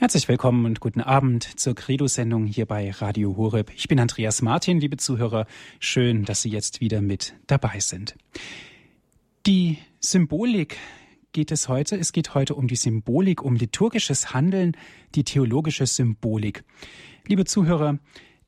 Herzlich 0.00 0.28
willkommen 0.28 0.64
und 0.64 0.80
guten 0.80 1.02
Abend 1.02 1.60
zur 1.60 1.74
Credo-Sendung 1.74 2.46
hier 2.46 2.64
bei 2.64 2.90
Radio 2.90 3.36
Horeb. 3.36 3.70
Ich 3.76 3.86
bin 3.86 4.00
Andreas 4.00 4.40
Martin, 4.40 4.80
liebe 4.80 4.96
Zuhörer. 4.96 5.46
Schön, 5.78 6.24
dass 6.24 6.40
Sie 6.40 6.48
jetzt 6.48 6.80
wieder 6.80 7.02
mit 7.02 7.34
dabei 7.46 7.80
sind. 7.80 8.16
Die 9.44 9.76
Symbolik 10.00 10.78
geht 11.32 11.52
es 11.52 11.68
heute. 11.68 11.98
Es 11.98 12.12
geht 12.12 12.32
heute 12.32 12.54
um 12.54 12.66
die 12.66 12.76
Symbolik, 12.76 13.42
um 13.42 13.56
liturgisches 13.56 14.32
Handeln, 14.32 14.74
die 15.14 15.22
theologische 15.22 15.84
Symbolik. 15.84 16.64
Liebe 17.26 17.44
Zuhörer, 17.44 17.98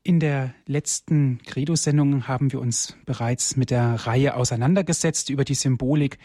in 0.02 0.20
der 0.20 0.54
letzten 0.64 1.42
Credo-Sendung 1.44 2.28
haben 2.28 2.50
wir 2.50 2.62
uns 2.62 2.96
bereits 3.04 3.56
mit 3.56 3.70
der 3.70 4.06
Reihe 4.06 4.36
auseinandergesetzt 4.36 5.28
über 5.28 5.44
die 5.44 5.54
Symbolik 5.54 6.16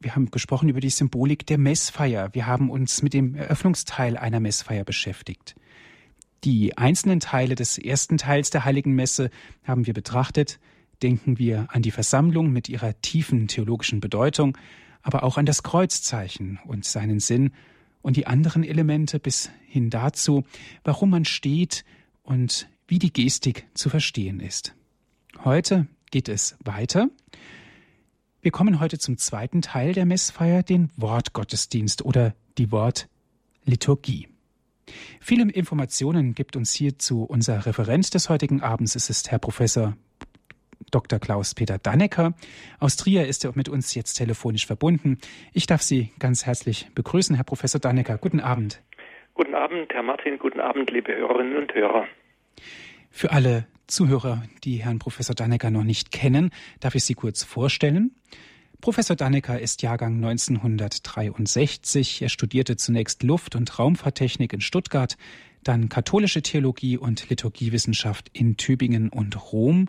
wir 0.00 0.16
haben 0.16 0.30
gesprochen 0.30 0.70
über 0.70 0.80
die 0.80 0.90
Symbolik 0.90 1.46
der 1.46 1.58
Messfeier. 1.58 2.30
Wir 2.32 2.46
haben 2.46 2.70
uns 2.70 3.02
mit 3.02 3.12
dem 3.12 3.34
Eröffnungsteil 3.34 4.16
einer 4.16 4.40
Messfeier 4.40 4.84
beschäftigt. 4.84 5.54
Die 6.42 6.78
einzelnen 6.78 7.20
Teile 7.20 7.54
des 7.54 7.76
ersten 7.76 8.16
Teils 8.16 8.48
der 8.48 8.64
Heiligen 8.64 8.94
Messe 8.94 9.30
haben 9.62 9.86
wir 9.86 9.92
betrachtet. 9.92 10.58
Denken 11.02 11.38
wir 11.38 11.68
an 11.70 11.82
die 11.82 11.90
Versammlung 11.90 12.50
mit 12.50 12.70
ihrer 12.70 12.98
tiefen 13.02 13.46
theologischen 13.46 14.00
Bedeutung, 14.00 14.56
aber 15.02 15.22
auch 15.22 15.36
an 15.36 15.44
das 15.44 15.62
Kreuzzeichen 15.62 16.58
und 16.64 16.86
seinen 16.86 17.20
Sinn 17.20 17.52
und 18.00 18.16
die 18.16 18.26
anderen 18.26 18.64
Elemente 18.64 19.20
bis 19.20 19.50
hin 19.66 19.90
dazu, 19.90 20.44
warum 20.82 21.10
man 21.10 21.26
steht 21.26 21.84
und 22.22 22.68
wie 22.88 22.98
die 22.98 23.12
Gestik 23.12 23.66
zu 23.74 23.90
verstehen 23.90 24.40
ist. 24.40 24.74
Heute 25.44 25.86
geht 26.10 26.30
es 26.30 26.56
weiter 26.64 27.10
wir 28.42 28.50
kommen 28.50 28.80
heute 28.80 28.98
zum 28.98 29.18
zweiten 29.18 29.60
Teil 29.60 29.92
der 29.92 30.06
Messfeier, 30.06 30.62
den 30.62 30.90
Wortgottesdienst 30.96 32.04
oder 32.04 32.34
die 32.56 32.72
Wortliturgie. 32.72 34.28
Viele 35.20 35.50
Informationen 35.52 36.34
gibt 36.34 36.56
uns 36.56 36.72
hierzu 36.72 37.24
unser 37.24 37.66
Referent 37.66 38.12
des 38.14 38.28
heutigen 38.28 38.62
Abends. 38.62 38.96
Es 38.96 39.10
ist 39.10 39.30
Herr 39.30 39.38
Professor 39.38 39.94
Dr. 40.90 41.18
Klaus-Peter 41.18 41.78
Dannecker. 41.78 42.32
Aus 42.78 42.96
Trier 42.96 43.26
ist 43.26 43.44
er 43.44 43.52
mit 43.54 43.68
uns 43.68 43.94
jetzt 43.94 44.14
telefonisch 44.14 44.66
verbunden. 44.66 45.18
Ich 45.52 45.66
darf 45.66 45.82
Sie 45.82 46.10
ganz 46.18 46.46
herzlich 46.46 46.88
begrüßen, 46.94 47.36
Herr 47.36 47.44
Professor 47.44 47.80
Dannecker. 47.80 48.18
Guten 48.18 48.40
Abend. 48.40 48.82
Guten 49.34 49.54
Abend, 49.54 49.92
Herr 49.92 50.02
Martin. 50.02 50.38
Guten 50.38 50.60
Abend, 50.60 50.90
liebe 50.90 51.14
Hörerinnen 51.14 51.56
und 51.56 51.74
Hörer. 51.74 52.06
Für 53.10 53.32
alle 53.32 53.66
Zuhörer, 53.90 54.42
die 54.64 54.82
Herrn 54.82 54.98
Professor 54.98 55.34
Dannecker 55.34 55.70
noch 55.70 55.84
nicht 55.84 56.12
kennen, 56.12 56.50
darf 56.80 56.94
ich 56.94 57.04
Sie 57.04 57.14
kurz 57.14 57.42
vorstellen. 57.42 58.12
Professor 58.80 59.16
Dannecker 59.16 59.60
ist 59.60 59.82
Jahrgang 59.82 60.14
1963. 60.14 62.22
Er 62.22 62.30
studierte 62.30 62.76
zunächst 62.76 63.22
Luft- 63.22 63.56
und 63.56 63.78
Raumfahrttechnik 63.78 64.54
in 64.54 64.62
Stuttgart, 64.62 65.18
dann 65.62 65.90
katholische 65.90 66.40
Theologie 66.40 66.96
und 66.96 67.28
Liturgiewissenschaft 67.28 68.30
in 68.32 68.56
Tübingen 68.56 69.10
und 69.10 69.52
Rom. 69.52 69.88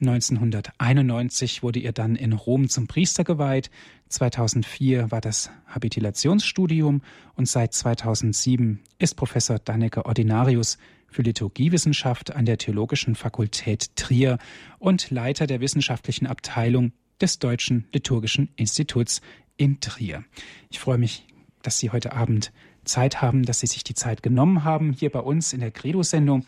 1991 0.00 1.62
wurde 1.62 1.80
er 1.80 1.92
dann 1.92 2.16
in 2.16 2.32
Rom 2.32 2.70
zum 2.70 2.86
Priester 2.86 3.24
geweiht. 3.24 3.70
2004 4.08 5.10
war 5.10 5.20
das 5.20 5.50
Habilitationsstudium 5.66 7.02
und 7.34 7.46
seit 7.46 7.74
2007 7.74 8.80
ist 8.98 9.16
Professor 9.16 9.58
Dannecker 9.58 10.06
Ordinarius 10.06 10.78
für 11.10 11.22
Liturgiewissenschaft 11.22 12.34
an 12.34 12.46
der 12.46 12.58
Theologischen 12.58 13.14
Fakultät 13.14 13.96
Trier 13.96 14.38
und 14.78 15.10
Leiter 15.10 15.46
der 15.46 15.60
wissenschaftlichen 15.60 16.26
Abteilung 16.26 16.92
des 17.20 17.38
Deutschen 17.38 17.86
Liturgischen 17.92 18.48
Instituts 18.56 19.20
in 19.56 19.80
Trier. 19.80 20.24
Ich 20.70 20.78
freue 20.78 20.98
mich, 20.98 21.26
dass 21.62 21.78
Sie 21.78 21.90
heute 21.90 22.12
Abend 22.12 22.52
Zeit 22.84 23.20
haben, 23.20 23.44
dass 23.44 23.60
Sie 23.60 23.66
sich 23.66 23.84
die 23.84 23.94
Zeit 23.94 24.22
genommen 24.22 24.64
haben, 24.64 24.92
hier 24.92 25.10
bei 25.10 25.20
uns 25.20 25.52
in 25.52 25.60
der 25.60 25.70
Credo-Sendung. 25.70 26.46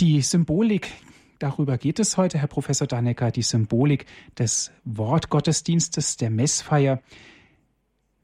Die 0.00 0.22
Symbolik, 0.22 0.90
darüber 1.38 1.76
geht 1.76 1.98
es 1.98 2.16
heute, 2.16 2.38
Herr 2.38 2.46
Professor 2.46 2.86
Dannecker, 2.86 3.30
die 3.30 3.42
Symbolik 3.42 4.06
des 4.38 4.70
Wortgottesdienstes, 4.84 6.16
der 6.16 6.30
Messfeier. 6.30 7.02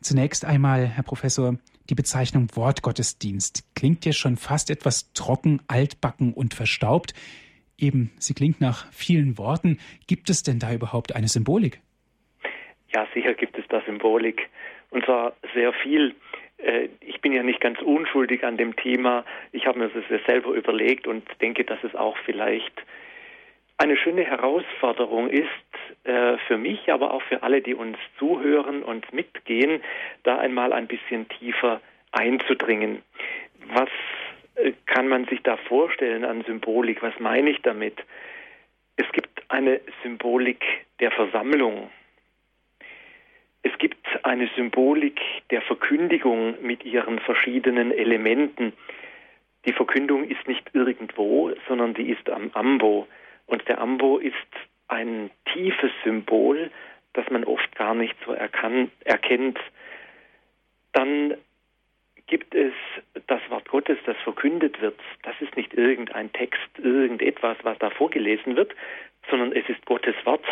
Zunächst 0.00 0.44
einmal, 0.44 0.86
Herr 0.86 1.02
Professor, 1.02 1.58
die 1.90 1.94
Bezeichnung 1.94 2.48
Wortgottesdienst 2.54 3.74
klingt 3.74 4.06
ja 4.06 4.12
schon 4.12 4.36
fast 4.36 4.70
etwas 4.70 5.12
trocken, 5.12 5.60
altbacken 5.68 6.32
und 6.32 6.54
verstaubt. 6.54 7.12
Eben, 7.78 8.12
sie 8.18 8.34
klingt 8.34 8.60
nach 8.60 8.90
vielen 8.92 9.36
Worten. 9.36 9.78
Gibt 10.06 10.30
es 10.30 10.42
denn 10.42 10.58
da 10.58 10.72
überhaupt 10.72 11.14
eine 11.14 11.28
Symbolik? 11.28 11.80
Ja, 12.94 13.06
sicher 13.12 13.34
gibt 13.34 13.58
es 13.58 13.64
da 13.68 13.82
Symbolik. 13.84 14.48
Und 14.90 15.04
zwar 15.04 15.34
sehr 15.54 15.72
viel. 15.72 16.14
Äh, 16.58 16.88
ich 17.00 17.20
bin 17.20 17.32
ja 17.32 17.42
nicht 17.42 17.60
ganz 17.60 17.80
unschuldig 17.82 18.44
an 18.44 18.56
dem 18.56 18.76
Thema. 18.76 19.24
Ich 19.52 19.66
habe 19.66 19.80
mir 19.80 19.88
das 19.88 20.24
selber 20.26 20.52
überlegt 20.52 21.06
und 21.06 21.24
denke, 21.40 21.64
dass 21.64 21.82
es 21.82 21.94
auch 21.94 22.16
vielleicht 22.24 22.72
eine 23.78 23.96
schöne 23.96 24.24
Herausforderung 24.24 25.30
ist 25.30 25.48
äh, 26.04 26.38
für 26.46 26.56
mich, 26.56 26.92
aber 26.92 27.12
auch 27.12 27.22
für 27.22 27.42
alle, 27.42 27.60
die 27.60 27.74
uns 27.74 27.98
zuhören 28.18 28.82
und 28.82 29.12
mitgehen, 29.12 29.82
da 30.22 30.38
einmal 30.38 30.72
ein 30.72 30.86
bisschen 30.86 31.28
tiefer 31.28 31.80
einzudringen. 32.12 33.02
Was 33.72 33.88
äh, 34.54 34.72
kann 34.86 35.08
man 35.08 35.24
sich 35.26 35.42
da 35.42 35.56
vorstellen 35.56 36.24
an 36.24 36.44
Symbolik? 36.44 37.02
Was 37.02 37.18
meine 37.18 37.50
ich 37.50 37.62
damit? 37.62 37.98
Es 38.96 39.10
gibt 39.12 39.42
eine 39.48 39.80
Symbolik 40.02 40.64
der 41.00 41.10
Versammlung. 41.10 41.90
Es 43.62 43.76
gibt 43.78 44.06
eine 44.24 44.48
Symbolik 44.54 45.20
der 45.50 45.62
Verkündigung 45.62 46.54
mit 46.62 46.84
ihren 46.84 47.18
verschiedenen 47.18 47.90
Elementen. 47.90 48.72
Die 49.64 49.72
Verkündung 49.72 50.28
ist 50.28 50.46
nicht 50.46 50.70
irgendwo, 50.74 51.50
sondern 51.66 51.94
die 51.94 52.10
ist 52.10 52.28
am 52.28 52.50
Ambo. 52.52 53.08
Und 53.46 53.66
der 53.68 53.80
Ambo 53.80 54.18
ist 54.18 54.34
ein 54.88 55.30
tiefes 55.52 55.90
Symbol, 56.02 56.70
das 57.12 57.28
man 57.30 57.44
oft 57.44 57.74
gar 57.76 57.94
nicht 57.94 58.16
so 58.24 58.32
erkan 58.32 58.90
erkennt. 59.04 59.58
Dann 60.92 61.34
gibt 62.26 62.54
es 62.54 62.72
das 63.26 63.40
Wort 63.50 63.68
Gottes, 63.68 63.98
das 64.06 64.16
verkündet 64.18 64.80
wird. 64.80 64.98
Das 65.22 65.34
ist 65.40 65.56
nicht 65.56 65.74
irgendein 65.74 66.32
Text, 66.32 66.60
irgendetwas, 66.78 67.56
was 67.62 67.78
da 67.78 67.90
vorgelesen 67.90 68.56
wird, 68.56 68.74
sondern 69.30 69.52
es 69.52 69.68
ist 69.68 69.84
Gottes 69.86 70.14
Wort. 70.24 70.44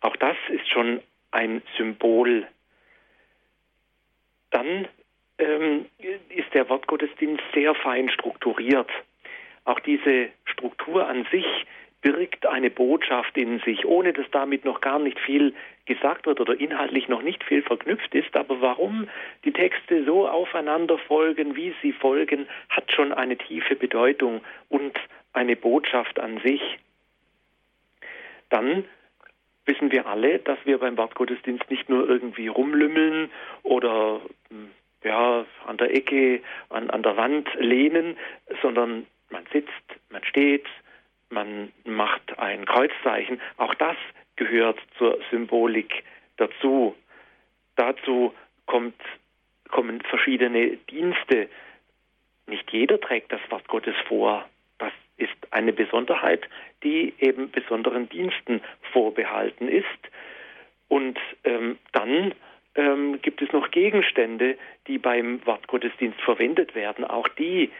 Auch 0.00 0.16
das 0.16 0.36
ist 0.48 0.68
schon 0.68 1.00
ein 1.30 1.62
Symbol. 1.76 2.46
Dann 4.50 4.88
ähm, 5.38 5.86
ist 6.28 6.52
der 6.54 6.68
Wortgottesdienst 6.68 7.42
sehr 7.54 7.74
fein 7.74 8.10
strukturiert. 8.10 8.90
Auch 9.64 9.80
diese 9.80 10.28
Struktur 10.44 11.06
an 11.06 11.26
sich 11.30 11.46
birgt 12.02 12.46
eine 12.46 12.68
Botschaft 12.68 13.36
in 13.36 13.60
sich, 13.60 13.86
ohne 13.86 14.12
dass 14.12 14.28
damit 14.32 14.64
noch 14.64 14.80
gar 14.80 14.98
nicht 14.98 15.18
viel 15.20 15.54
gesagt 15.86 16.26
wird 16.26 16.40
oder 16.40 16.58
inhaltlich 16.58 17.08
noch 17.08 17.22
nicht 17.22 17.42
viel 17.44 17.62
verknüpft 17.62 18.14
ist. 18.14 18.36
Aber 18.36 18.60
warum 18.60 19.08
die 19.44 19.52
Texte 19.52 20.04
so 20.04 20.28
aufeinander 20.28 20.98
folgen, 20.98 21.56
wie 21.56 21.74
sie 21.80 21.92
folgen, 21.92 22.48
hat 22.68 22.92
schon 22.92 23.12
eine 23.12 23.36
tiefe 23.38 23.76
Bedeutung 23.76 24.42
und 24.68 24.98
eine 25.32 25.56
Botschaft 25.56 26.18
an 26.18 26.40
sich. 26.40 26.60
Dann 28.50 28.84
wissen 29.64 29.92
wir 29.92 30.06
alle, 30.06 30.40
dass 30.40 30.58
wir 30.64 30.78
beim 30.78 30.96
Wortgottesdienst 30.98 31.70
nicht 31.70 31.88
nur 31.88 32.08
irgendwie 32.08 32.48
rumlümmeln 32.48 33.30
oder 33.62 34.20
hm, 34.50 34.70
ja, 35.04 35.46
an 35.66 35.76
der 35.78 35.94
Ecke, 35.94 36.42
an, 36.68 36.90
an 36.90 37.02
der 37.02 37.16
Wand 37.16 37.48
lehnen, 37.54 38.16
sondern 38.60 39.06
man 39.30 39.44
sitzt, 39.52 39.70
man 40.10 40.22
steht, 40.24 40.66
man 41.32 41.72
macht 41.84 42.38
ein 42.38 42.64
Kreuzzeichen. 42.66 43.40
Auch 43.56 43.74
das 43.74 43.96
gehört 44.36 44.78
zur 44.98 45.18
Symbolik 45.30 46.04
dazu. 46.36 46.94
Dazu 47.76 48.34
kommt, 48.66 49.00
kommen 49.70 50.00
verschiedene 50.02 50.76
Dienste. 50.90 51.48
Nicht 52.46 52.70
jeder 52.70 53.00
trägt 53.00 53.32
das 53.32 53.40
Wort 53.50 53.66
Gottes 53.68 53.96
vor. 54.06 54.48
Das 54.78 54.92
ist 55.16 55.36
eine 55.50 55.72
Besonderheit, 55.72 56.48
die 56.82 57.14
eben 57.18 57.50
besonderen 57.50 58.08
Diensten 58.08 58.60
vorbehalten 58.92 59.68
ist. 59.68 59.86
Und 60.88 61.18
ähm, 61.44 61.78
dann 61.92 62.34
ähm, 62.74 63.20
gibt 63.22 63.40
es 63.42 63.52
noch 63.52 63.70
Gegenstände, 63.70 64.58
die 64.86 64.98
beim 64.98 65.44
Wortgottesdienst 65.46 66.20
verwendet 66.20 66.74
werden. 66.74 67.04
Auch 67.04 67.28
die 67.28 67.70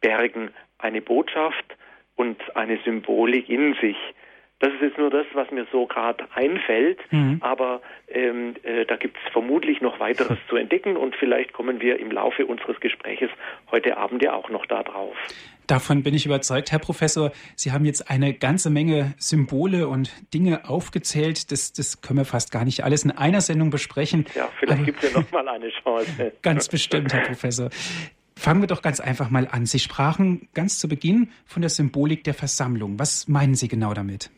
bergen 0.00 0.52
eine 0.78 1.00
Botschaft, 1.00 1.76
und 2.18 2.36
eine 2.56 2.78
Symbolik 2.84 3.48
in 3.48 3.74
sich. 3.80 3.96
Das 4.60 4.72
ist 4.72 4.82
jetzt 4.82 4.98
nur 4.98 5.08
das, 5.08 5.24
was 5.34 5.48
mir 5.52 5.66
so 5.70 5.86
gerade 5.86 6.24
einfällt, 6.34 6.98
mhm. 7.12 7.38
aber 7.40 7.80
ähm, 8.08 8.56
äh, 8.64 8.84
da 8.86 8.96
gibt 8.96 9.16
es 9.16 9.32
vermutlich 9.32 9.80
noch 9.80 10.00
weiteres 10.00 10.36
zu 10.48 10.56
entdecken 10.56 10.96
und 10.96 11.14
vielleicht 11.14 11.52
kommen 11.52 11.80
wir 11.80 12.00
im 12.00 12.10
Laufe 12.10 12.44
unseres 12.44 12.80
Gespräches 12.80 13.30
heute 13.70 13.96
Abend 13.96 14.20
ja 14.20 14.34
auch 14.34 14.50
noch 14.50 14.66
da 14.66 14.82
drauf. 14.82 15.14
Davon 15.68 16.02
bin 16.02 16.14
ich 16.14 16.26
überzeugt, 16.26 16.72
Herr 16.72 16.78
Professor. 16.80 17.30
Sie 17.54 17.70
haben 17.70 17.84
jetzt 17.84 18.10
eine 18.10 18.32
ganze 18.32 18.70
Menge 18.70 19.14
Symbole 19.18 19.86
und 19.86 20.10
Dinge 20.34 20.68
aufgezählt. 20.68 21.52
Das, 21.52 21.72
das 21.72 22.00
können 22.00 22.18
wir 22.18 22.24
fast 22.24 22.50
gar 22.50 22.64
nicht 22.64 22.82
alles 22.82 23.04
in 23.04 23.10
einer 23.12 23.42
Sendung 23.42 23.70
besprechen. 23.70 24.24
Ja, 24.34 24.48
vielleicht 24.58 24.86
gibt 24.86 25.04
es 25.04 25.12
ja 25.12 25.20
noch 25.20 25.30
mal 25.30 25.46
eine 25.46 25.68
Chance. 25.68 26.32
Ganz 26.42 26.68
bestimmt, 26.68 27.12
Herr 27.12 27.20
Professor. 27.20 27.68
Fangen 28.38 28.60
wir 28.60 28.68
doch 28.68 28.82
ganz 28.82 29.00
einfach 29.00 29.30
mal 29.30 29.48
an. 29.50 29.66
Sie 29.66 29.80
sprachen 29.80 30.48
ganz 30.54 30.78
zu 30.78 30.88
Beginn 30.88 31.32
von 31.44 31.60
der 31.60 31.70
Symbolik 31.70 32.22
der 32.22 32.34
Versammlung. 32.34 32.96
Was 32.96 33.26
meinen 33.26 33.56
Sie 33.56 33.66
genau 33.66 33.94
damit? 33.94 34.30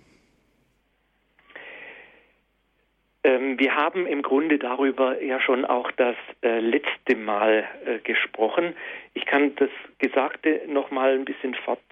Ähm, 3.24 3.58
wir 3.58 3.76
haben 3.76 4.06
im 4.06 4.22
Grunde 4.22 4.58
darüber 4.58 5.22
ja 5.22 5.38
schon 5.38 5.66
auch 5.66 5.92
das 5.92 6.16
äh, 6.42 6.60
letzte 6.60 7.14
Mal 7.14 7.64
äh, 7.84 7.98
gesprochen. 7.98 8.74
Ich 9.12 9.26
kann 9.26 9.54
das 9.56 9.68
Gesagte 9.98 10.62
noch 10.66 10.90
mal 10.90 11.12
ein 11.12 11.26
bisschen 11.26 11.54
fort, 11.54 11.82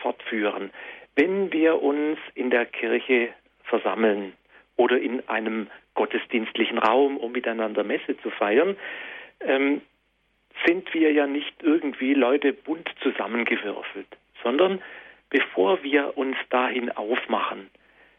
fortführen. 0.00 0.70
Wenn 1.14 1.52
wir 1.52 1.82
uns 1.82 2.18
in 2.34 2.48
der 2.48 2.64
Kirche 2.64 3.28
versammeln 3.64 4.32
oder 4.76 4.98
in 4.98 5.28
einem 5.28 5.66
gottesdienstlichen 5.92 6.78
Raum, 6.78 7.18
um 7.18 7.32
miteinander 7.32 7.84
Messe 7.84 8.16
zu 8.22 8.30
feiern, 8.30 8.76
ähm, 9.40 9.82
sind 10.66 10.92
wir 10.94 11.12
ja 11.12 11.26
nicht 11.26 11.62
irgendwie 11.62 12.14
Leute 12.14 12.52
bunt 12.52 12.88
zusammengewürfelt, 13.02 14.08
sondern 14.42 14.82
bevor 15.30 15.82
wir 15.82 16.16
uns 16.16 16.36
dahin 16.50 16.90
aufmachen, 16.90 17.70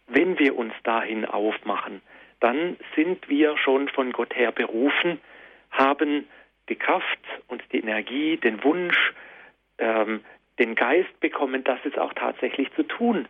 wenn 0.07 0.39
wir 0.39 0.57
uns 0.57 0.73
dahin 0.83 1.25
aufmachen, 1.25 2.01
dann 2.39 2.77
sind 2.95 3.29
wir 3.29 3.57
schon 3.57 3.87
von 3.89 4.11
Gott 4.11 4.35
her 4.35 4.51
berufen, 4.51 5.19
haben 5.71 6.27
die 6.69 6.75
Kraft 6.75 7.19
und 7.47 7.63
die 7.71 7.79
Energie, 7.79 8.37
den 8.37 8.63
Wunsch, 8.63 9.13
ähm, 9.77 10.21
den 10.59 10.75
Geist 10.75 11.19
bekommen, 11.19 11.63
das 11.63 11.79
jetzt 11.83 11.99
auch 11.99 12.13
tatsächlich 12.13 12.71
zu 12.75 12.83
tun. 12.83 13.27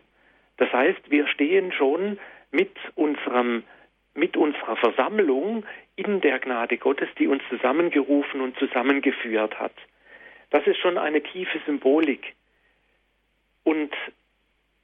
Das 0.57 0.71
heißt, 0.71 1.09
wir 1.09 1.27
stehen 1.27 1.71
schon 1.71 2.19
mit 2.51 2.75
unserem 2.95 3.63
mit 4.13 4.35
unserer 4.35 4.75
Versammlung 4.75 5.65
in 5.95 6.21
der 6.21 6.39
Gnade 6.39 6.77
Gottes, 6.77 7.09
die 7.17 7.27
uns 7.27 7.43
zusammengerufen 7.49 8.41
und 8.41 8.57
zusammengeführt 8.57 9.59
hat. 9.59 9.73
Das 10.49 10.65
ist 10.67 10.77
schon 10.77 10.97
eine 10.97 11.21
tiefe 11.21 11.59
Symbolik 11.65 12.33
und 13.63 13.93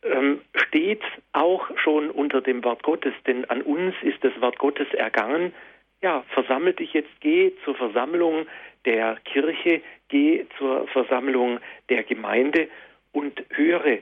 ähm, 0.04 0.42
steht 0.54 1.04
auch 1.34 1.70
schon 1.78 2.10
unter 2.10 2.42
dem 2.42 2.64
Wort 2.64 2.84
Gottes, 2.84 3.14
denn 3.26 3.46
an 3.46 3.62
uns 3.62 3.96
ist 4.02 4.24
das 4.24 4.40
Wort 4.42 4.60
Gottes 4.60 4.88
ergangen. 4.94 5.54
Ja, 6.02 6.24
versammel 6.30 6.74
dich 6.74 6.94
jetzt, 6.94 7.10
geh 7.20 7.52
zur 7.66 7.76
Versammlung 7.76 8.46
der 8.86 9.18
Kirche, 9.26 9.82
geh 10.08 10.46
zur 10.58 10.88
Versammlung 10.88 11.60
der 11.90 12.04
Gemeinde 12.04 12.70
und 13.12 13.44
höre 13.50 14.00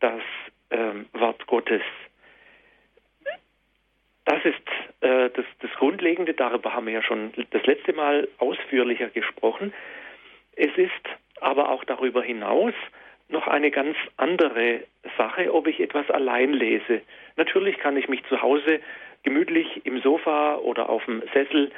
das 0.00 0.22
ähm, 0.70 1.06
Wort 1.14 1.46
Gottes. 1.46 1.82
Das 4.28 4.44
ist 4.44 4.60
äh, 5.00 5.30
das, 5.30 5.46
das 5.60 5.70
Grundlegende, 5.78 6.34
darüber 6.34 6.74
haben 6.74 6.84
wir 6.84 6.92
ja 6.92 7.02
schon 7.02 7.32
das 7.50 7.64
letzte 7.64 7.94
Mal 7.94 8.28
ausführlicher 8.36 9.08
gesprochen. 9.08 9.72
Es 10.54 10.76
ist 10.76 10.90
aber 11.40 11.70
auch 11.70 11.82
darüber 11.84 12.22
hinaus 12.22 12.74
noch 13.30 13.46
eine 13.46 13.70
ganz 13.70 13.96
andere 14.18 14.82
Sache, 15.16 15.54
ob 15.54 15.66
ich 15.66 15.80
etwas 15.80 16.10
allein 16.10 16.52
lese. 16.52 17.00
Natürlich 17.36 17.78
kann 17.78 17.96
ich 17.96 18.10
mich 18.10 18.22
zu 18.26 18.42
Hause 18.42 18.80
gemütlich 19.22 19.86
im 19.86 20.02
Sofa 20.02 20.56
oder 20.56 20.90
auf 20.90 21.06
dem 21.06 21.22
Sessel 21.32 21.70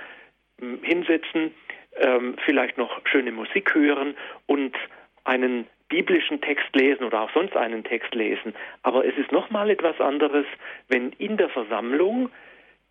hm, 0.59 0.83
hinsetzen, 0.83 1.55
ähm, 1.99 2.35
vielleicht 2.45 2.79
noch 2.79 3.01
schöne 3.07 3.31
Musik 3.31 3.77
hören 3.77 4.17
und 4.47 4.77
einen 5.23 5.69
biblischen 5.91 6.41
Text 6.41 6.75
lesen 6.75 7.05
oder 7.05 7.21
auch 7.21 7.33
sonst 7.35 7.55
einen 7.55 7.85
Text 7.85 8.15
lesen. 8.15 8.55
Aber 8.83 9.05
es 9.05 9.17
ist 9.19 9.31
nochmal 9.33 9.69
etwas 9.69 10.01
anderes, 10.01 10.47
wenn 10.89 11.13
in 11.19 11.37
der 11.37 11.51
Versammlung, 11.51 12.31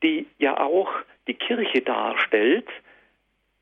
die 0.03 0.27
ja 0.37 0.59
auch 0.59 0.91
die 1.27 1.33
Kirche 1.33 1.81
darstellt, 1.81 2.67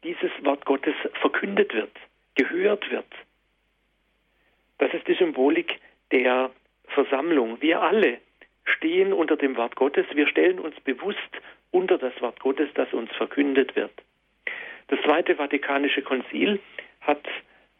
dieses 0.03 0.31
Wort 0.43 0.65
Gottes 0.65 0.95
verkündet 1.21 1.73
wird, 1.73 1.91
gehört 2.35 2.89
wird. 2.91 3.07
Das 4.79 4.93
ist 4.93 5.07
die 5.07 5.15
Symbolik 5.15 5.79
der 6.11 6.51
Versammlung. 6.89 7.61
Wir 7.61 7.81
alle 7.81 8.19
stehen 8.65 9.13
unter 9.13 9.37
dem 9.37 9.55
Wort 9.55 9.75
Gottes. 9.75 10.05
Wir 10.13 10.27
stellen 10.27 10.59
uns 10.59 10.79
bewusst 10.81 11.17
unter 11.71 11.97
das 11.97 12.19
Wort 12.21 12.39
Gottes, 12.39 12.69
das 12.73 12.91
uns 12.93 13.11
verkündet 13.11 13.75
wird. 13.75 13.91
Das 14.87 14.99
Zweite 15.01 15.35
Vatikanische 15.35 16.01
Konzil 16.01 16.59
hat 17.01 17.23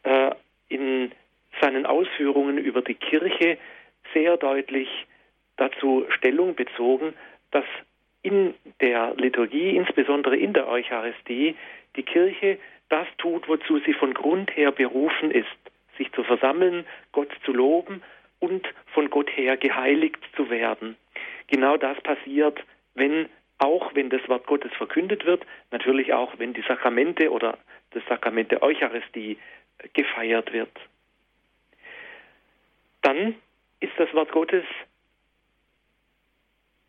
äh, 0.02 0.30
in 0.68 1.12
seinen 1.60 1.86
Ausführungen 1.86 2.58
über 2.58 2.82
die 2.82 2.94
Kirche 2.94 3.58
sehr 4.12 4.36
deutlich 4.36 4.88
dazu 5.56 6.06
Stellung 6.10 6.54
bezogen, 6.54 7.14
dass 7.50 7.64
in 8.22 8.54
der 8.80 9.14
Liturgie, 9.16 9.76
insbesondere 9.76 10.36
in 10.36 10.52
der 10.52 10.68
Eucharistie, 10.68 11.56
die 11.96 12.02
Kirche 12.02 12.58
das 12.88 13.06
tut, 13.18 13.48
wozu 13.48 13.78
sie 13.80 13.92
von 13.92 14.14
Grund 14.14 14.56
her 14.56 14.72
berufen 14.72 15.30
ist, 15.30 15.46
sich 15.96 16.10
zu 16.12 16.24
versammeln, 16.24 16.86
Gott 17.12 17.30
zu 17.44 17.52
loben 17.52 18.02
und 18.38 18.66
von 18.92 19.10
Gott 19.10 19.30
her 19.36 19.56
geheiligt 19.56 20.18
zu 20.36 20.48
werden. 20.50 20.96
Genau 21.48 21.76
das 21.76 22.00
passiert, 22.00 22.62
wenn 22.94 23.28
auch 23.58 23.92
wenn 23.94 24.08
das 24.08 24.26
Wort 24.28 24.46
Gottes 24.46 24.72
verkündet 24.74 25.26
wird, 25.26 25.44
natürlich 25.72 26.12
auch 26.12 26.38
wenn 26.38 26.54
die 26.54 26.62
Sakramente 26.62 27.30
oder 27.32 27.58
das 27.90 28.04
Sakrament 28.08 28.52
der 28.52 28.62
Eucharistie 28.62 29.36
gefeiert 29.94 30.52
wird 30.52 30.70
dann 33.02 33.34
ist 33.80 33.92
das 33.96 34.12
Wort 34.14 34.32
Gottes 34.32 34.64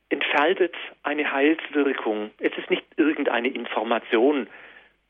entfaltet 0.09 0.75
eine 1.03 1.31
Heilswirkung. 1.31 2.31
Es 2.39 2.57
ist 2.57 2.69
nicht 2.69 2.85
irgendeine 2.97 3.50
Information. 3.50 4.47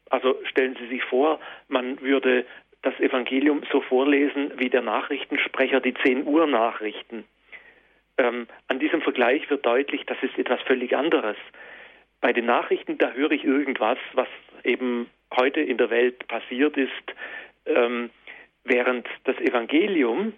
Also 0.09 0.37
stellen 0.45 0.75
Sie 0.79 0.87
sich 0.87 1.03
vor, 1.03 1.39
man 1.67 2.01
würde 2.01 2.45
das 2.81 2.97
Evangelium 2.99 3.63
so 3.71 3.81
vorlesen 3.81 4.51
wie 4.57 4.69
der 4.69 4.81
Nachrichtensprecher 4.81 5.79
die 5.79 5.93
10 5.93 6.25
Uhr 6.25 6.47
Nachrichten. 6.47 7.25
Ähm, 8.17 8.47
an 8.67 8.79
diesem 8.79 9.01
Vergleich 9.01 9.49
wird 9.49 9.65
deutlich, 9.65 10.05
das 10.05 10.17
ist 10.21 10.37
etwas 10.37 10.61
völlig 10.61 10.95
anderes. 10.95 11.37
Bei 12.21 12.33
den 12.33 12.45
Nachrichten, 12.45 12.97
da 12.97 13.11
höre 13.11 13.31
ich 13.31 13.43
irgendwas, 13.43 13.97
was 14.13 14.27
eben 14.63 15.09
heute 15.37 15.61
in 15.61 15.77
der 15.77 15.89
Welt 15.89 16.27
passiert 16.27 16.75
ist, 16.75 16.91
ähm, 17.65 18.09
während 18.63 19.07
das 19.23 19.37
Evangelium 19.37 20.33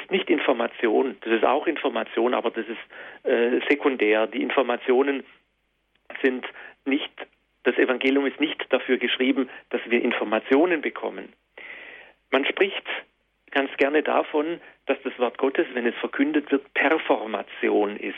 ist 0.00 0.10
nicht 0.10 0.30
Information, 0.30 1.16
das 1.22 1.32
ist 1.32 1.44
auch 1.44 1.66
Information, 1.66 2.34
aber 2.34 2.50
das 2.50 2.66
ist 2.66 3.30
äh, 3.30 3.60
sekundär. 3.68 4.26
Die 4.26 4.42
Informationen 4.42 5.24
sind 6.22 6.44
nicht, 6.84 7.12
das 7.64 7.76
Evangelium 7.76 8.26
ist 8.26 8.40
nicht 8.40 8.64
dafür 8.72 8.98
geschrieben, 8.98 9.48
dass 9.70 9.80
wir 9.86 10.02
Informationen 10.02 10.80
bekommen. 10.80 11.32
Man 12.30 12.44
spricht 12.44 12.84
ganz 13.50 13.70
gerne 13.76 14.02
davon, 14.02 14.60
dass 14.86 14.98
das 15.02 15.18
Wort 15.18 15.38
Gottes, 15.38 15.66
wenn 15.72 15.86
es 15.86 15.94
verkündet 15.96 16.50
wird, 16.52 16.72
Performation 16.74 17.96
ist. 17.96 18.16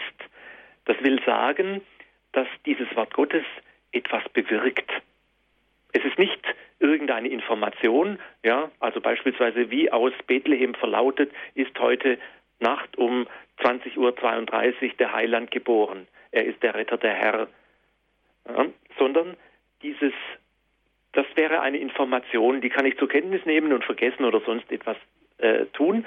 Das 0.85 0.97
will 1.03 1.23
sagen, 1.25 1.81
dass 2.33 2.49
dieses 2.67 2.95
Wort 2.97 3.15
Gottes 3.15 3.45
etwas 3.93 4.29
bewirkt. 4.31 4.91
Es 5.93 6.05
ist 6.05 6.19
nicht 6.19 6.41
irgendeine 6.81 7.29
Information, 7.29 8.19
ja, 8.45 8.71
also 8.81 9.01
beispielsweise 9.01 9.71
wie 9.71 9.91
aus 9.91 10.13
Bethlehem 10.27 10.75
verlautet, 10.75 11.33
ist 11.55 11.79
heute 11.79 12.19
Nacht 12.61 12.97
um 12.99 13.27
20.32 13.61 13.97
Uhr 13.97 14.93
der 14.99 15.13
Heiland 15.13 15.51
geboren. 15.51 16.07
Er 16.31 16.45
ist 16.45 16.63
der 16.63 16.75
Retter 16.75 16.99
der 16.99 17.15
Herr. 17.15 17.49
Ja, 18.49 18.67
sondern 18.99 19.37
dieses, 19.83 20.13
das 21.13 21.27
wäre 21.35 21.61
eine 21.61 21.79
Information, 21.79 22.61
die 22.61 22.69
kann 22.69 22.87
ich 22.87 22.97
zur 22.99 23.09
Kenntnis 23.09 23.45
nehmen 23.45 23.73
und 23.73 23.85
vergessen 23.85 24.25
oder 24.25 24.41
sonst 24.41 24.71
etwas 24.71 24.97
äh, 25.39 25.67
tun. 25.67 26.05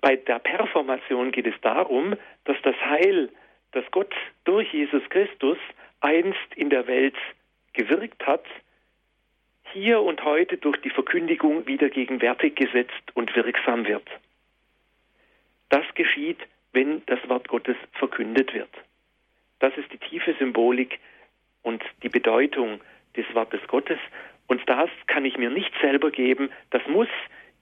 Bei 0.00 0.16
der 0.16 0.38
Performation 0.38 1.30
geht 1.30 1.46
es 1.46 1.60
darum, 1.60 2.16
dass 2.44 2.56
das 2.62 2.76
Heil, 2.76 3.28
das 3.72 3.84
Gott 3.90 4.14
durch 4.44 4.72
Jesus 4.72 5.02
Christus 5.10 5.58
einst 6.00 6.54
in 6.56 6.70
der 6.70 6.86
Welt 6.86 7.16
gewirkt 7.72 8.26
hat, 8.26 8.44
hier 9.72 10.00
und 10.00 10.24
heute 10.24 10.56
durch 10.56 10.80
die 10.82 10.90
Verkündigung 10.90 11.66
wieder 11.66 11.88
gegenwärtig 11.88 12.56
gesetzt 12.56 13.14
und 13.14 13.34
wirksam 13.36 13.86
wird. 13.86 14.08
Das 15.68 15.84
geschieht, 15.94 16.38
wenn 16.72 17.02
das 17.06 17.20
Wort 17.28 17.48
Gottes 17.48 17.76
verkündet 17.92 18.52
wird. 18.52 18.70
Das 19.60 19.76
ist 19.76 19.92
die 19.92 19.98
tiefe 19.98 20.34
Symbolik 20.38 20.98
und 21.62 21.82
die 22.02 22.08
Bedeutung 22.08 22.80
des 23.16 23.26
Wortes 23.34 23.60
Gottes. 23.68 23.98
Und 24.46 24.68
das 24.68 24.90
kann 25.06 25.24
ich 25.24 25.36
mir 25.38 25.50
nicht 25.50 25.72
selber 25.80 26.10
geben. 26.10 26.50
Das 26.70 26.82
muss 26.88 27.08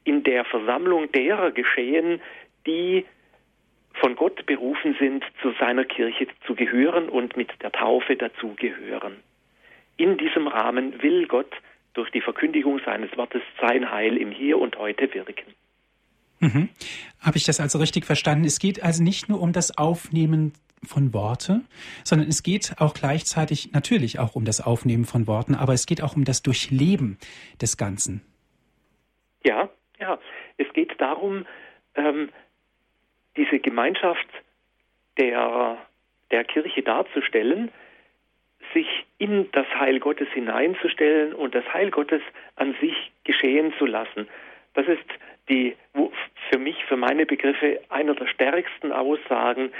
in 0.04 0.22
der 0.22 0.44
Versammlung 0.44 1.12
derer 1.12 1.50
geschehen, 1.50 2.20
die 2.66 3.04
von 3.94 4.16
Gott 4.16 4.46
berufen 4.46 4.96
sind, 4.98 5.24
zu 5.42 5.52
seiner 5.58 5.84
Kirche 5.84 6.28
zu 6.46 6.54
gehören 6.54 7.08
und 7.08 7.36
mit 7.36 7.50
der 7.62 7.72
Taufe 7.72 8.16
dazugehören. 8.16 9.16
In 9.98 10.16
diesem 10.16 10.46
Rahmen 10.46 11.02
will 11.02 11.26
Gott 11.26 11.52
durch 11.92 12.10
die 12.10 12.20
Verkündigung 12.20 12.80
seines 12.86 13.14
Wortes 13.16 13.42
sein 13.60 13.90
Heil 13.90 14.16
im 14.16 14.30
Hier 14.30 14.58
und 14.58 14.78
heute 14.78 15.12
wirken. 15.12 15.52
Mhm. 16.40 16.68
Habe 17.20 17.36
ich 17.36 17.44
das 17.44 17.60
also 17.60 17.78
richtig 17.78 18.06
verstanden? 18.06 18.44
Es 18.44 18.60
geht 18.60 18.82
also 18.82 19.02
nicht 19.02 19.28
nur 19.28 19.40
um 19.40 19.52
das 19.52 19.76
Aufnehmen 19.76 20.52
von 20.84 21.12
Worte, 21.12 21.62
sondern 22.04 22.28
es 22.28 22.44
geht 22.44 22.76
auch 22.78 22.94
gleichzeitig 22.94 23.72
natürlich 23.72 24.20
auch 24.20 24.36
um 24.36 24.44
das 24.44 24.64
Aufnehmen 24.64 25.04
von 25.04 25.26
Worten, 25.26 25.56
aber 25.56 25.72
es 25.72 25.86
geht 25.86 26.02
auch 26.02 26.14
um 26.14 26.24
das 26.24 26.42
Durchleben 26.42 27.18
des 27.60 27.76
Ganzen. 27.76 28.22
Ja, 29.44 29.68
ja. 29.98 30.18
Es 30.56 30.72
geht 30.72 31.00
darum, 31.00 31.46
ähm, 31.96 32.28
diese 33.36 33.58
Gemeinschaft 33.58 34.28
der, 35.16 35.78
der 36.30 36.44
Kirche 36.44 36.82
darzustellen, 36.82 37.72
sich 38.72 39.06
in 39.18 39.50
das 39.52 39.66
Heil 39.78 40.00
Gottes 40.00 40.28
hineinzustellen 40.32 41.32
und 41.34 41.54
das 41.54 41.64
Heil 41.72 41.90
Gottes 41.90 42.22
an 42.56 42.74
sich 42.80 43.12
geschehen 43.24 43.72
zu 43.78 43.86
lassen. 43.86 44.28
Das 44.74 44.86
ist 44.86 45.04
die 45.48 45.74
für 46.50 46.58
mich, 46.58 46.84
für 46.84 46.96
meine 46.96 47.26
Begriffe, 47.26 47.80
einer 47.88 48.14
der 48.14 48.26
stärksten 48.26 48.92
Aussagen 48.92 49.70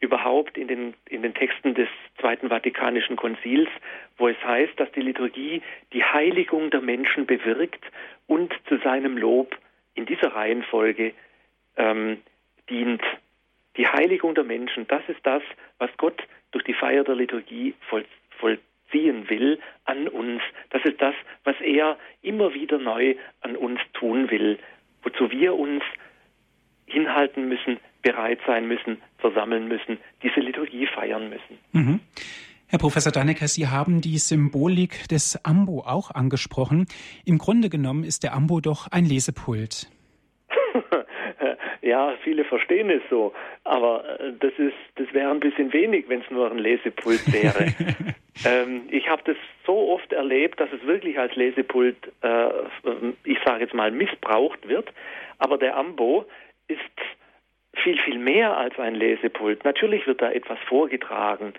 überhaupt 0.00 0.56
in 0.56 0.68
den, 0.68 0.94
in 1.08 1.22
den 1.22 1.34
Texten 1.34 1.74
des 1.74 1.88
Zweiten 2.20 2.48
Vatikanischen 2.48 3.16
Konzils, 3.16 3.68
wo 4.16 4.28
es 4.28 4.36
heißt, 4.44 4.78
dass 4.78 4.90
die 4.92 5.00
Liturgie 5.00 5.62
die 5.92 6.04
Heiligung 6.04 6.70
der 6.70 6.80
Menschen 6.80 7.26
bewirkt 7.26 7.84
und 8.26 8.54
zu 8.68 8.78
seinem 8.78 9.18
Lob 9.18 9.56
in 9.94 10.06
dieser 10.06 10.28
Reihenfolge 10.28 11.14
ähm, 11.76 12.18
dient. 12.70 13.02
Die 13.76 13.88
Heiligung 13.88 14.34
der 14.34 14.44
Menschen, 14.44 14.86
das 14.86 15.02
ist 15.08 15.20
das, 15.24 15.42
was 15.78 15.90
Gott 15.96 16.22
durch 16.52 16.64
die 16.64 16.74
Feier 16.74 17.04
der 17.04 17.16
Liturgie 17.16 17.74
voll, 17.88 18.04
vollziehen 18.38 19.28
will 19.28 19.58
an 19.84 20.08
uns. 20.08 20.40
Das 20.70 20.82
ist 20.84 21.00
das, 21.00 21.14
was 21.44 21.56
er 21.60 21.98
immer 22.22 22.54
wieder 22.54 22.78
neu 22.78 23.14
an 23.40 23.56
uns 23.56 23.80
tun 23.92 24.30
will, 24.30 24.58
wozu 25.02 25.30
wir 25.30 25.54
uns 25.54 25.82
hinhalten 26.86 27.48
müssen, 27.48 27.78
bereit 28.02 28.38
sein 28.46 28.66
müssen, 28.66 29.02
versammeln 29.18 29.68
müssen, 29.68 29.98
diese 30.22 30.40
Liturgie 30.40 30.86
feiern 30.86 31.28
müssen. 31.28 31.58
Mhm. 31.72 32.00
Herr 32.70 32.78
Professor 32.78 33.12
Dannecker, 33.12 33.48
Sie 33.48 33.68
haben 33.68 34.02
die 34.02 34.18
Symbolik 34.18 35.08
des 35.08 35.42
Ambo 35.44 35.84
auch 35.86 36.10
angesprochen. 36.10 36.86
Im 37.24 37.38
Grunde 37.38 37.70
genommen 37.70 38.04
ist 38.04 38.24
der 38.24 38.34
Ambo 38.34 38.60
doch 38.60 38.88
ein 38.88 39.06
Lesepult. 39.06 39.88
Ja, 41.82 42.14
viele 42.22 42.44
verstehen 42.44 42.90
es 42.90 43.02
so, 43.08 43.32
aber 43.64 44.04
äh, 44.20 44.32
das 44.40 44.52
ist, 44.58 44.76
das 44.96 45.12
wäre 45.12 45.30
ein 45.30 45.40
bisschen 45.40 45.72
wenig, 45.72 46.08
wenn 46.08 46.20
es 46.20 46.30
nur 46.30 46.50
ein 46.50 46.58
Lesepult 46.58 47.32
wäre. 47.32 47.74
ähm, 48.44 48.82
ich 48.90 49.08
habe 49.08 49.22
das 49.24 49.36
so 49.66 49.90
oft 49.90 50.12
erlebt, 50.12 50.60
dass 50.60 50.72
es 50.72 50.84
wirklich 50.86 51.18
als 51.18 51.34
Lesepult, 51.36 51.96
äh, 52.22 52.48
ich 53.24 53.38
sage 53.44 53.64
jetzt 53.64 53.74
mal, 53.74 53.90
missbraucht 53.90 54.68
wird. 54.68 54.92
Aber 55.38 55.58
der 55.58 55.76
Ambo 55.76 56.26
ist 56.66 56.80
viel, 57.82 57.98
viel 57.98 58.18
mehr 58.18 58.56
als 58.56 58.78
ein 58.78 58.94
Lesepult. 58.94 59.64
Natürlich 59.64 60.06
wird 60.06 60.20
da 60.20 60.30
etwas 60.30 60.58
vorgetragen, 60.68 61.54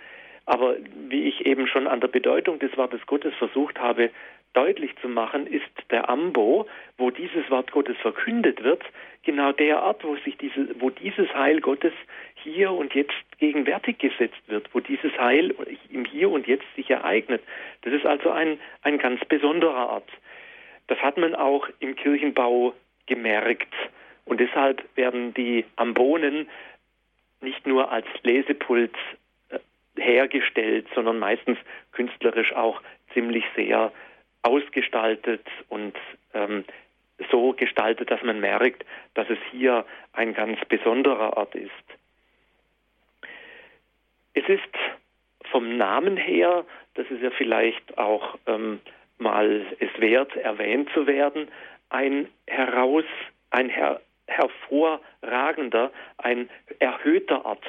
aber 0.45 0.75
wie 1.07 1.27
ich 1.27 1.45
eben 1.45 1.67
schon 1.67 1.87
an 1.87 2.01
der 2.01 2.07
Bedeutung 2.07 2.59
des 2.59 2.75
Wortes 2.75 3.05
Gottes 3.05 3.33
versucht 3.35 3.79
habe, 3.79 4.09
deutlich 4.53 4.95
zu 5.01 5.07
machen, 5.07 5.47
ist 5.47 5.69
der 5.91 6.09
Ambo, 6.09 6.67
wo 6.97 7.11
dieses 7.11 7.49
Wort 7.49 7.71
Gottes 7.71 7.97
verkündet 7.97 8.63
wird, 8.63 8.83
genau 9.23 9.51
der 9.51 9.83
Ort, 9.83 10.03
wo 10.03 10.15
sich 10.17 10.37
diese, 10.37 10.69
wo 10.79 10.89
dieses 10.89 11.33
Heil 11.33 11.61
Gottes 11.61 11.93
hier 12.35 12.71
und 12.71 12.93
jetzt 12.95 13.13
gegenwärtig 13.37 13.99
gesetzt 13.99 14.41
wird, 14.47 14.73
wo 14.73 14.79
dieses 14.79 15.17
Heil 15.17 15.53
im 15.91 16.05
Hier 16.05 16.29
und 16.29 16.47
Jetzt 16.47 16.65
sich 16.75 16.89
ereignet. 16.89 17.43
Das 17.81 17.93
ist 17.93 18.05
also 18.05 18.31
ein, 18.31 18.59
ein 18.81 18.97
ganz 18.97 19.23
besonderer 19.25 19.89
Ort. 19.89 20.09
Das 20.87 20.97
hat 20.99 21.17
man 21.17 21.35
auch 21.35 21.67
im 21.79 21.95
Kirchenbau 21.95 22.73
gemerkt. 23.05 23.73
Und 24.25 24.39
deshalb 24.39 24.83
werden 24.95 25.33
die 25.33 25.65
Ambonen 25.75 26.47
nicht 27.41 27.65
nur 27.65 27.91
als 27.91 28.07
Lesepult 28.23 28.95
äh, 29.49 29.59
hergestellt, 29.97 30.87
sondern 30.93 31.19
meistens 31.19 31.57
künstlerisch 31.91 32.53
auch 32.53 32.81
ziemlich 33.13 33.43
sehr 33.55 33.91
ausgestaltet 34.41 35.45
und 35.69 35.95
ähm, 36.33 36.65
so 37.31 37.53
gestaltet, 37.53 38.09
dass 38.11 38.21
man 38.23 38.39
merkt, 38.39 38.85
dass 39.13 39.29
es 39.29 39.39
hier 39.51 39.85
ein 40.13 40.33
ganz 40.33 40.59
besonderer 40.69 41.35
Ort 41.37 41.55
ist. 41.55 41.71
Es 44.33 44.47
ist 44.47 44.61
vom 45.51 45.77
Namen 45.77 46.15
her, 46.15 46.65
das 46.93 47.07
ist 47.09 47.21
ja 47.21 47.31
vielleicht 47.31 47.97
auch 47.97 48.37
ähm, 48.45 48.79
mal 49.17 49.65
es 49.79 49.89
wert, 49.99 50.35
erwähnt 50.37 50.89
zu 50.93 51.07
werden, 51.07 51.49
ein 51.89 52.29
heraus, 52.47 53.05
ein 53.49 53.69
her 53.69 54.01
hervorragender, 54.27 55.91
ein 56.19 56.49
erhöhter 56.77 57.45
Art. 57.47 57.65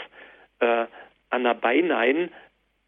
Äh, 0.61 0.85
Anabanein 1.31 2.31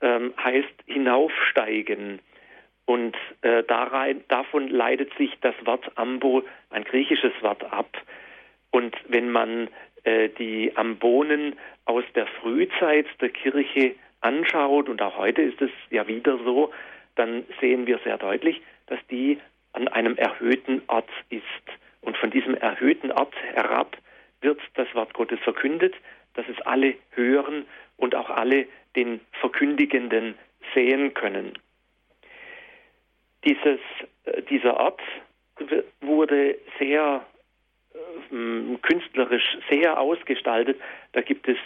ähm, 0.03 0.35
heißt 0.37 0.75
hinaufsteigen. 0.87 2.21
Und 2.87 3.17
äh, 3.43 3.63
darein, 3.65 4.25
davon 4.29 4.69
leitet 4.69 5.15
sich 5.17 5.33
das 5.41 5.55
Wort 5.65 5.91
Ambo, 5.97 6.43
ein 6.71 6.85
griechisches 6.85 7.33
Wort, 7.41 7.65
ab. 7.73 7.97
Und 8.71 8.97
wenn 9.09 9.31
man 9.31 9.69
äh, 10.05 10.29
die 10.31 10.77
Ambonen 10.77 11.57
aus 11.85 12.05
der 12.15 12.27
Frühzeit 12.27 13.07
der 13.21 13.31
Kirche 13.31 13.95
anschaut, 14.21 14.89
und 14.89 15.01
auch 15.01 15.17
heute 15.17 15.43
ist 15.43 15.61
es 15.63 15.71
ja 15.91 16.07
wieder 16.09 16.39
so, 16.39 16.73
dann 17.15 17.45
sehen 17.61 17.87
wir 17.87 17.99
sehr 18.05 18.19
deutlich, 18.19 18.61
dass 18.87 18.99
die 19.11 19.39
an 19.73 19.89
einem 19.89 20.17
erhöhten 20.17 20.83
Ort 20.89 21.11
ist. 21.31 21.43
Und 22.01 22.17
von 22.17 22.31
diesem 22.31 22.55
erhöhten 22.57 23.13
Ort 23.13 23.35
herab 23.55 23.97
wird 24.41 24.61
das 24.75 24.93
Wort 24.95 25.15
Gottes 25.15 25.39
verkündet, 25.41 25.95
dass 26.35 26.47
es 26.49 26.61
alle 26.63 26.95
hören 27.11 27.65
und 27.97 28.15
auch 28.15 28.31
alle 28.31 28.67
den 28.97 29.21
Verkündigenden 29.41 30.35
sehen 30.75 31.15
können. 31.15 31.59
Dieses, 33.45 33.81
äh, 34.25 34.43
dieser 34.43 34.79
Ort 34.79 35.01
wurde 36.01 36.59
sehr 36.79 37.25
äh, 37.95 38.77
künstlerisch 38.83 39.59
sehr 39.71 39.99
ausgestaltet. 39.99 40.81
Da 41.13 41.21
gibt 41.21 41.49
es 41.49 41.59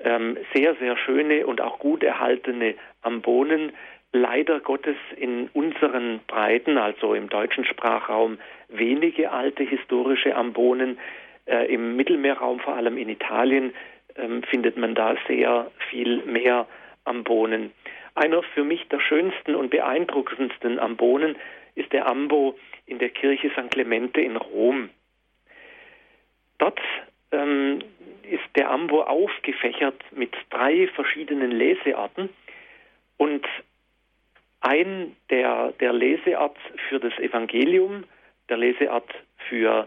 ähm, 0.00 0.36
sehr, 0.54 0.74
sehr 0.76 0.96
schöne 0.96 1.46
und 1.46 1.60
auch 1.60 1.78
gut 1.78 2.02
erhaltene 2.02 2.74
Ambonen, 3.02 3.72
leider 4.12 4.60
Gottes 4.60 4.96
in 5.16 5.48
unseren 5.52 6.20
Breiten, 6.26 6.78
also 6.78 7.14
im 7.14 7.28
deutschen 7.28 7.64
Sprachraum, 7.64 8.38
wenige 8.68 9.30
alte 9.30 9.64
historische 9.64 10.34
Ambonen. 10.34 10.98
Äh, 11.46 11.72
Im 11.72 11.96
Mittelmeerraum, 11.96 12.60
vor 12.60 12.74
allem 12.74 12.96
in 12.96 13.08
Italien, 13.08 13.74
äh, 14.14 14.28
findet 14.48 14.76
man 14.76 14.94
da 14.94 15.16
sehr 15.26 15.70
viel 15.90 16.22
mehr 16.24 16.66
Ambonen. 17.04 17.72
Einer 18.18 18.42
für 18.42 18.64
mich 18.64 18.84
der 18.88 18.98
schönsten 18.98 19.54
und 19.54 19.70
beeindruckendsten 19.70 20.80
Ambonen 20.80 21.36
ist 21.76 21.92
der 21.92 22.08
Ambo 22.08 22.58
in 22.84 22.98
der 22.98 23.10
Kirche 23.10 23.48
St. 23.50 23.70
Clemente 23.70 24.20
in 24.20 24.36
Rom. 24.36 24.90
Dort 26.58 26.80
ähm, 27.30 27.78
ist 28.24 28.42
der 28.56 28.72
Ambo 28.72 29.02
aufgefächert 29.02 30.02
mit 30.10 30.34
drei 30.50 30.88
verschiedenen 30.88 31.52
Lesearten 31.52 32.28
und 33.18 33.46
ein 34.62 35.14
der, 35.30 35.72
der 35.78 35.92
Leseart 35.92 36.56
für 36.88 36.98
das 36.98 37.16
Evangelium, 37.20 38.02
der 38.48 38.56
Leseart 38.56 39.14
für 39.48 39.86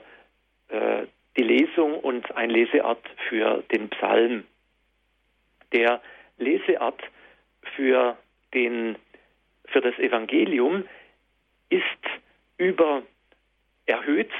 äh, 0.69 1.05
die 1.35 1.43
Lesung 1.43 1.99
und 1.99 2.33
ein 2.37 2.49
Leseart 2.49 3.05
für 3.27 3.61
den 3.73 3.89
Psalm. 3.89 4.45
Der 5.73 6.01
Leseart 6.37 7.01
für, 7.75 8.17
den, 8.53 8.95
für 9.65 9.81
das 9.81 9.97
Evangelium 9.99 10.85
ist 11.69 11.83
über, 12.57 13.03
erhöht 13.85 14.31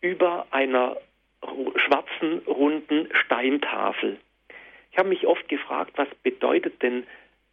über 0.00 0.46
einer 0.50 0.96
schwarzen, 1.76 2.38
runden 2.46 3.08
Steintafel. 3.12 4.18
Ich 4.92 4.98
habe 4.98 5.08
mich 5.08 5.26
oft 5.26 5.48
gefragt, 5.48 5.92
was 5.96 6.08
bedeutet 6.22 6.82
denn 6.82 7.06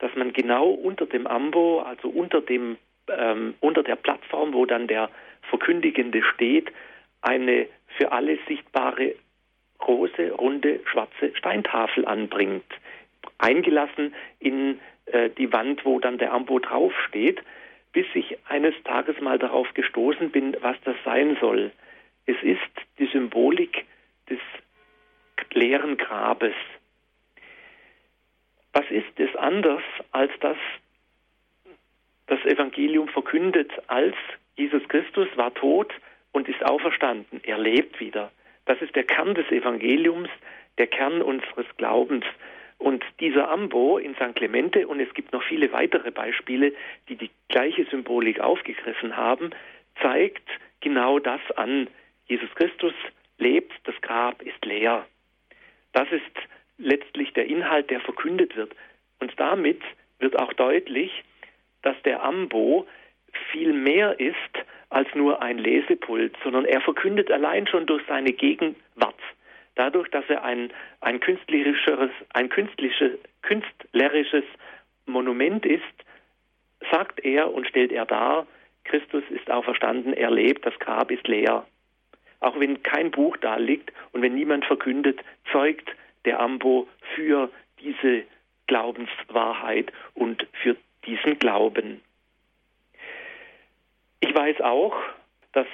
dass 0.04 0.14
man 0.16 0.34
genau 0.34 0.70
unter 0.70 1.06
dem 1.06 1.28
Ambo, 1.28 1.80
also 1.80 2.10
unter 2.10 2.42
dem 2.42 2.78
ähm, 3.08 3.54
unter 3.62 3.84
der 3.84 3.96
Plattform, 3.96 4.54
wo 4.54 4.66
dann 4.66 4.88
der 4.88 5.10
Verkündigende 5.50 6.22
steht, 6.24 6.72
eine 7.22 7.68
für 7.98 8.12
alle 8.12 8.38
sichtbare 8.48 9.16
große, 9.78 10.32
runde, 10.32 10.82
schwarze 10.92 11.34
Steintafel 11.36 12.06
anbringt, 12.06 12.66
eingelassen 13.38 14.14
in 14.40 14.80
äh, 15.06 15.30
die 15.30 15.52
Wand, 15.52 15.86
wo 15.86 16.00
dann 16.00 16.18
der 16.18 16.34
Ambo 16.34 16.60
draufsteht, 16.60 17.42
bis 17.92 18.06
ich 18.14 18.38
eines 18.48 18.74
Tages 18.84 19.20
mal 19.22 19.38
darauf 19.38 19.72
gestoßen 19.74 20.32
bin, 20.32 20.58
was 20.62 20.78
das 20.84 20.96
sein 21.06 21.38
soll. 21.40 21.72
Es 22.26 22.42
ist 22.42 22.60
die 22.98 23.08
Symbolik 23.08 23.86
des 24.30 24.40
leeren 25.54 25.98
Grabes. 25.98 26.56
Was 28.74 28.90
ist 28.90 29.20
es 29.20 29.36
anders, 29.36 29.84
als 30.12 30.32
dass 30.40 30.58
das 32.28 32.40
Evangelium 32.46 33.08
verkündet, 33.08 33.72
als 33.88 34.16
Jesus 34.56 34.88
Christus 34.88 35.28
war 35.36 35.54
tot 35.54 35.94
und 36.32 36.48
ist 36.48 36.64
auferstanden. 36.66 37.42
Er 37.44 37.58
lebt 37.58 38.00
wieder. 38.00 38.32
Das 38.66 38.82
ist 38.82 38.96
der 38.96 39.04
Kern 39.04 39.36
des 39.36 39.50
Evangeliums, 39.52 40.30
der 40.78 40.88
Kern 40.88 41.22
unseres 41.22 41.66
Glaubens. 41.78 42.26
Und 42.84 43.02
dieser 43.22 43.50
Ambo 43.50 43.98
in 43.98 44.14
St. 44.16 44.36
Clemente, 44.36 44.86
und 44.90 45.00
es 45.00 45.14
gibt 45.14 45.32
noch 45.32 45.42
viele 45.44 45.72
weitere 45.72 46.12
Beispiele, 46.12 46.74
die 47.08 47.16
die 47.16 47.30
gleiche 47.48 47.86
Symbolik 47.86 48.42
aufgegriffen 48.42 49.16
haben, 49.16 49.52
zeigt 50.02 50.46
genau 50.82 51.18
das 51.18 51.40
an. 51.56 51.88
Jesus 52.28 52.54
Christus 52.56 52.94
lebt, 53.38 53.72
das 53.86 53.96
Grab 54.02 54.42
ist 54.42 54.66
leer. 54.66 55.06
Das 55.94 56.12
ist 56.12 56.36
letztlich 56.78 57.32
der 57.32 57.46
Inhalt, 57.46 57.90
der 57.90 58.02
verkündet 58.02 58.58
wird. 58.58 58.76
Und 59.22 59.32
damit 59.40 59.80
wird 60.20 60.38
auch 60.38 60.52
deutlich, 60.52 61.24
dass 61.84 61.96
der 62.04 62.22
Ambo 62.22 62.86
viel 63.54 63.72
mehr 63.72 64.20
ist 64.20 64.36
als 64.90 65.08
nur 65.16 65.42
ein 65.42 65.58
Lesepult, 65.58 66.36
sondern 66.44 66.66
er 66.66 66.82
verkündet 66.82 67.32
allein 67.32 67.66
schon 67.66 67.86
durch 67.86 68.04
seine 68.10 68.34
Gegenwart, 68.34 69.22
dadurch, 69.76 70.10
dass 70.10 70.26
er 70.30 70.44
ein, 70.44 70.72
ein 71.02 71.20
künstlerisches, 71.20 72.12
ein 72.34 72.50
künstlerisches, 72.50 73.20
künstlerisches 73.42 74.46
Monument 75.06 75.66
ist, 75.66 75.84
sagt 76.92 77.24
er 77.24 77.54
und 77.54 77.68
stellt 77.68 77.92
er 77.92 78.06
dar, 78.06 78.48
Christus 78.84 79.24
ist 79.30 79.50
auferstanden, 79.50 80.14
er 80.14 80.32
lebt, 80.32 80.66
das 80.66 80.78
Grab 80.80 81.12
ist 81.12 81.28
leer. 81.28 81.66
Auch 82.40 82.60
wenn 82.60 82.84
kein 82.84 83.12
Buch 83.12 83.38
da 83.38 83.56
liegt 83.56 83.94
und 84.12 84.22
wenn 84.22 84.36
niemand 84.36 84.66
verkündet, 84.66 85.22
zeugt 85.52 85.90
der 86.26 86.40
Ambo 86.40 86.88
für 87.16 87.50
diese 87.80 88.24
Glaubenswahrheit 88.68 89.92
und 90.14 90.46
für 90.62 90.76
diesen 91.06 91.40
Glauben. 91.40 92.02
Ich 94.20 94.34
weiß 94.34 94.62
auch, 94.62 94.96
dass 95.54 95.68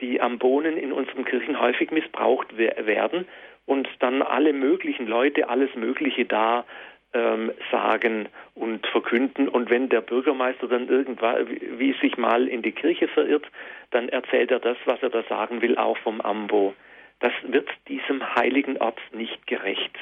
die 0.00 0.20
Ambonen 0.20 0.76
in 0.76 0.92
unseren 0.92 1.24
Kirchen 1.24 1.60
häufig 1.60 1.90
missbraucht 1.90 2.56
werden 2.56 3.26
und 3.64 3.88
dann 4.00 4.22
alle 4.22 4.52
möglichen 4.52 5.06
Leute 5.06 5.48
alles 5.48 5.74
Mögliche 5.74 6.24
da 6.24 6.64
ähm, 7.12 7.52
sagen 7.70 8.28
und 8.54 8.86
verkünden. 8.86 9.48
Und 9.48 9.70
wenn 9.70 9.88
der 9.88 10.00
Bürgermeister 10.00 10.68
dann 10.68 10.88
irgendwann, 10.88 11.48
wie 11.78 11.94
sich 12.00 12.16
mal 12.16 12.46
in 12.48 12.62
die 12.62 12.72
Kirche 12.72 13.08
verirrt, 13.08 13.46
dann 13.90 14.08
erzählt 14.08 14.50
er 14.50 14.60
das, 14.60 14.76
was 14.84 15.02
er 15.02 15.10
da 15.10 15.22
sagen 15.24 15.62
will, 15.62 15.76
auch 15.76 15.96
vom 15.98 16.20
Ambo. 16.20 16.74
Das 17.20 17.32
wird 17.42 17.68
diesem 17.88 18.34
heiligen 18.34 18.76
Ort 18.78 19.00
nicht 19.12 19.46
gerecht. 19.46 19.96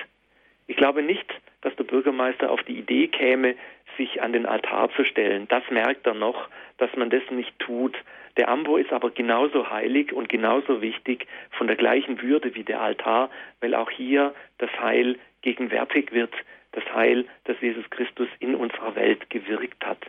Ich 0.66 0.76
glaube 0.76 1.02
nicht, 1.02 1.26
dass 1.60 1.76
der 1.76 1.84
Bürgermeister 1.84 2.50
auf 2.50 2.62
die 2.62 2.78
Idee 2.78 3.08
käme, 3.08 3.54
sich 3.96 4.22
an 4.22 4.32
den 4.32 4.46
Altar 4.46 4.90
zu 4.96 5.04
stellen. 5.04 5.46
Das 5.48 5.62
merkt 5.70 6.06
er 6.06 6.14
noch, 6.14 6.48
dass 6.78 6.90
man 6.96 7.10
das 7.10 7.22
nicht 7.30 7.56
tut. 7.58 7.96
Der 8.36 8.48
Ambo 8.48 8.76
ist 8.76 8.92
aber 8.92 9.10
genauso 9.10 9.70
heilig 9.70 10.12
und 10.12 10.28
genauso 10.28 10.82
wichtig, 10.82 11.26
von 11.52 11.66
der 11.66 11.76
gleichen 11.76 12.20
Würde 12.20 12.54
wie 12.54 12.64
der 12.64 12.80
Altar, 12.80 13.30
weil 13.60 13.74
auch 13.74 13.90
hier 13.90 14.34
das 14.58 14.70
Heil 14.80 15.18
gegenwärtig 15.42 16.12
wird, 16.12 16.34
das 16.72 16.84
Heil, 16.92 17.26
das 17.44 17.60
Jesus 17.60 17.88
Christus 17.90 18.28
in 18.40 18.54
unserer 18.54 18.96
Welt 18.96 19.30
gewirkt 19.30 19.84
hat. 19.86 20.04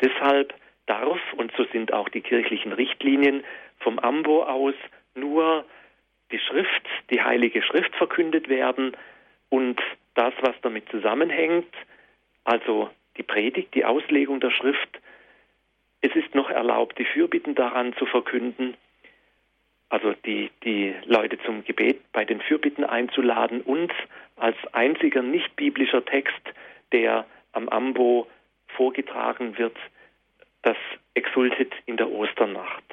Deshalb 0.00 0.54
darf, 0.86 1.20
und 1.36 1.52
so 1.56 1.64
sind 1.72 1.92
auch 1.92 2.08
die 2.08 2.20
kirchlichen 2.20 2.72
Richtlinien, 2.72 3.42
vom 3.80 3.98
Ambo 3.98 4.44
aus 4.44 4.74
nur 5.14 5.64
die 6.30 6.38
Schrift, 6.38 6.86
die 7.10 7.22
Heilige 7.22 7.62
Schrift 7.62 7.94
verkündet 7.96 8.48
werden 8.48 8.96
und 9.48 9.80
das, 10.14 10.32
was 10.40 10.54
damit 10.62 10.88
zusammenhängt, 10.90 11.72
also 12.44 12.90
die 13.16 13.22
Predigt, 13.22 13.74
die 13.74 13.84
Auslegung 13.84 14.40
der 14.40 14.50
Schrift. 14.50 15.00
Es 16.04 16.14
ist 16.14 16.34
noch 16.34 16.50
erlaubt, 16.50 16.98
die 16.98 17.06
Fürbitten 17.06 17.54
daran 17.54 17.94
zu 17.94 18.04
verkünden, 18.04 18.76
also 19.88 20.12
die, 20.26 20.50
die 20.62 20.94
Leute 21.06 21.38
zum 21.46 21.64
Gebet 21.64 21.98
bei 22.12 22.26
den 22.26 22.42
Fürbitten 22.42 22.84
einzuladen 22.84 23.62
und 23.62 23.90
als 24.36 24.56
einziger 24.72 25.22
nicht 25.22 25.56
biblischer 25.56 26.04
Text, 26.04 26.42
der 26.92 27.24
am 27.52 27.70
Ambo 27.70 28.26
vorgetragen 28.76 29.56
wird, 29.56 29.78
das 30.60 30.76
Exultet 31.14 31.72
in 31.86 31.96
der 31.96 32.10
Osternacht. 32.10 32.84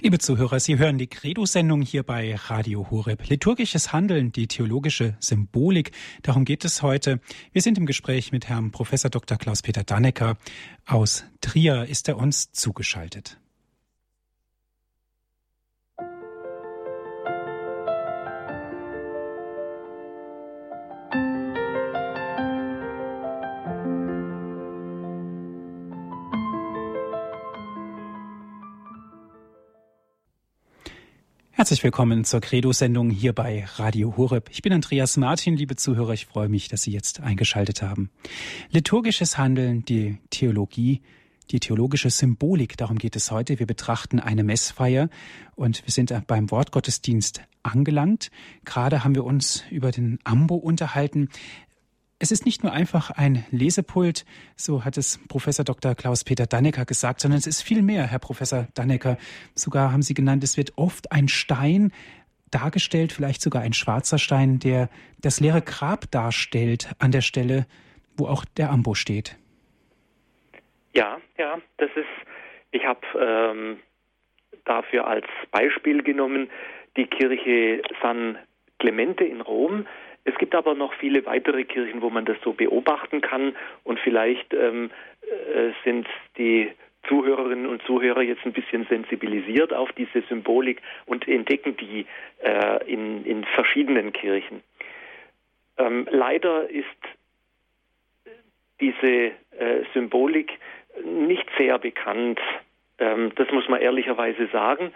Liebe 0.00 0.18
Zuhörer, 0.18 0.60
Sie 0.60 0.76
hören 0.76 0.98
die 0.98 1.06
Credo-Sendung 1.06 1.80
hier 1.80 2.02
bei 2.02 2.34
Radio 2.34 2.90
Horeb. 2.90 3.28
Liturgisches 3.28 3.92
Handeln, 3.92 4.32
die 4.32 4.48
theologische 4.48 5.16
Symbolik, 5.20 5.92
darum 6.22 6.44
geht 6.44 6.64
es 6.64 6.82
heute. 6.82 7.20
Wir 7.52 7.62
sind 7.62 7.78
im 7.78 7.86
Gespräch 7.86 8.32
mit 8.32 8.48
Herrn 8.48 8.70
Professor 8.72 9.10
Dr. 9.10 9.38
Klaus-Peter 9.38 9.84
Dannecker. 9.84 10.36
Aus 10.84 11.24
Trier 11.40 11.86
ist 11.86 12.08
er 12.08 12.18
uns 12.18 12.50
zugeschaltet. 12.52 13.38
Herzlich 31.64 31.82
willkommen 31.82 32.24
zur 32.24 32.42
Credo-Sendung 32.42 33.08
hier 33.08 33.32
bei 33.32 33.64
Radio 33.76 34.18
Horeb. 34.18 34.50
Ich 34.52 34.60
bin 34.60 34.74
Andreas 34.74 35.16
Martin, 35.16 35.56
liebe 35.56 35.76
Zuhörer. 35.76 36.12
Ich 36.12 36.26
freue 36.26 36.50
mich, 36.50 36.68
dass 36.68 36.82
Sie 36.82 36.90
jetzt 36.90 37.20
eingeschaltet 37.20 37.80
haben. 37.80 38.10
Liturgisches 38.70 39.38
Handeln, 39.38 39.82
die 39.82 40.18
Theologie, 40.28 41.00
die 41.50 41.60
theologische 41.60 42.10
Symbolik, 42.10 42.76
darum 42.76 42.98
geht 42.98 43.16
es 43.16 43.30
heute. 43.30 43.58
Wir 43.60 43.66
betrachten 43.66 44.20
eine 44.20 44.44
Messfeier 44.44 45.08
und 45.56 45.82
wir 45.86 45.90
sind 45.90 46.12
beim 46.26 46.50
Wortgottesdienst 46.50 47.40
angelangt. 47.62 48.30
Gerade 48.66 49.02
haben 49.02 49.14
wir 49.14 49.24
uns 49.24 49.64
über 49.70 49.90
den 49.90 50.18
Ambo 50.22 50.56
unterhalten. 50.56 51.30
Es 52.24 52.32
ist 52.32 52.46
nicht 52.46 52.62
nur 52.62 52.72
einfach 52.72 53.10
ein 53.10 53.44
Lesepult, 53.50 54.24
so 54.56 54.82
hat 54.86 54.96
es 54.96 55.20
Professor 55.28 55.62
Dr. 55.62 55.94
Klaus-Peter 55.94 56.46
Dannecker 56.46 56.86
gesagt, 56.86 57.20
sondern 57.20 57.36
es 57.36 57.46
ist 57.46 57.60
viel 57.60 57.82
mehr, 57.82 58.06
Herr 58.06 58.18
Professor 58.18 58.66
Dannecker. 58.74 59.18
Sogar 59.54 59.92
haben 59.92 60.00
Sie 60.00 60.14
genannt, 60.14 60.42
es 60.42 60.56
wird 60.56 60.72
oft 60.76 61.12
ein 61.12 61.28
Stein 61.28 61.92
dargestellt, 62.50 63.12
vielleicht 63.12 63.42
sogar 63.42 63.60
ein 63.60 63.74
schwarzer 63.74 64.16
Stein, 64.16 64.58
der 64.58 64.88
das 65.20 65.38
leere 65.40 65.60
Grab 65.60 66.10
darstellt 66.12 66.92
an 66.98 67.12
der 67.12 67.20
Stelle, 67.20 67.66
wo 68.16 68.26
auch 68.26 68.46
der 68.56 68.70
Ambo 68.70 68.94
steht. 68.94 69.36
Ja, 70.94 71.20
ja, 71.36 71.58
das 71.76 71.90
ist, 71.94 72.06
ich 72.70 72.86
habe 72.86 73.06
ähm, 73.20 73.80
dafür 74.64 75.06
als 75.06 75.26
Beispiel 75.50 76.02
genommen 76.02 76.48
die 76.96 77.04
Kirche 77.04 77.82
San 78.00 78.38
Clemente 78.78 79.24
in 79.24 79.42
Rom. 79.42 79.86
Es 80.24 80.36
gibt 80.38 80.54
aber 80.54 80.74
noch 80.74 80.94
viele 80.94 81.24
weitere 81.26 81.64
Kirchen, 81.64 82.00
wo 82.00 82.10
man 82.10 82.24
das 82.24 82.36
so 82.42 82.52
beobachten 82.52 83.20
kann 83.20 83.54
und 83.84 84.00
vielleicht 84.00 84.54
ähm, 84.54 84.90
äh, 85.22 85.70
sind 85.84 86.06
die 86.38 86.70
Zuhörerinnen 87.08 87.66
und 87.66 87.82
Zuhörer 87.82 88.22
jetzt 88.22 88.44
ein 88.46 88.54
bisschen 88.54 88.86
sensibilisiert 88.86 89.74
auf 89.74 89.92
diese 89.92 90.22
Symbolik 90.22 90.80
und 91.04 91.28
entdecken 91.28 91.76
die 91.76 92.06
äh, 92.42 92.90
in, 92.90 93.24
in 93.26 93.44
verschiedenen 93.44 94.12
Kirchen. 94.12 94.62
Ähm, 95.76 96.06
leider 96.10 96.70
ist 96.70 96.86
diese 98.80 99.32
äh, 99.58 99.84
Symbolik 99.92 100.58
nicht 101.04 101.46
sehr 101.58 101.78
bekannt. 101.78 102.40
Ähm, 102.98 103.32
das 103.36 103.50
muss 103.50 103.68
man 103.68 103.80
ehrlicherweise 103.80 104.46
sagen. 104.48 104.92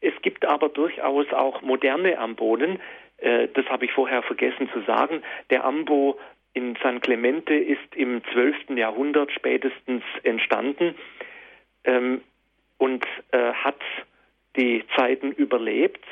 Es 0.00 0.14
gibt 0.22 0.44
aber 0.44 0.68
durchaus 0.68 1.32
auch 1.32 1.60
moderne 1.62 2.18
Ambonen, 2.18 2.80
äh, 3.18 3.48
das 3.54 3.66
habe 3.66 3.84
ich 3.84 3.92
vorher 3.92 4.22
vergessen 4.22 4.68
zu 4.72 4.80
sagen, 4.82 5.22
der 5.50 5.64
Ambo 5.64 6.18
in 6.54 6.76
San 6.82 7.00
Clemente 7.00 7.54
ist 7.54 7.94
im 7.94 8.22
12. 8.32 8.70
Jahrhundert 8.76 9.30
spätestens 9.32 10.02
entstanden 10.22 10.94
ähm, 11.84 12.22
und 12.78 13.04
äh, 13.32 13.52
hat 13.52 13.80
die 14.56 14.84
Zeiten 14.96 15.32
überlebt. 15.32 16.04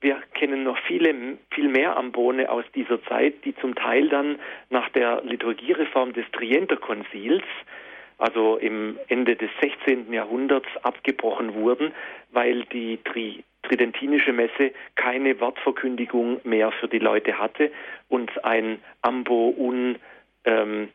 Wir 0.00 0.20
kennen 0.34 0.64
noch 0.64 0.78
viele, 0.86 1.38
viel 1.50 1.68
mehr 1.68 1.96
Ambone 1.96 2.50
aus 2.50 2.64
dieser 2.74 3.02
Zeit, 3.04 3.44
die 3.44 3.54
zum 3.56 3.74
Teil 3.74 4.08
dann 4.08 4.38
nach 4.68 4.88
der 4.90 5.22
Liturgiereform 5.22 6.12
des 6.12 6.24
Trienterkonzils, 6.32 7.44
also 8.18 8.56
im 8.56 8.98
Ende 9.08 9.36
des 9.36 9.50
16. 9.60 10.12
Jahrhunderts, 10.12 10.68
abgebrochen 10.82 11.54
wurden, 11.54 11.92
weil 12.32 12.64
die 12.64 12.98
Tri 13.04 13.44
tridentinische 13.74 14.32
Messe 14.32 14.72
keine 14.94 15.40
Wortverkündigung 15.40 16.40
mehr 16.44 16.70
für 16.70 16.86
die 16.86 17.00
Leute 17.00 17.38
hatte 17.38 17.72
und 18.08 18.44
ein 18.44 18.78
Ambo 19.02 19.52
un, 19.56 19.96
ähm, 20.44 20.90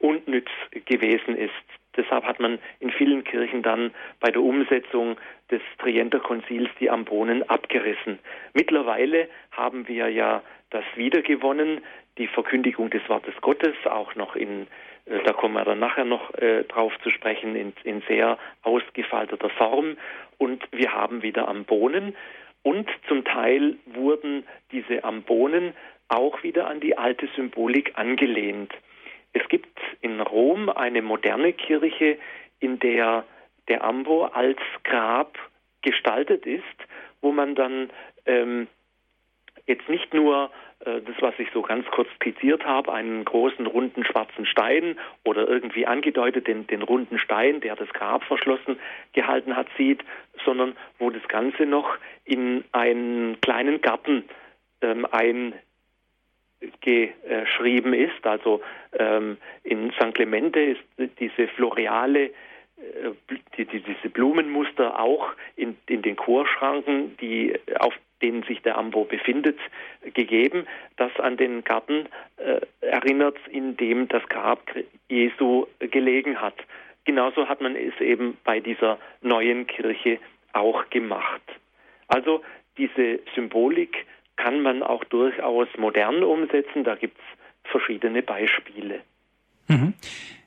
unnütz 0.00 0.48
gewesen 0.86 1.36
ist. 1.36 1.52
Deshalb 1.96 2.24
hat 2.24 2.40
man 2.40 2.58
in 2.80 2.90
vielen 2.90 3.22
Kirchen 3.22 3.62
dann 3.62 3.92
bei 4.18 4.32
der 4.32 4.42
Umsetzung 4.42 5.16
des 5.50 5.60
Trienterkonzils 5.78 6.70
die 6.80 6.90
Ambonen 6.90 7.48
abgerissen. 7.48 8.18
Mittlerweile 8.52 9.28
haben 9.52 9.86
wir 9.86 10.08
ja 10.08 10.42
das 10.70 10.84
wiedergewonnen, 10.96 11.82
die 12.18 12.26
Verkündigung 12.26 12.90
des 12.90 13.08
Wortes 13.08 13.34
Gottes, 13.42 13.76
auch 13.84 14.16
noch 14.16 14.34
in 14.34 14.66
da 15.06 15.32
kommen 15.32 15.54
wir 15.54 15.64
dann 15.64 15.80
nachher 15.80 16.04
noch 16.04 16.32
äh, 16.34 16.64
drauf 16.64 16.92
zu 17.02 17.10
sprechen, 17.10 17.56
in, 17.56 17.72
in 17.84 18.02
sehr 18.08 18.38
ausgefalteter 18.62 19.50
Form. 19.50 19.96
Und 20.38 20.62
wir 20.70 20.92
haben 20.92 21.22
wieder 21.22 21.48
am 21.48 21.64
Bohnen. 21.64 22.16
Und 22.62 22.88
zum 23.08 23.24
Teil 23.24 23.76
wurden 23.86 24.44
diese 24.70 25.02
Ambonen 25.02 25.74
auch 26.08 26.42
wieder 26.42 26.68
an 26.68 26.80
die 26.80 26.96
alte 26.96 27.28
Symbolik 27.34 27.92
angelehnt. 27.96 28.72
Es 29.32 29.48
gibt 29.48 29.78
in 30.00 30.20
Rom 30.20 30.68
eine 30.68 31.02
moderne 31.02 31.52
Kirche, 31.52 32.18
in 32.60 32.78
der 32.78 33.24
der 33.68 33.84
Ambo 33.84 34.24
als 34.24 34.58
Grab 34.84 35.38
gestaltet 35.82 36.46
ist, 36.46 36.62
wo 37.20 37.32
man 37.32 37.54
dann 37.54 37.90
ähm, 38.26 38.68
jetzt 39.66 39.88
nicht 39.88 40.12
nur 40.12 40.50
äh, 40.84 41.00
das, 41.00 41.14
was 41.20 41.34
ich 41.38 41.48
so 41.52 41.62
ganz 41.62 41.86
kurz 41.86 42.08
skizziert 42.16 42.64
habe, 42.64 42.92
einen 42.92 43.24
großen 43.24 43.66
runden 43.66 44.04
schwarzen 44.04 44.46
Stein 44.46 44.98
oder 45.24 45.48
irgendwie 45.48 45.86
angedeutet 45.86 46.46
den, 46.48 46.66
den 46.66 46.82
runden 46.82 47.18
Stein, 47.18 47.60
der 47.60 47.76
das 47.76 47.88
Grab 47.90 48.24
verschlossen 48.24 48.78
gehalten 49.12 49.56
hat, 49.56 49.68
sieht, 49.76 50.04
sondern 50.44 50.76
wo 50.98 51.10
das 51.10 51.26
Ganze 51.28 51.66
noch 51.66 51.96
in 52.24 52.64
einen 52.72 53.40
kleinen 53.40 53.80
Garten 53.80 54.24
ähm, 54.80 55.06
eingeschrieben 56.60 57.94
ist. 57.94 58.26
Also 58.26 58.62
ähm, 58.98 59.38
in 59.62 59.92
St. 59.92 60.14
Clemente 60.14 60.60
ist 60.60 60.82
diese 61.18 61.46
floreale 61.48 62.32
äh, 62.82 63.12
die, 63.56 63.64
die, 63.66 63.80
diese 63.80 64.08
Blumenmuster 64.10 64.98
auch 64.98 65.28
in, 65.56 65.76
in 65.86 66.02
den 66.02 66.16
Chorschranken, 66.16 67.16
die 67.18 67.54
auf 67.78 67.94
denen 68.22 68.42
sich 68.44 68.62
der 68.62 68.78
Ambo 68.78 69.04
befindet, 69.04 69.58
gegeben, 70.14 70.66
das 70.96 71.10
an 71.18 71.36
den 71.36 71.64
Garten 71.64 72.06
äh, 72.36 72.60
erinnert, 72.80 73.36
in 73.50 73.76
dem 73.76 74.08
das 74.08 74.26
Grab 74.28 74.60
Jesu 75.08 75.66
gelegen 75.78 76.40
hat. 76.40 76.54
Genauso 77.04 77.48
hat 77.48 77.60
man 77.60 77.74
es 77.74 77.98
eben 78.00 78.36
bei 78.44 78.60
dieser 78.60 78.98
neuen 79.20 79.66
Kirche 79.66 80.18
auch 80.52 80.88
gemacht. 80.90 81.42
Also 82.08 82.42
diese 82.78 83.20
Symbolik 83.34 84.06
kann 84.36 84.62
man 84.62 84.82
auch 84.82 85.04
durchaus 85.04 85.68
modern 85.76 86.22
umsetzen. 86.22 86.84
Da 86.84 86.94
gibt 86.94 87.18
es 87.18 87.70
verschiedene 87.70 88.22
Beispiele. 88.22 89.00
Mhm. 89.68 89.94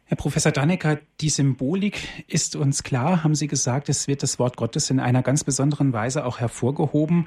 Herr 0.08 0.18
Professor 0.18 0.52
Dannecker, 0.52 1.00
die 1.20 1.30
Symbolik 1.30 1.98
ist 2.28 2.56
uns 2.56 2.84
klar, 2.84 3.24
haben 3.24 3.34
Sie 3.34 3.48
gesagt, 3.48 3.90
es 3.90 4.08
wird 4.08 4.22
das 4.22 4.38
Wort 4.38 4.56
Gottes 4.56 4.92
in 4.92 5.00
einer 5.00 5.24
ganz 5.24 5.44
besonderen 5.44 5.94
Weise 5.94 6.26
auch 6.28 6.40
hervorgehoben. 6.40 7.26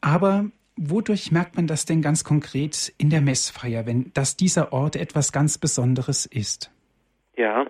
Aber 0.00 0.46
wodurch 0.76 1.30
merkt 1.30 1.54
man 1.54 1.68
das 1.68 1.86
denn 1.86 2.02
ganz 2.02 2.24
konkret 2.24 2.92
in 2.98 3.10
der 3.10 3.20
Messfeier, 3.20 3.86
wenn 3.86 4.12
dass 4.12 4.36
dieser 4.36 4.72
Ort 4.72 4.96
etwas 4.96 5.30
ganz 5.30 5.56
Besonderes 5.56 6.26
ist? 6.26 6.72
Ja, 7.36 7.64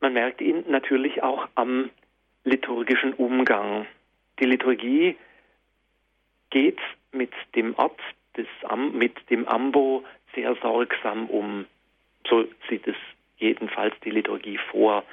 man 0.00 0.12
merkt 0.12 0.40
ihn 0.40 0.64
natürlich 0.68 1.22
auch 1.22 1.48
am 1.54 1.90
liturgischen 2.42 3.14
Umgang. 3.14 3.86
Die 4.40 4.46
Liturgie 4.46 5.16
geht 6.50 6.80
mit 7.12 7.30
dem 7.54 7.76
Ort 7.76 8.00
des 8.36 8.48
mit 8.92 9.30
dem 9.30 9.46
Ambo 9.46 10.04
sehr 10.34 10.56
sorgsam 10.56 11.30
um. 11.30 11.66
So 12.26 12.46
sieht 12.68 12.86
es 12.86 12.96
jedenfalls 13.38 13.94
die 14.04 14.10
Liturgie 14.10 14.58
vor. 14.70 15.04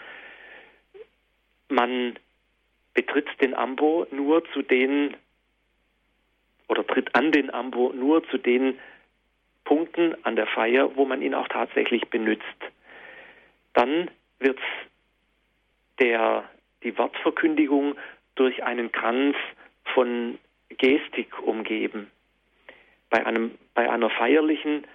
Man 1.70 2.18
betritt 2.94 3.28
den 3.42 3.54
Ambo 3.54 4.08
nur 4.12 4.44
zu 4.52 4.62
den 4.62 5.16
oder 6.68 6.86
tritt 6.86 7.14
an 7.14 7.32
den 7.32 7.54
Ambo 7.54 7.92
nur 7.94 8.28
zu 8.30 8.38
den 8.38 8.80
Punkten 9.66 10.16
an 10.24 10.36
der 10.36 10.48
Feier, 10.48 10.96
wo 10.96 11.06
man 11.06 11.22
ihn 11.22 11.34
auch 11.34 11.48
tatsächlich 11.48 12.08
benutzt. 12.10 12.44
Dann 13.74 14.10
wird 14.40 14.60
der, 16.00 16.50
die 16.84 16.98
Wortverkündigung 16.98 17.96
durch 18.36 18.64
einen 18.64 18.92
Kranz 18.92 19.36
von 19.94 20.38
Gestik 20.70 21.42
umgeben. 21.42 22.10
Bei, 23.10 23.26
einem, 23.26 23.58
bei 23.74 23.90
einer 23.90 24.10
feierlichen 24.10 24.86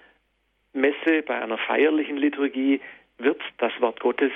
Messe, 0.73 1.21
bei 1.23 1.41
einer 1.41 1.57
feierlichen 1.57 2.17
Liturgie 2.17 2.81
wird 3.17 3.41
das 3.57 3.73
Wort 3.81 3.99
Gottes 3.99 4.31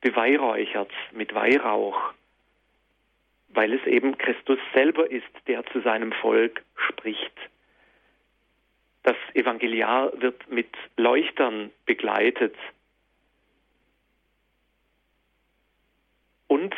beweihräuchert 0.00 0.90
mit 1.12 1.34
Weihrauch, 1.34 2.12
weil 3.48 3.72
es 3.72 3.86
eben 3.86 4.18
Christus 4.18 4.58
selber 4.74 5.10
ist, 5.10 5.30
der 5.46 5.64
zu 5.66 5.80
seinem 5.80 6.12
Volk 6.12 6.62
spricht. 6.76 7.32
Das 9.04 9.16
Evangeliar 9.34 10.12
wird 10.20 10.50
mit 10.50 10.68
Leuchtern 10.96 11.70
begleitet. 11.86 12.56
Und 16.48 16.74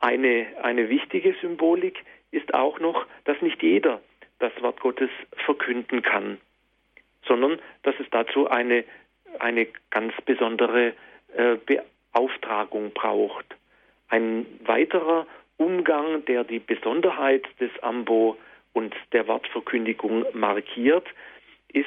eine, 0.00 0.46
eine 0.62 0.88
wichtige 0.88 1.34
Symbolik 1.40 2.02
ist 2.30 2.54
auch 2.54 2.80
noch, 2.80 3.06
dass 3.24 3.40
nicht 3.42 3.62
jeder 3.62 4.00
das 4.38 4.52
Wort 4.62 4.80
Gottes 4.80 5.10
verkünden 5.44 6.02
kann 6.02 6.38
sondern 7.26 7.58
dass 7.82 7.94
es 7.98 8.06
dazu 8.10 8.48
eine, 8.48 8.84
eine 9.38 9.66
ganz 9.90 10.12
besondere 10.24 10.94
äh, 11.34 11.56
Beauftragung 12.12 12.92
braucht. 12.92 13.46
Ein 14.08 14.46
weiterer 14.64 15.26
Umgang, 15.56 16.24
der 16.26 16.44
die 16.44 16.58
Besonderheit 16.58 17.44
des 17.60 17.70
Ambo 17.82 18.36
und 18.72 18.94
der 19.12 19.26
Wortverkündigung 19.26 20.26
markiert, 20.32 21.06
ist, 21.72 21.86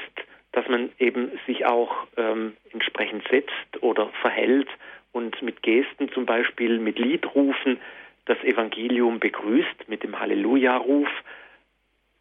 dass 0.51 0.67
man 0.67 0.91
eben 0.97 1.31
sich 1.45 1.65
auch 1.65 2.07
ähm, 2.17 2.57
entsprechend 2.71 3.27
setzt 3.29 3.81
oder 3.81 4.09
verhält 4.21 4.67
und 5.11 5.41
mit 5.41 5.61
Gesten, 5.61 6.11
zum 6.11 6.25
Beispiel 6.25 6.79
mit 6.79 6.97
Liedrufen, 6.97 7.79
das 8.25 8.37
Evangelium 8.43 9.19
begrüßt 9.19 9.87
mit 9.87 10.03
dem 10.03 10.19
Halleluja-Ruf 10.19 11.09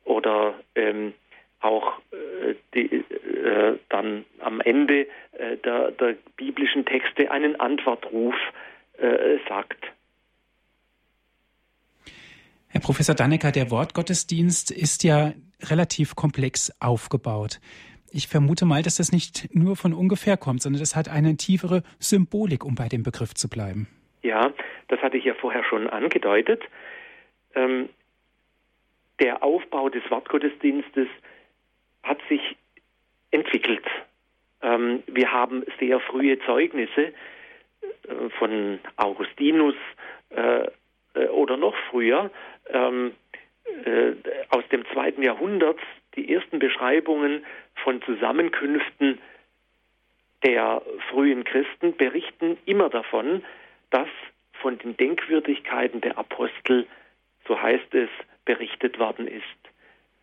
oder 0.04 0.54
ähm, 0.74 1.14
auch 1.60 1.98
äh, 2.12 2.54
die, 2.74 2.96
äh, 2.96 3.78
dann 3.88 4.24
am 4.40 4.60
Ende 4.60 5.06
äh, 5.32 5.56
der, 5.64 5.90
der, 5.92 6.16
biblischen 6.36 6.84
Texte 6.84 7.30
einen 7.30 7.58
Antwortruf 7.58 8.34
äh, 8.98 9.38
sagt. 9.48 9.84
Herr 12.68 12.80
Professor 12.80 13.14
Dannecker, 13.14 13.50
der 13.50 13.70
Wortgottesdienst 13.70 14.70
ist 14.70 15.02
ja 15.02 15.32
relativ 15.62 16.14
komplex 16.14 16.70
aufgebaut. 16.80 17.60
Ich 18.10 18.28
vermute 18.28 18.64
mal, 18.64 18.82
dass 18.82 18.96
das 18.96 19.12
nicht 19.12 19.54
nur 19.54 19.76
von 19.76 19.92
ungefähr 19.92 20.36
kommt, 20.36 20.62
sondern 20.62 20.80
das 20.80 20.96
hat 20.96 21.08
eine 21.08 21.36
tiefere 21.36 21.82
Symbolik, 21.98 22.64
um 22.64 22.74
bei 22.74 22.88
dem 22.88 23.02
Begriff 23.02 23.34
zu 23.34 23.48
bleiben. 23.48 23.88
Ja, 24.22 24.52
das 24.88 25.00
hatte 25.00 25.16
ich 25.16 25.24
ja 25.24 25.34
vorher 25.34 25.64
schon 25.64 25.88
angedeutet. 25.88 26.62
Ähm, 27.54 27.88
der 29.20 29.42
Aufbau 29.42 29.88
des 29.88 30.02
Wortgottesdienstes 30.10 31.08
hat 32.08 32.18
sich 32.28 32.56
entwickelt. 33.30 33.84
Ähm, 34.62 35.02
wir 35.06 35.30
haben 35.32 35.64
sehr 35.78 36.00
frühe 36.00 36.38
Zeugnisse 36.40 37.12
äh, 37.82 38.30
von 38.38 38.80
Augustinus 38.96 39.74
äh, 40.30 40.66
äh, 41.14 41.28
oder 41.28 41.56
noch 41.56 41.74
früher 41.90 42.30
ähm, 42.70 43.12
äh, 43.84 44.12
aus 44.50 44.64
dem 44.70 44.84
zweiten 44.92 45.22
Jahrhundert 45.22 45.78
die 46.16 46.32
ersten 46.32 46.58
Beschreibungen 46.58 47.44
von 47.84 48.02
Zusammenkünften 48.02 49.18
der 50.44 50.82
frühen 51.10 51.44
Christen 51.44 51.96
berichten 51.96 52.58
immer 52.64 52.88
davon, 52.88 53.44
dass 53.90 54.08
von 54.52 54.78
den 54.78 54.96
Denkwürdigkeiten 54.96 56.00
der 56.00 56.18
Apostel, 56.18 56.86
so 57.46 57.60
heißt 57.60 57.94
es, 57.94 58.08
berichtet 58.44 58.98
worden 58.98 59.26
ist. 59.26 59.44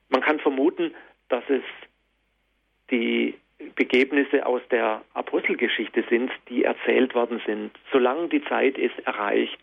Man 0.10 0.22
kann 0.22 0.40
vermuten, 0.40 0.94
dass 1.30 1.44
es 1.50 1.64
die 2.92 3.36
Begebnisse 3.76 4.46
aus 4.46 4.62
der 4.70 5.02
Apostelgeschichte 5.14 6.04
sind, 6.10 6.32
die 6.50 6.64
erzählt 6.64 7.16
worden 7.16 7.42
sind, 7.46 7.72
solange 7.92 8.28
die 8.28 8.44
Zeit 8.44 8.78
es 8.78 8.92
erreicht. 9.06 9.60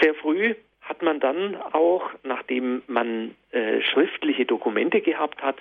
Sehr 0.00 0.14
früh 0.14 0.54
hat 0.82 1.02
man 1.02 1.20
dann 1.20 1.56
auch, 1.56 2.10
nachdem 2.22 2.82
man 2.86 3.34
äh, 3.50 3.80
schriftliche 3.82 4.44
Dokumente 4.44 5.00
gehabt 5.00 5.42
hat, 5.42 5.56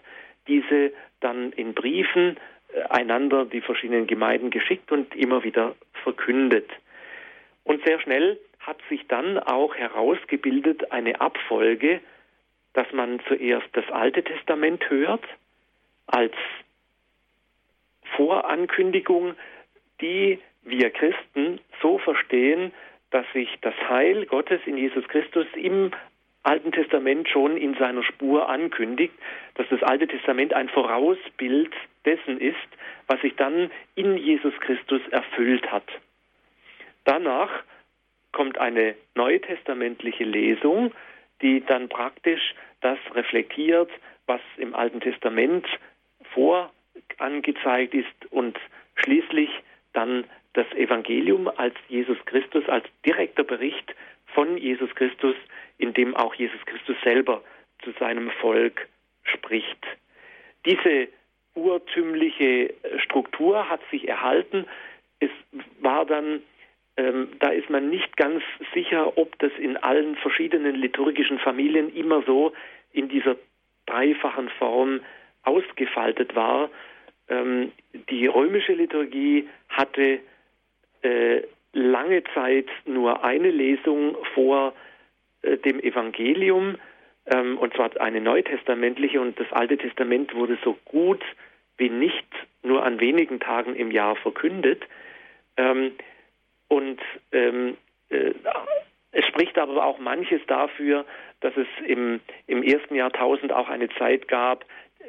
diese 0.48 0.92
dann 1.20 1.52
in 1.54 1.74
Briefen 1.74 2.38
äh, 2.74 2.82
einander 2.90 3.46
die 3.46 3.62
verschiedenen 3.62 4.08
Gemeinden 4.08 4.50
geschickt 4.50 4.92
und 4.92 5.16
immer 5.16 5.44
wieder 5.44 5.76
verkündet. 6.04 6.70
Und 7.64 7.84
sehr 7.86 8.00
schnell 8.00 8.40
hat 8.60 8.78
sich 8.90 9.08
dann 9.08 9.40
auch 9.40 9.76
herausgebildet 9.76 10.92
eine 10.92 11.22
Abfolge 11.22 12.02
dass 12.76 12.92
man 12.94 13.20
zuerst 13.28 13.68
das 13.74 13.90
Alte 13.90 14.24
Testament 14.24 14.88
hört 14.90 15.24
als 16.08 16.34
Vorankündigung, 18.16 19.34
die 20.02 20.40
wir 20.64 20.92
Christen 20.92 21.60
so 21.82 21.98
verstehen, 21.98 22.72
dass 23.12 23.26
sich 23.34 23.50
das 23.62 23.74
Heil 23.88 24.26
Gottes 24.26 24.62
in 24.66 24.78
Jesus 24.78 25.08
Christus 25.08 25.48
im 25.56 25.92
Alten 26.44 26.72
Testament 26.72 27.28
schon 27.30 27.58
in 27.58 27.76
seiner 27.76 28.04
Spur 28.04 28.50
ankündigt, 28.50 29.14
dass 29.56 29.68
das 29.70 29.82
Alte 29.82 30.08
Testament 30.08 30.54
ein 30.54 30.70
Vorausbild 30.70 31.72
dessen 32.06 32.40
ist, 32.40 32.56
was 33.08 33.20
sich 33.22 33.36
dann 33.36 33.72
in 33.96 34.18
Jesus 34.18 34.54
Christus 34.60 35.02
erfüllt 35.12 35.72
hat. 35.72 35.88
Danach 37.06 37.64
kommt 38.32 38.58
eine 38.58 38.96
neutestamentliche 39.16 40.26
Lesung, 40.26 40.92
die 41.42 41.62
dann 41.66 41.90
praktisch 41.90 42.54
das 42.82 42.98
reflektiert, 43.14 43.90
was 44.26 44.42
im 44.58 44.74
Alten 44.76 45.02
Testament 45.02 45.66
vorangezeigt 46.34 47.94
ist 47.94 48.32
und 48.32 48.58
schließlich 48.96 49.50
dann 49.94 50.26
das 50.54 50.68
Evangelium 50.74 51.48
als 51.48 51.76
Jesus 51.90 52.18
Christus, 52.26 52.68
als 52.68 52.86
direkter 53.06 53.44
Bericht 53.44 53.94
von 54.28 54.58
Jesus 54.58 54.94
Christus, 54.96 55.36
in 55.78 55.94
dem 55.94 56.16
auch 56.16 56.34
Jesus 56.36 56.60
Christus 56.66 56.96
selber 57.04 57.44
zu 57.84 57.92
seinem 58.00 58.30
Volk 58.42 58.88
spricht. 59.24 59.86
Diese 60.66 61.08
urtümliche 61.56 62.74
Struktur 63.04 63.70
hat 63.70 63.82
sich 63.92 64.08
erhalten. 64.08 64.66
Es 65.20 65.32
war 65.80 66.06
dann, 66.06 66.42
ähm, 66.98 67.30
da 67.40 67.50
ist 67.50 67.70
man 67.70 67.90
nicht 67.90 68.16
ganz 68.16 68.42
sicher, 68.74 69.18
ob 69.18 69.38
das 69.40 69.52
in 69.60 69.78
allen 69.78 70.16
verschiedenen 70.16 70.76
liturgischen 70.76 71.40
Familien 71.40 71.94
immer 71.94 72.24
so 72.24 72.54
in 72.94 73.10
dieser 73.10 73.36
dreifachen 73.86 74.50
Form 74.50 75.02
ausgefaltet 75.44 76.36
war. 76.36 76.70
Ähm, 77.30 77.72
die 78.10 78.28
römische 78.28 78.74
Liturgie 78.74 79.48
hatte 79.68 80.20
äh, 81.02 81.42
lange 81.74 82.24
Zeit 82.34 82.68
nur 82.86 83.24
eine 83.24 83.52
Lesung 83.52 84.18
vor 84.34 84.74
äh, 85.42 85.58
dem 85.58 85.80
Evangelium, 85.80 86.78
ähm, 87.26 87.58
und 87.58 87.74
zwar 87.74 88.00
eine 88.00 88.22
neutestamentliche, 88.22 89.20
und 89.20 89.40
das 89.40 89.52
Alte 89.52 89.78
Testament 89.78 90.34
wurde 90.34 90.58
so 90.64 90.78
gut 90.86 91.24
wie 91.78 91.90
nicht 91.90 92.26
nur 92.64 92.86
an 92.86 93.02
wenigen 93.02 93.40
Tagen 93.40 93.76
im 93.76 93.92
Jahr 93.92 94.16
verkündet. 94.16 94.84
Ähm, 95.58 95.92
und 96.76 97.00
ähm, 97.32 97.78
äh, 98.10 98.34
es 99.12 99.26
spricht 99.28 99.58
aber 99.58 99.86
auch 99.86 99.98
manches 99.98 100.42
dafür, 100.48 101.06
dass 101.40 101.54
es 101.56 101.68
im, 101.88 102.20
im 102.48 102.64
ersten 102.64 102.96
Jahrtausend 102.96 103.54
auch 103.54 103.70
eine 103.70 103.88
Zeit 103.98 104.28
gab, 104.28 104.66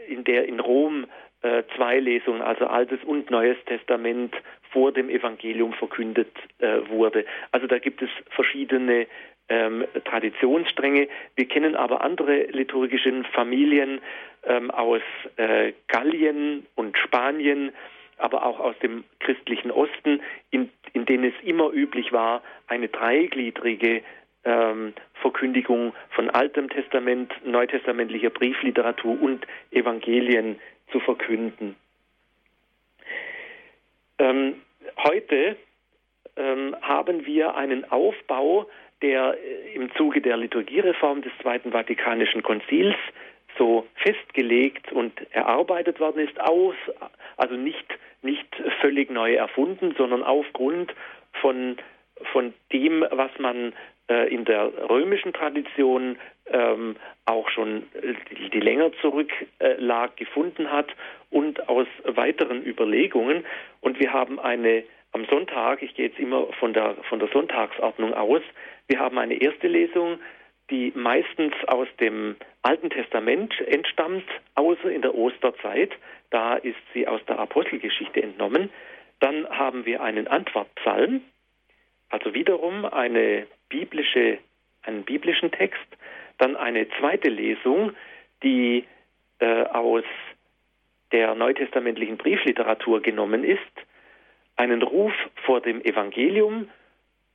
in 0.07 0.23
der 0.23 0.47
in 0.47 0.61
Rom 0.61 1.07
äh, 1.43 1.65
zwei 1.75 1.99
Lesungen, 1.99 2.41
also 2.41 2.67
Altes 2.67 3.03
und 3.05 3.31
Neues 3.31 3.57
Testament, 3.67 4.33
vor 4.71 4.93
dem 4.93 5.11
Evangelium 5.11 5.73
verkündet 5.73 6.31
äh, 6.59 6.89
wurde. 6.89 7.25
Also 7.51 7.67
da 7.67 7.79
gibt 7.79 8.01
es 8.01 8.11
verschiedene 8.31 9.09
ähm, 9.49 9.85
Traditionsstränge. 10.05 11.09
Wir 11.35 11.49
kennen 11.49 11.75
aber 11.75 12.03
andere 12.03 12.45
liturgische 12.53 13.25
Familien 13.33 14.01
ähm, 14.45 14.71
aus 14.71 15.03
äh, 15.37 15.73
Gallien 15.89 16.67
und 16.77 16.97
Spanien, 16.99 17.73
aber 18.19 18.45
auch 18.45 18.61
aus 18.61 18.79
dem 18.81 19.05
christlichen 19.21 19.71
Osten, 19.71 20.21
in, 20.51 20.71
in 20.93 21.05
denen 21.07 21.25
es 21.25 21.45
immer 21.45 21.71
üblich 21.71 22.13
war, 22.13 22.43
eine 22.67 22.89
dreigliedrige 22.89 24.03
ähm, 24.45 24.95
Verkündigung 25.15 25.93
von 26.11 26.31
Altem 26.31 26.71
Testament, 26.71 27.33
neutestamentlicher 27.45 28.31
Briefliteratur 28.31 29.21
und 29.21 29.47
Evangelien 29.71 30.59
zu 30.93 31.01
verkünden. 31.01 31.77
Ähm, 34.19 34.63
heute 35.03 35.57
ähm, 36.37 36.77
haben 36.81 37.27
wir 37.27 37.55
einen 37.57 37.91
Aufbau, 37.91 38.69
der 39.03 39.37
äh, 39.37 39.75
im 39.75 39.93
Zuge 39.97 40.21
der 40.21 40.37
Liturgiereform 40.37 41.23
des 41.23 41.33
Zweiten 41.43 41.73
Vatikanischen 41.73 42.43
Konzils 42.43 42.97
so 43.59 43.87
festgelegt 43.97 44.93
und 44.93 45.13
erarbeitet 45.33 46.01
worden 46.01 46.27
ist, 46.27 46.41
aus, 46.41 46.75
also 47.37 47.55
nicht, 47.55 47.87
nicht 48.23 48.49
völlig 48.81 49.11
neu 49.11 49.35
erfunden, 49.35 49.95
sondern 49.97 50.23
aufgrund 50.23 50.95
von, 51.41 51.77
von 52.33 52.55
dem, 52.73 53.05
was 53.11 53.31
man 53.39 53.73
äh, 54.09 54.33
in 54.33 54.45
der 54.45 54.73
römischen 54.89 55.33
Tradition 55.33 56.17
ähm, 56.47 56.97
auch 57.25 57.49
schon, 57.51 57.85
die, 58.31 58.51
die 58.51 58.61
länger 58.61 58.93
zurück 59.01 59.33
äh, 59.59 59.75
lag, 59.75 60.15
gefunden 60.17 60.71
hat 60.71 60.89
und 61.31 61.69
aus 61.69 61.89
weiteren 62.05 62.65
Überlegungen. 62.65 63.45
Und 63.81 63.99
wir 63.99 64.13
haben 64.13 64.39
eine 64.39 64.85
am 65.13 65.25
Sonntag, 65.31 65.83
ich 65.83 65.95
gehe 65.95 66.09
jetzt 66.09 66.19
immer 66.19 66.47
von 66.61 66.75
der, 66.75 66.95
von 67.09 67.19
der 67.19 67.29
Sonntagsordnung 67.29 68.13
aus, 68.13 68.43
wir 68.87 68.99
haben 68.99 69.19
eine 69.19 69.41
erste 69.41 69.67
Lesung, 69.67 70.19
die 70.71 70.93
meistens 70.95 71.55
aus 71.69 71.89
dem 72.01 72.37
Alten 72.67 72.91
Testament 72.91 73.55
entstammt, 73.61 74.25
außer 74.57 74.91
in 74.91 75.03
der 75.03 75.15
Osterzeit. 75.15 75.93
Da 76.31 76.57
ist 76.57 76.75
sie 76.93 77.07
aus 77.07 77.21
der 77.27 77.39
Apostelgeschichte 77.39 78.21
entnommen. 78.21 78.71
Dann 79.21 79.49
haben 79.49 79.87
wir 79.87 80.03
einen 80.03 80.27
Antwortpsalm, 80.27 81.21
also 82.11 82.35
wiederum 82.35 82.85
eine 82.85 83.47
biblische, 83.69 84.39
einen 84.83 85.05
biblischen 85.05 85.53
Text. 85.53 85.87
Dann 86.39 86.57
eine 86.57 86.89
zweite 86.99 87.29
Lesung, 87.29 87.93
die 88.43 88.85
äh, 89.39 89.63
aus 89.67 90.05
der 91.13 91.37
neutestamentlichen 91.37 92.17
Briefliteratur 92.17 93.01
genommen 93.01 93.45
ist. 93.45 93.61
Einen 94.57 94.83
Ruf 94.83 95.13
vor 95.45 95.61
dem 95.61 95.81
Evangelium, 95.83 96.69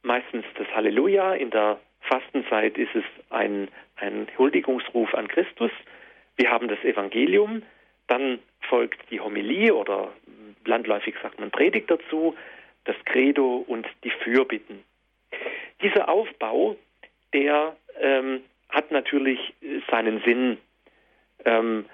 meistens 0.02 0.44
das 0.58 0.68
Halleluja. 0.76 1.36
In 1.36 1.52
der 1.52 1.80
Fastenzeit 2.02 2.78
ist 2.78 2.96
es 2.96 3.04
ein, 3.30 3.68
ein 3.96 4.28
Huldigungsruf 4.38 5.14
an 5.14 5.28
Christus. 5.28 5.72
Wir 6.36 6.52
haben 6.52 6.68
das 6.68 6.80
Evangelium, 6.84 7.64
dann 8.08 8.40
folgt 8.62 9.00
die 9.10 9.20
Homilie 9.20 9.74
oder 9.74 10.12
landläufig 10.66 11.16
sagt 11.22 11.40
man 11.40 11.52
Predigt 11.52 11.90
dazu, 11.90 12.36
das 12.84 12.96
Credo 13.06 13.64
und 13.68 13.88
die 14.04 14.10
Fürbitten. 14.10 14.84
Dieser 15.82 16.10
Aufbau, 16.10 16.76
der 17.34 17.76
ähm, 18.00 18.42
hat 18.70 18.92
natürlich 18.92 19.54
seinen 19.90 20.22
Sinn 20.24 20.58
ähm, 21.46 21.86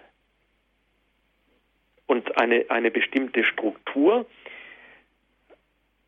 und 2.06 2.38
eine, 2.40 2.66
eine 2.70 2.92
bestimmte 2.92 3.44
Struktur. 3.44 4.26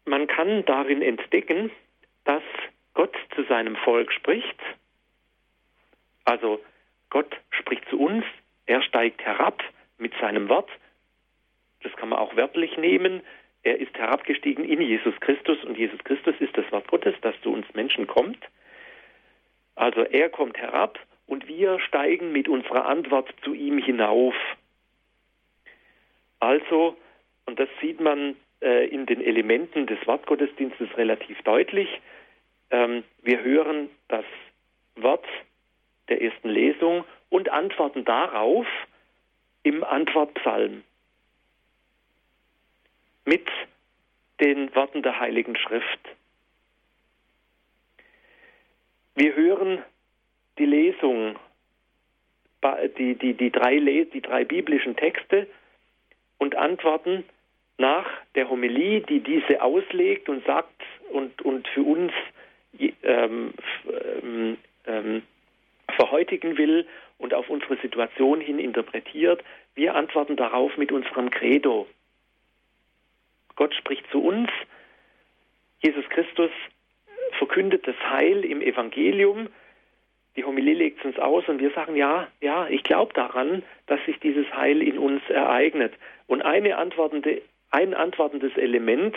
Man 0.06 0.28
kann 0.28 0.66
darin 0.66 1.02
entdecken, 1.02 1.72
dass 2.24 2.44
Gott 3.00 3.16
zu 3.34 3.44
seinem 3.44 3.78
Volk 3.78 4.12
spricht. 4.12 4.60
Also 6.26 6.60
Gott 7.10 7.34
spricht 7.50 7.88
zu 7.88 7.98
uns, 7.98 8.26
er 8.66 8.82
steigt 8.82 9.22
herab 9.22 9.64
mit 9.98 10.12
seinem 10.20 10.50
Wort. 10.50 10.70
Das 11.82 11.96
kann 11.96 12.10
man 12.10 12.20
auch 12.20 12.36
wörtlich 12.36 12.76
nehmen. 12.76 13.22
Er 13.64 13.80
ist 13.80 13.98
herabgestiegen 13.98 14.66
in 14.66 14.82
Jesus 14.82 15.18
Christus 15.22 15.64
und 15.64 15.78
Jesus 15.78 16.04
Christus 16.04 16.36
ist 16.42 16.58
das 16.58 16.70
Wort 16.74 16.90
Gottes, 16.90 17.16
das 17.22 17.34
zu 17.42 17.54
uns 17.54 17.66
Menschen 17.74 18.06
kommt. 18.06 18.38
Also 19.76 20.02
er 20.02 20.28
kommt 20.28 20.58
herab 20.58 21.00
und 21.26 21.48
wir 21.48 21.80
steigen 21.80 22.34
mit 22.34 22.50
unserer 22.50 22.86
Antwort 22.86 23.34
zu 23.46 23.54
ihm 23.54 23.78
hinauf. 23.78 24.36
Also, 26.42 26.98
und 27.46 27.62
das 27.62 27.70
sieht 27.80 28.02
man 28.02 28.36
äh, 28.62 28.90
in 28.90 29.06
den 29.06 29.22
Elementen 29.22 29.88
des 29.88 30.06
Wortgottesdienstes 30.06 30.98
relativ 30.98 31.42
deutlich, 31.44 31.88
ähm, 32.72 33.04
wir 33.22 33.44
hören 33.44 33.90
das 34.08 34.26
Wort 34.96 35.26
der 36.10 36.22
ersten 36.22 36.50
Lesung 36.50 37.06
und 37.30 37.50
antworten 37.50 38.06
darauf 38.06 38.68
im 39.64 39.84
Antwortpsalm 39.84 40.84
mit 43.26 43.48
den 44.40 44.74
Worten 44.76 45.04
der 45.04 45.20
Heiligen 45.20 45.56
Schrift. 45.56 46.00
Wir 49.16 49.36
hören 49.36 49.84
die 50.58 50.66
Lesung, 50.66 51.38
die, 52.98 53.16
die, 53.16 53.34
die, 53.34 53.52
drei, 53.52 53.80
die 53.80 54.22
drei 54.22 54.46
biblischen 54.46 54.96
Texte 54.96 55.48
und 56.38 56.56
antworten 56.56 57.26
nach 57.78 58.08
der 58.36 58.50
Homilie, 58.50 59.02
die 59.02 59.20
diese 59.20 59.62
auslegt 59.62 60.30
und 60.30 60.46
sagt 60.46 60.82
und, 61.12 61.42
und 61.42 61.68
für 61.70 61.84
uns 61.84 62.12
ähm, 63.04 63.54
ähm, 64.24 64.58
ähm, 64.86 65.22
verhäutigen 65.96 66.58
will 66.58 66.86
und 67.18 67.34
auf 67.34 67.50
unsere 67.50 67.78
Situation 67.78 68.42
hin 68.42 68.60
interpretiert. 68.60 69.44
Wir 69.76 69.96
antworten 69.96 70.36
darauf 70.36 70.78
mit 70.78 70.92
unserem 70.92 71.30
Credo. 71.30 71.88
Gott 73.56 73.74
spricht 73.76 74.10
zu 74.12 74.24
uns. 74.24 74.50
Jesus 75.82 76.08
Christus 76.10 76.52
verkündet 77.38 77.88
das 77.88 77.96
Heil 78.10 78.46
im 78.46 78.62
Evangelium. 78.62 79.50
Die 80.36 80.46
Homilie 80.46 80.74
legt 80.74 81.00
es 81.00 81.06
uns 81.06 81.20
aus 81.20 81.48
und 81.50 81.60
wir 81.60 81.72
sagen, 81.72 81.96
ja, 81.96 82.28
ja, 82.40 82.68
ich 82.68 82.84
glaube 82.84 83.14
daran, 83.14 83.64
dass 83.88 84.04
sich 84.06 84.20
dieses 84.20 84.46
Heil 84.54 84.82
in 84.82 84.98
uns 84.98 85.22
ereignet. 85.30 85.94
Und 86.28 86.42
eine 86.44 86.78
antwortende, 86.78 87.42
ein 87.72 87.94
antwortendes 87.94 88.56
Element, 88.56 89.16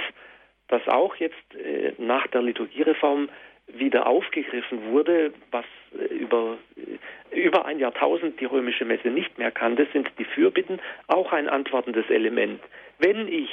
das 0.73 0.89
auch 0.89 1.17
jetzt 1.17 1.55
äh, 1.55 1.93
nach 1.99 2.27
der 2.29 2.43
Liturgiereform 2.43 3.29
wieder 3.69 4.07
aufgegriffen 4.07 4.91
wurde, 4.91 5.33
was 5.51 5.65
äh, 5.99 6.05
über, 6.15 6.59
äh, 6.77 7.41
über 7.41 7.67
ein 7.67 7.79
Jahrtausend 7.79 8.41
die 8.41 8.47
römische 8.47 8.85
Messe 8.85 9.09
nicht 9.09 9.39
mehr 9.39 9.51
kannte, 9.51 9.87
sind 9.93 10.11
die 10.19 10.25
Fürbitten 10.25 10.81
auch 11.07 11.33
ein 11.33 11.49
antwortendes 11.49 12.09
Element. 12.09 12.61
Wenn 12.99 13.29
ich 13.29 13.51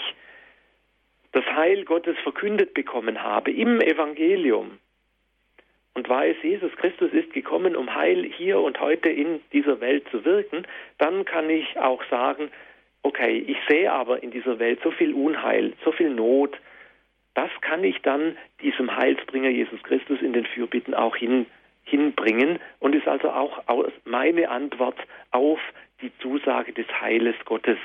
das 1.32 1.46
Heil 1.46 1.86
Gottes 1.86 2.18
verkündet 2.24 2.74
bekommen 2.74 3.22
habe 3.22 3.52
im 3.52 3.82
Evangelium, 3.82 4.80
und 5.96 6.08
weiß, 6.08 6.38
Jesus 6.44 6.72
Christus 6.78 7.12
ist 7.12 7.34
gekommen, 7.34 7.76
um 7.76 7.94
Heil 7.94 8.24
hier 8.24 8.60
und 8.60 8.80
heute 8.80 9.10
in 9.10 9.42
dieser 9.52 9.82
Welt 9.82 10.06
zu 10.12 10.24
wirken, 10.24 10.66
dann 10.98 11.26
kann 11.26 11.50
ich 11.50 11.78
auch 11.78 12.02
sagen, 12.10 12.52
okay, 13.04 13.44
ich 13.46 13.58
sehe 13.68 13.92
aber 13.92 14.24
in 14.24 14.32
dieser 14.32 14.60
Welt 14.60 14.80
so 14.82 14.92
viel 14.92 15.14
Unheil, 15.14 15.74
so 15.84 15.92
viel 15.92 16.10
Not, 16.10 16.56
das 17.34 17.50
kann 17.62 17.84
ich 17.84 18.02
dann 18.02 18.38
diesem 18.62 18.96
Heilsbringer 18.96 19.50
Jesus 19.50 19.82
Christus 19.84 20.22
in 20.22 20.34
den 20.34 20.46
Fürbitten 20.46 20.94
auch 20.94 21.16
hin, 21.16 21.46
hinbringen 21.84 22.60
und 22.80 22.96
ist 22.96 23.08
also 23.08 23.32
auch 23.32 23.64
meine 24.06 24.50
Antwort 24.50 24.98
auf 25.32 25.60
die 26.02 26.12
Zusage 26.20 26.74
des 26.74 26.88
Heiles 27.02 27.36
Gottes. 27.46 27.78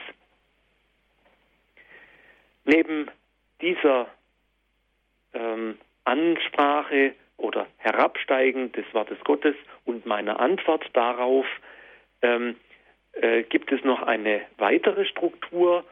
Neben 2.64 3.11
dieser 3.61 4.07
ähm, 5.35 5.78
Ansprache 6.04 7.14
oder 7.37 7.66
Herabsteigen 7.78 8.72
des 8.72 8.85
Wortes 8.92 9.18
Gottes 9.24 9.54
und 9.85 10.07
meiner 10.07 10.40
Antwort 10.40 10.85
darauf 10.92 11.46
ähm, 12.22 12.57
äh, 13.12 13.42
gibt 13.42 13.70
es 13.72 13.85
noch 13.85 14.02
eine 14.02 14.42
weitere 14.59 15.04
Struktur, 15.04 15.85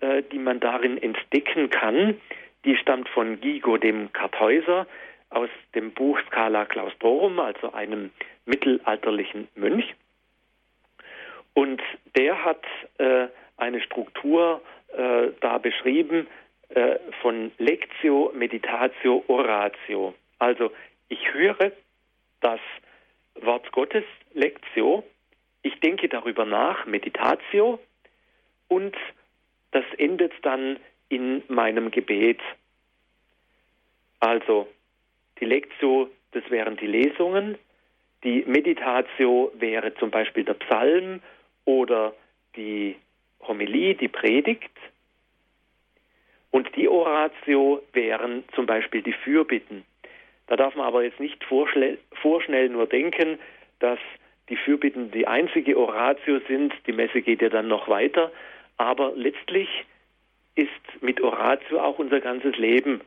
äh, 0.00 0.22
die 0.30 0.38
man 0.38 0.60
darin 0.60 1.00
entdecken 1.00 1.70
kann. 1.70 2.20
Die 2.64 2.76
stammt 2.76 3.08
von 3.10 3.40
Gigo 3.40 3.76
dem 3.76 4.12
Kartäuser 4.12 4.86
aus 5.30 5.50
dem 5.74 5.92
Buch 5.92 6.18
Scala 6.26 6.64
Claustrorum, 6.64 7.38
also 7.38 7.72
einem 7.72 8.10
mittelalterlichen 8.44 9.48
Mönch. 9.54 9.94
Und 11.54 11.80
der 12.16 12.44
hat 12.44 12.64
äh, 12.98 13.28
eine 13.56 13.80
Struktur 13.80 14.60
äh, 14.96 15.28
da 15.40 15.58
beschrieben 15.58 16.26
äh, 16.68 16.96
von 17.22 17.52
Lectio, 17.58 18.32
Meditatio, 18.34 19.24
Oratio. 19.28 20.14
Also 20.38 20.72
ich 21.08 21.32
höre 21.32 21.72
das 22.40 22.60
Wort 23.34 23.70
Gottes, 23.72 24.04
Lectio, 24.34 25.04
ich 25.62 25.78
denke 25.80 26.08
darüber 26.08 26.44
nach, 26.44 26.86
Meditatio, 26.86 27.78
und 28.68 28.96
das 29.72 29.84
endet 29.98 30.32
dann 30.42 30.78
in 31.08 31.42
meinem 31.48 31.90
Gebet. 31.90 32.40
Also 34.20 34.68
die 35.40 35.44
Lectio, 35.44 36.10
das 36.32 36.48
wären 36.50 36.76
die 36.76 36.86
Lesungen, 36.86 37.58
die 38.24 38.44
Meditatio 38.46 39.52
wäre 39.58 39.94
zum 39.94 40.10
Beispiel 40.10 40.44
der 40.44 40.54
Psalm 40.54 41.20
oder 41.64 42.14
die 42.56 42.96
Homilie, 43.46 43.94
die 43.94 44.08
Predigt. 44.08 44.72
Und 46.50 46.74
die 46.74 46.88
Oratio 46.88 47.82
wären 47.92 48.44
zum 48.54 48.66
Beispiel 48.66 49.02
die 49.02 49.12
Fürbitten. 49.12 49.84
Da 50.46 50.56
darf 50.56 50.74
man 50.74 50.86
aber 50.86 51.04
jetzt 51.04 51.20
nicht 51.20 51.44
vorschnell 51.44 52.68
nur 52.68 52.86
denken, 52.86 53.38
dass 53.80 53.98
die 54.48 54.56
Fürbitten 54.56 55.10
die 55.10 55.26
einzige 55.26 55.76
Oratio 55.76 56.40
sind. 56.48 56.72
Die 56.86 56.92
Messe 56.92 57.20
geht 57.20 57.42
ja 57.42 57.48
dann 57.48 57.68
noch 57.68 57.88
weiter. 57.88 58.32
Aber 58.76 59.12
letztlich 59.14 59.68
ist 60.56 61.02
mit 61.02 61.20
Oratio 61.20 61.80
auch 61.80 61.98
unser 61.98 62.20
ganzes 62.20 62.56
Leben 62.56 63.00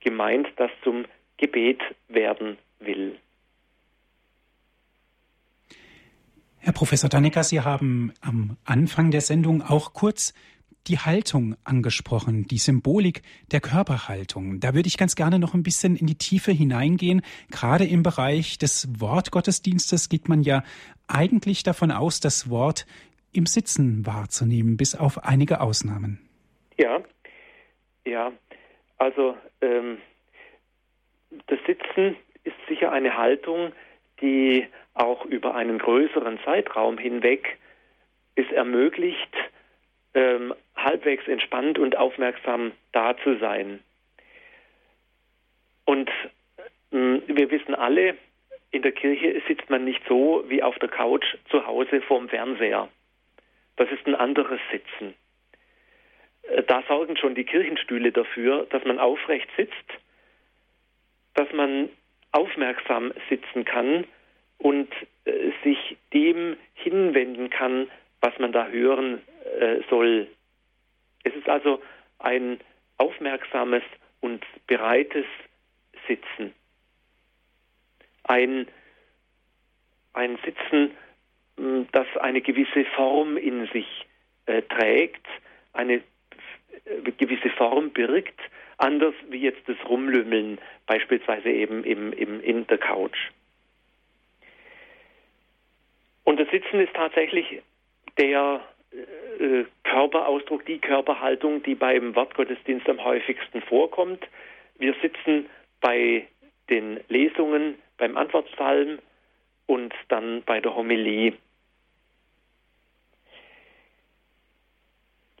gemeint, 0.00 0.48
das 0.56 0.70
zum 0.82 1.04
Gebet 1.36 1.80
werden 2.08 2.58
will. 2.80 3.16
Herr 6.58 6.72
Professor 6.72 7.08
Dannecker, 7.08 7.44
Sie 7.44 7.60
haben 7.60 8.12
am 8.20 8.56
Anfang 8.64 9.12
der 9.12 9.20
Sendung 9.20 9.62
auch 9.62 9.92
kurz 9.92 10.34
die 10.88 10.98
Haltung 10.98 11.56
angesprochen, 11.64 12.46
die 12.46 12.58
Symbolik 12.58 13.22
der 13.50 13.60
Körperhaltung. 13.60 14.60
Da 14.60 14.74
würde 14.74 14.88
ich 14.88 14.96
ganz 14.96 15.14
gerne 15.14 15.38
noch 15.38 15.54
ein 15.54 15.62
bisschen 15.62 15.96
in 15.96 16.06
die 16.06 16.16
Tiefe 16.16 16.52
hineingehen. 16.52 17.22
Gerade 17.50 17.84
im 17.84 18.02
Bereich 18.02 18.58
des 18.58 18.88
Wortgottesdienstes 19.00 20.08
geht 20.08 20.28
man 20.28 20.42
ja 20.42 20.62
eigentlich 21.06 21.62
davon 21.62 21.90
aus, 21.90 22.20
das 22.20 22.50
Wort 22.50 22.86
im 23.32 23.46
Sitzen 23.46 24.06
wahrzunehmen, 24.06 24.76
bis 24.76 24.94
auf 24.94 25.24
einige 25.24 25.60
Ausnahmen. 25.60 26.25
Ja, 26.78 27.02
ja. 28.04 28.32
Also 28.98 29.36
ähm, 29.60 29.98
das 31.46 31.58
Sitzen 31.66 32.16
ist 32.44 32.56
sicher 32.68 32.92
eine 32.92 33.16
Haltung, 33.16 33.72
die 34.20 34.66
auch 34.94 35.24
über 35.26 35.54
einen 35.54 35.78
größeren 35.78 36.38
Zeitraum 36.44 36.98
hinweg 36.98 37.58
es 38.34 38.50
ermöglicht, 38.52 39.34
ähm, 40.14 40.54
halbwegs 40.76 41.26
entspannt 41.26 41.78
und 41.78 41.96
aufmerksam 41.96 42.72
da 42.92 43.16
zu 43.18 43.38
sein. 43.38 43.80
Und 45.84 46.10
äh, 46.90 47.20
wir 47.26 47.50
wissen 47.50 47.74
alle, 47.74 48.16
in 48.70 48.82
der 48.82 48.92
Kirche 48.92 49.40
sitzt 49.46 49.70
man 49.70 49.84
nicht 49.84 50.02
so 50.08 50.44
wie 50.48 50.62
auf 50.62 50.78
der 50.78 50.88
Couch 50.88 51.24
zu 51.50 51.66
Hause 51.66 52.02
vorm 52.02 52.28
Fernseher. 52.28 52.88
Das 53.76 53.90
ist 53.90 54.06
ein 54.06 54.14
anderes 54.14 54.60
Sitzen. 54.70 55.14
Äh, 56.48 56.62
da 56.64 56.82
sorgen 56.88 57.16
schon 57.16 57.34
die 57.34 57.44
Kirchenstühle 57.44 58.12
dafür, 58.12 58.66
dass 58.70 58.84
man 58.84 58.98
aufrecht 58.98 59.48
sitzt, 59.56 59.74
dass 61.34 61.52
man 61.52 61.88
aufmerksam 62.32 63.12
sitzen 63.28 63.64
kann 63.64 64.04
und 64.58 64.88
äh, 65.24 65.50
sich 65.62 65.96
dem 66.12 66.56
hinwenden 66.74 67.50
kann, 67.50 67.88
was 68.20 68.38
man 68.38 68.52
da 68.52 68.66
hören 68.68 69.22
äh, 69.58 69.80
soll. 69.88 70.28
Es 71.24 71.34
ist 71.34 71.48
also 71.48 71.82
ein 72.18 72.60
aufmerksames 72.98 73.82
und 74.20 74.44
bereites 74.66 75.26
Sitzen. 76.08 76.54
Ein, 78.24 78.66
ein 80.12 80.38
Sitzen, 80.44 80.96
hm, 81.56 81.88
das 81.92 82.06
eine 82.18 82.40
gewisse 82.40 82.84
Form 82.96 83.36
in 83.36 83.66
sich 83.68 84.06
äh, 84.46 84.62
trägt, 84.62 85.26
eine 85.72 86.02
gewisse 87.18 87.50
Form 87.50 87.90
birgt, 87.90 88.38
anders 88.78 89.14
wie 89.28 89.40
jetzt 89.40 89.68
das 89.68 89.76
Rumlümmeln, 89.88 90.58
beispielsweise 90.86 91.50
eben 91.50 91.84
im, 91.84 92.12
im, 92.12 92.40
in 92.40 92.66
der 92.66 92.78
Couch. 92.78 93.30
Und 96.24 96.40
das 96.40 96.48
Sitzen 96.50 96.80
ist 96.80 96.92
tatsächlich 96.94 97.62
der 98.18 98.60
äh, 99.38 99.64
Körperausdruck, 99.84 100.66
die 100.66 100.78
Körperhaltung, 100.78 101.62
die 101.62 101.74
beim 101.74 102.14
Wortgottesdienst 102.14 102.88
am 102.88 103.02
häufigsten 103.04 103.62
vorkommt. 103.62 104.26
Wir 104.78 104.94
sitzen 105.02 105.46
bei 105.80 106.26
den 106.68 107.00
Lesungen, 107.08 107.76
beim 107.96 108.16
Antwortpsalm 108.16 108.98
und 109.66 109.94
dann 110.08 110.42
bei 110.42 110.60
der 110.60 110.74
Homilie. 110.74 111.34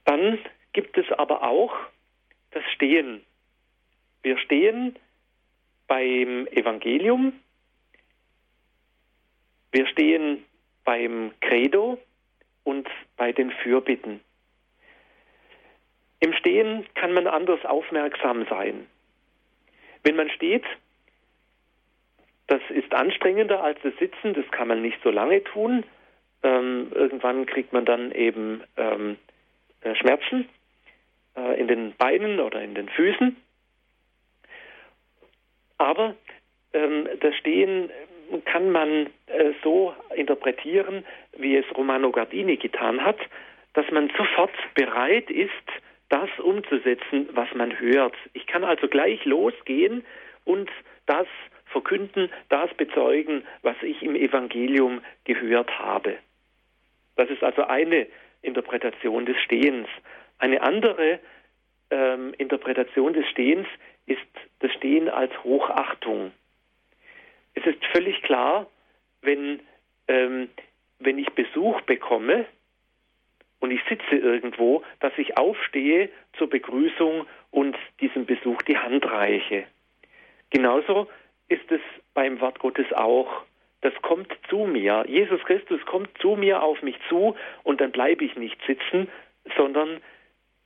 Dann 0.04 0.38
gibt 0.76 0.96
es 0.96 1.10
aber 1.10 1.42
auch 1.42 1.74
das 2.52 2.62
Stehen. 2.74 3.24
Wir 4.22 4.38
stehen 4.38 4.96
beim 5.88 6.46
Evangelium, 6.46 7.32
wir 9.72 9.86
stehen 9.88 10.44
beim 10.84 11.32
Credo, 11.40 11.98
und 12.66 12.88
bei 13.16 13.32
den 13.32 13.52
Fürbitten. 13.52 14.20
Im 16.18 16.32
Stehen 16.32 16.84
kann 16.94 17.12
man 17.12 17.28
anders 17.28 17.64
aufmerksam 17.64 18.44
sein. 18.50 18.86
Wenn 20.02 20.16
man 20.16 20.28
steht, 20.30 20.64
das 22.48 22.60
ist 22.70 22.92
anstrengender 22.92 23.62
als 23.62 23.78
das 23.82 23.96
Sitzen, 23.98 24.34
das 24.34 24.50
kann 24.50 24.66
man 24.66 24.82
nicht 24.82 24.98
so 25.04 25.10
lange 25.10 25.44
tun. 25.44 25.84
Ähm, 26.42 26.90
irgendwann 26.92 27.46
kriegt 27.46 27.72
man 27.72 27.84
dann 27.84 28.10
eben 28.10 28.62
ähm, 28.76 29.16
äh, 29.82 29.94
Schmerzen 29.94 30.48
äh, 31.36 31.60
in 31.60 31.68
den 31.68 31.94
Beinen 31.96 32.40
oder 32.40 32.62
in 32.62 32.74
den 32.74 32.88
Füßen. 32.88 33.36
Aber 35.78 36.14
ähm, 36.72 37.08
das 37.20 37.34
Stehen 37.36 37.90
kann 38.44 38.70
man 38.70 39.06
äh, 39.26 39.52
so 39.62 39.94
interpretieren, 40.14 41.04
wie 41.36 41.56
es 41.56 41.64
Romano 41.76 42.10
Gardini 42.10 42.56
getan 42.56 43.04
hat, 43.04 43.18
dass 43.74 43.90
man 43.90 44.10
sofort 44.16 44.52
bereit 44.74 45.30
ist, 45.30 45.50
das 46.08 46.30
umzusetzen, 46.38 47.28
was 47.32 47.52
man 47.54 47.78
hört. 47.78 48.14
Ich 48.32 48.46
kann 48.46 48.64
also 48.64 48.88
gleich 48.88 49.24
losgehen 49.24 50.04
und 50.44 50.70
das 51.06 51.26
verkünden, 51.66 52.30
das 52.48 52.72
bezeugen, 52.74 53.44
was 53.62 53.76
ich 53.82 54.02
im 54.02 54.14
Evangelium 54.14 55.02
gehört 55.24 55.78
habe. 55.78 56.16
Das 57.16 57.28
ist 57.28 57.42
also 57.42 57.64
eine 57.64 58.06
Interpretation 58.42 59.26
des 59.26 59.36
Stehens. 59.38 59.88
Eine 60.38 60.62
andere 60.62 61.20
ähm, 61.90 62.34
Interpretation 62.38 63.12
des 63.12 63.26
Stehens 63.28 63.66
ist 64.06 64.20
das 64.60 64.72
Stehen 64.74 65.08
als 65.08 65.32
Hochachtung. 65.44 66.32
Es 67.54 67.64
ist 67.66 67.84
völlig 67.86 68.22
klar, 68.22 68.66
wenn, 69.22 69.60
ähm, 70.08 70.48
wenn 70.98 71.18
ich 71.18 71.30
Besuch 71.30 71.80
bekomme 71.82 72.46
und 73.60 73.70
ich 73.70 73.80
sitze 73.88 74.16
irgendwo, 74.16 74.82
dass 75.00 75.12
ich 75.16 75.36
aufstehe 75.36 76.10
zur 76.36 76.48
Begrüßung 76.50 77.26
und 77.50 77.76
diesem 78.00 78.26
Besuch 78.26 78.62
die 78.62 78.78
Hand 78.78 79.04
reiche. 79.06 79.64
Genauso 80.50 81.08
ist 81.48 81.70
es 81.70 81.80
beim 82.14 82.40
Wort 82.40 82.58
Gottes 82.58 82.92
auch. 82.92 83.42
Das 83.80 83.94
kommt 84.02 84.32
zu 84.48 84.66
mir. 84.66 85.04
Jesus 85.08 85.40
Christus 85.44 85.84
kommt 85.86 86.10
zu 86.18 86.36
mir 86.36 86.62
auf 86.62 86.82
mich 86.82 86.96
zu 87.08 87.36
und 87.62 87.80
dann 87.80 87.92
bleibe 87.92 88.24
ich 88.24 88.36
nicht 88.36 88.58
sitzen, 88.66 89.08
sondern 89.56 90.00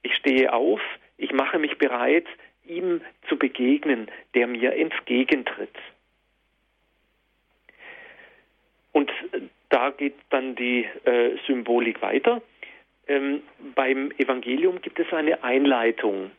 ich 0.03 0.15
stehe 0.17 0.53
auf, 0.53 0.81
ich 1.17 1.33
mache 1.33 1.59
mich 1.59 1.79
bereit, 1.79 2.27
ihm 2.67 3.01
zu 3.29 3.37
begegnen, 3.37 4.11
der 4.35 4.47
mir 4.47 4.75
entgegentritt. 4.75 5.77
Und 8.93 9.11
da 9.69 9.91
geht 9.91 10.17
dann 10.31 10.57
die 10.57 10.85
äh, 11.05 11.37
Symbolik 11.47 12.03
weiter. 12.03 12.43
Ähm, 13.07 13.43
beim 13.75 14.11
Evangelium 14.19 14.81
gibt 14.81 14.99
es 14.99 15.13
eine 15.13 15.43
Einleitung. 15.43 16.31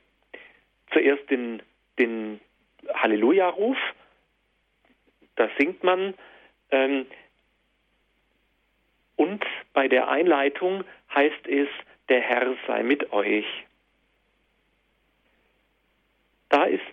Zuerst 0.91 1.29
den, 1.29 1.61
den 1.97 2.39
Halleluja-Ruf, 2.93 3.77
da 5.35 5.49
singt 5.57 5.83
man. 5.83 6.13
Ähm, 6.71 7.05
und 9.15 9.45
bei 9.73 9.87
der 9.87 10.09
Einleitung 10.09 10.83
heißt 11.13 11.47
es, 11.47 11.67
der 12.11 12.19
Herr 12.19 12.53
sei 12.67 12.83
mit 12.83 13.13
euch. 13.13 13.45
Da 16.49 16.65
ist 16.65 16.83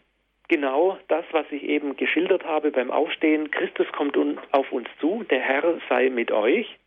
genau 0.46 0.96
das, 1.08 1.24
was 1.32 1.44
ich 1.50 1.64
eben 1.64 1.96
geschildert 1.96 2.44
habe 2.44 2.70
beim 2.70 2.92
Aufstehen. 2.92 3.50
Christus 3.50 3.88
kommt 3.90 4.16
auf 4.52 4.70
uns 4.70 4.88
zu, 5.00 5.24
der 5.28 5.40
Herr 5.40 5.80
sei 5.88 6.08
mit 6.08 6.30
euch. 6.30 6.78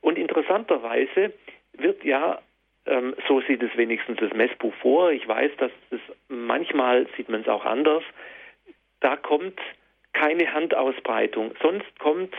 Und 0.00 0.16
interessanterweise 0.16 1.34
wird 1.74 2.02
ja, 2.02 2.40
ähm, 2.86 3.14
so 3.28 3.42
sieht 3.42 3.62
es 3.62 3.76
wenigstens 3.76 4.18
das 4.20 4.32
Messbuch 4.32 4.72
vor, 4.80 5.12
ich 5.12 5.28
weiß, 5.28 5.52
dass 5.58 5.70
es 5.90 6.00
manchmal 6.28 7.06
sieht 7.14 7.28
man 7.28 7.42
es 7.42 7.48
auch 7.48 7.66
anders, 7.66 8.02
da 9.00 9.16
kommt 9.16 9.60
keine 10.14 10.50
Handausbreitung, 10.50 11.54
sonst 11.60 11.98
kommt 11.98 12.34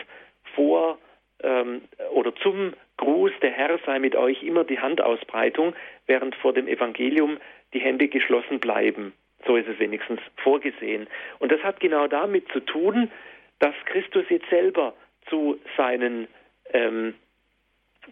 vor 0.56 0.98
ähm, 1.44 1.82
oder 2.12 2.36
zum 2.36 2.74
Gruß, 2.98 3.32
der 3.42 3.52
Herr 3.52 3.80
sei 3.86 4.00
mit 4.00 4.16
euch, 4.16 4.44
immer 4.44 4.64
die 4.64 4.80
Handausbreitung, 4.80 5.74
während 6.08 6.36
vor 6.36 6.54
dem 6.54 6.68
Evangelium 6.68 7.38
die 7.74 7.80
Hände 7.80 8.08
geschlossen 8.08 8.60
bleiben. 8.60 9.14
So 9.46 9.56
ist 9.56 9.68
es 9.68 9.80
wenigstens 9.80 10.20
vorgesehen. 10.38 11.08
Und 11.40 11.52
das 11.52 11.62
hat 11.64 11.80
genau 11.80 12.08
damit 12.08 12.48
zu 12.52 12.60
tun, 12.60 13.10
dass 13.60 13.74
Christus 13.86 14.26
jetzt 14.30 14.50
selber 14.50 14.94
zu 15.30 15.60
seinen, 15.78 16.28
ähm, 16.74 17.16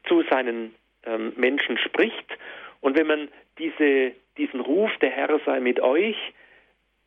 zu 0.07 0.23
seinen 0.23 0.73
ähm, 1.05 1.34
Menschen 1.36 1.77
spricht. 1.77 2.38
Und 2.82 2.97
wenn 2.97 3.07
man 3.07 3.27
diese, 3.57 4.13
diesen 4.38 4.59
Ruf, 4.59 4.91
der 5.01 5.11
Herr 5.11 5.39
sei 5.45 5.59
mit 5.59 5.80
euch, 5.80 6.17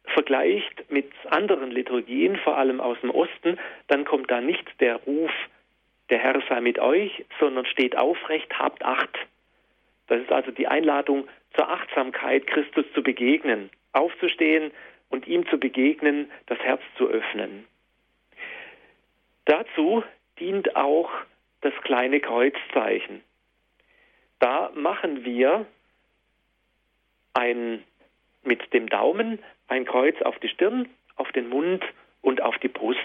vergleicht 0.05 0.91
mit 0.91 1.11
anderen 1.31 1.70
Liturgien, 1.70 2.37
vor 2.37 2.59
allem 2.59 2.81
aus 2.81 3.01
dem 3.01 3.11
Osten, 3.11 3.59
dann 3.89 4.05
kommt 4.05 4.31
da 4.31 4.41
nicht 4.41 4.64
der 4.81 4.97
Ruf, 4.97 5.31
der 6.13 6.19
Herr 6.19 6.43
sei 6.47 6.61
mit 6.61 6.79
euch, 6.79 7.25
sondern 7.41 7.65
steht 7.65 7.97
aufrecht, 7.97 8.59
habt 8.59 8.85
Acht. 8.85 9.17
Das 10.09 10.21
ist 10.21 10.31
also 10.31 10.51
die 10.51 10.69
Einladung 10.69 11.27
zur 11.55 11.71
Achtsamkeit, 11.71 12.47
Christus 12.47 12.85
zu 12.93 13.03
begegnen, 13.03 13.71
aufzustehen 13.95 14.73
und 15.09 15.27
ihm 15.27 15.49
zu 15.49 15.57
begegnen, 15.57 16.31
das 16.47 16.59
Herz 16.59 16.83
zu 16.99 17.09
öffnen. 17.09 17.67
Dazu 19.47 20.05
dient 20.39 20.77
auch 20.77 21.11
das 21.63 21.73
kleine 21.83 22.21
Kreuzzeichen. 22.21 23.23
Da 24.39 24.71
machen 24.75 25.25
wir 25.25 25.65
ein, 27.33 27.83
mit 28.43 28.71
dem 28.75 28.87
Daumen 28.91 29.39
ein 29.69 29.87
Kreuz 29.87 30.21
auf 30.21 30.39
die 30.41 30.49
Stirn, 30.49 30.91
auf 31.17 31.33
den 31.33 31.49
Mund 31.49 31.83
und 32.21 32.43
auf 32.43 32.59
die 32.59 32.69
Brust. 32.69 33.01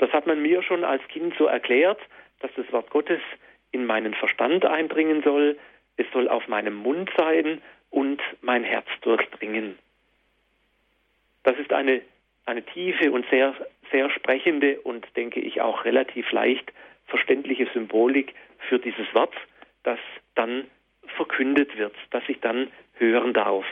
Das 0.00 0.10
hat 0.12 0.26
man 0.26 0.40
mir 0.40 0.62
schon 0.62 0.82
als 0.82 1.06
Kind 1.08 1.34
so 1.38 1.44
erklärt, 1.44 2.00
dass 2.40 2.50
das 2.56 2.70
Wort 2.72 2.88
Gottes 2.88 3.20
in 3.70 3.84
meinen 3.84 4.14
Verstand 4.14 4.64
eindringen 4.64 5.22
soll, 5.22 5.58
es 5.98 6.06
soll 6.12 6.26
auf 6.26 6.48
meinem 6.48 6.74
Mund 6.74 7.10
sein 7.18 7.60
und 7.90 8.20
mein 8.40 8.64
Herz 8.64 8.86
durchdringen. 9.02 9.78
Das 11.42 11.58
ist 11.58 11.72
eine, 11.72 12.00
eine 12.46 12.62
tiefe 12.62 13.12
und 13.12 13.26
sehr, 13.30 13.54
sehr 13.92 14.08
sprechende 14.10 14.80
und 14.80 15.06
denke 15.16 15.40
ich 15.40 15.60
auch 15.60 15.84
relativ 15.84 16.32
leicht 16.32 16.72
verständliche 17.06 17.68
Symbolik 17.74 18.34
für 18.68 18.78
dieses 18.78 19.12
Wort, 19.14 19.34
das 19.82 19.98
dann 20.34 20.64
verkündet 21.16 21.76
wird, 21.76 21.94
das 22.10 22.22
ich 22.28 22.40
dann 22.40 22.68
hören 22.94 23.34
darf. 23.34 23.66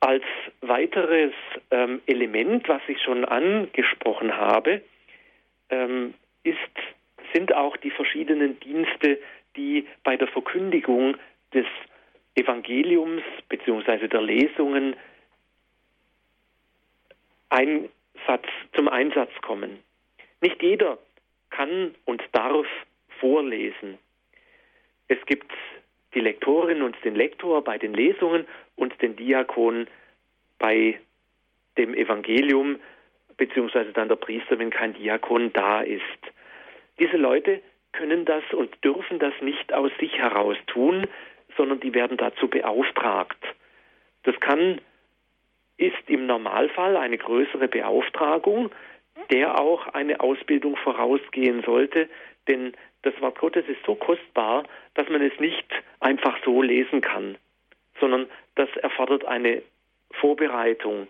Als 0.00 0.24
weiteres 0.62 1.32
ähm, 1.70 2.00
Element, 2.06 2.68
was 2.68 2.80
ich 2.88 3.00
schon 3.02 3.24
angesprochen 3.24 4.36
habe, 4.36 4.82
ähm, 5.68 6.14
ist, 6.42 6.56
sind 7.34 7.54
auch 7.54 7.76
die 7.76 7.90
verschiedenen 7.90 8.58
Dienste, 8.60 9.18
die 9.56 9.86
bei 10.02 10.16
der 10.16 10.28
Verkündigung 10.28 11.16
des 11.52 11.66
Evangeliums 12.34 13.22
bzw. 13.48 14.08
der 14.08 14.22
Lesungen 14.22 14.96
Einsatz, 17.50 18.46
zum 18.74 18.88
Einsatz 18.88 19.32
kommen. 19.42 19.80
Nicht 20.40 20.62
jeder 20.62 20.98
kann 21.50 21.94
und 22.04 22.22
darf 22.32 22.66
vorlesen. 23.18 23.98
Es 25.08 25.18
gibt 25.26 25.52
die 26.14 26.20
Lektorin 26.20 26.82
und 26.82 26.96
den 27.04 27.14
Lektor 27.14 27.62
bei 27.62 27.78
den 27.78 27.94
Lesungen 27.94 28.46
und 28.76 29.00
den 29.02 29.16
Diakon 29.16 29.86
bei 30.58 30.98
dem 31.78 31.94
Evangelium, 31.94 32.78
beziehungsweise 33.36 33.92
dann 33.92 34.08
der 34.08 34.16
Priester, 34.16 34.58
wenn 34.58 34.70
kein 34.70 34.94
Diakon 34.94 35.52
da 35.52 35.80
ist. 35.80 36.02
Diese 36.98 37.16
Leute 37.16 37.60
können 37.92 38.24
das 38.24 38.44
und 38.52 38.72
dürfen 38.84 39.18
das 39.18 39.32
nicht 39.40 39.72
aus 39.72 39.90
sich 39.98 40.12
heraus 40.18 40.56
tun, 40.66 41.06
sondern 41.56 41.80
die 41.80 41.94
werden 41.94 42.16
dazu 42.16 42.48
beauftragt. 42.48 43.42
Das 44.22 44.38
kann, 44.40 44.80
ist 45.76 46.08
im 46.08 46.26
Normalfall 46.26 46.96
eine 46.96 47.18
größere 47.18 47.68
Beauftragung, 47.68 48.70
der 49.30 49.58
auch 49.58 49.88
eine 49.88 50.20
Ausbildung 50.20 50.76
vorausgehen 50.76 51.62
sollte, 51.62 52.08
denn 52.50 52.74
das 53.02 53.18
Wort 53.20 53.38
Gottes 53.38 53.64
ist 53.68 53.82
so 53.86 53.94
kostbar, 53.94 54.64
dass 54.94 55.08
man 55.08 55.22
es 55.22 55.38
nicht 55.38 55.66
einfach 56.00 56.36
so 56.44 56.60
lesen 56.60 57.00
kann, 57.00 57.38
sondern 58.00 58.26
das 58.56 58.68
erfordert 58.76 59.24
eine 59.24 59.62
Vorbereitung. 60.10 61.06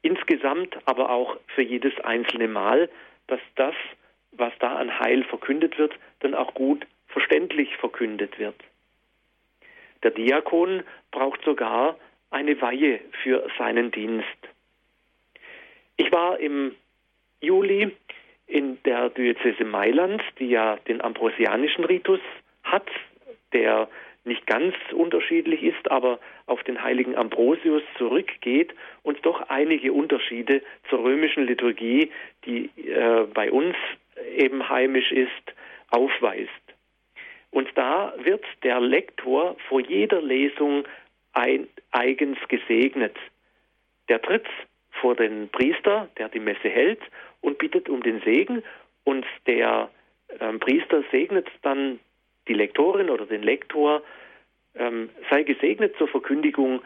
Insgesamt 0.00 0.76
aber 0.86 1.10
auch 1.10 1.36
für 1.54 1.62
jedes 1.62 1.92
einzelne 2.00 2.48
Mal, 2.48 2.88
dass 3.26 3.40
das, 3.56 3.74
was 4.32 4.52
da 4.60 4.76
an 4.76 4.98
Heil 4.98 5.24
verkündet 5.24 5.78
wird, 5.78 5.94
dann 6.20 6.34
auch 6.34 6.54
gut 6.54 6.86
verständlich 7.08 7.76
verkündet 7.76 8.38
wird. 8.38 8.56
Der 10.02 10.12
Diakon 10.12 10.84
braucht 11.10 11.44
sogar 11.44 11.96
eine 12.30 12.60
Weihe 12.62 13.00
für 13.22 13.46
seinen 13.58 13.90
Dienst. 13.90 14.26
Ich 15.96 16.10
war 16.12 16.38
im 16.38 16.74
Juli 17.40 17.94
in 18.48 18.82
der 18.84 19.10
Diözese 19.10 19.64
Mailand, 19.64 20.22
die 20.38 20.48
ja 20.48 20.76
den 20.88 21.00
ambrosianischen 21.00 21.84
Ritus 21.84 22.20
hat, 22.64 22.88
der 23.52 23.88
nicht 24.24 24.46
ganz 24.46 24.74
unterschiedlich 24.92 25.62
ist, 25.62 25.90
aber 25.90 26.18
auf 26.46 26.62
den 26.64 26.82
heiligen 26.82 27.16
Ambrosius 27.16 27.82
zurückgeht 27.96 28.74
und 29.02 29.24
doch 29.24 29.48
einige 29.48 29.92
Unterschiede 29.92 30.62
zur 30.88 31.02
römischen 31.02 31.46
Liturgie, 31.46 32.10
die 32.44 32.70
äh, 32.86 33.26
bei 33.32 33.50
uns 33.50 33.76
eben 34.36 34.68
heimisch 34.68 35.12
ist, 35.12 35.30
aufweist. 35.90 36.50
Und 37.50 37.68
da 37.74 38.12
wird 38.18 38.44
der 38.62 38.80
Lektor 38.80 39.56
vor 39.68 39.80
jeder 39.80 40.20
Lesung 40.20 40.84
ein, 41.32 41.66
eigens 41.92 42.38
gesegnet. 42.48 43.16
Der 44.08 44.20
tritt 44.20 44.46
vor 45.00 45.14
den 45.14 45.48
Priester, 45.48 46.08
der 46.18 46.28
die 46.28 46.40
Messe 46.40 46.68
hält, 46.68 47.00
und 47.40 47.58
bittet 47.58 47.88
um 47.88 48.02
den 48.02 48.20
Segen. 48.22 48.62
Und 49.04 49.24
der 49.46 49.90
ähm, 50.40 50.60
Priester 50.60 51.02
segnet 51.10 51.48
dann 51.62 52.00
die 52.48 52.54
Lektorin 52.54 53.10
oder 53.10 53.26
den 53.26 53.42
Lektor, 53.42 54.02
ähm, 54.74 55.10
sei 55.30 55.42
gesegnet 55.42 55.96
zur 55.96 56.08
Verkündigung 56.08 56.82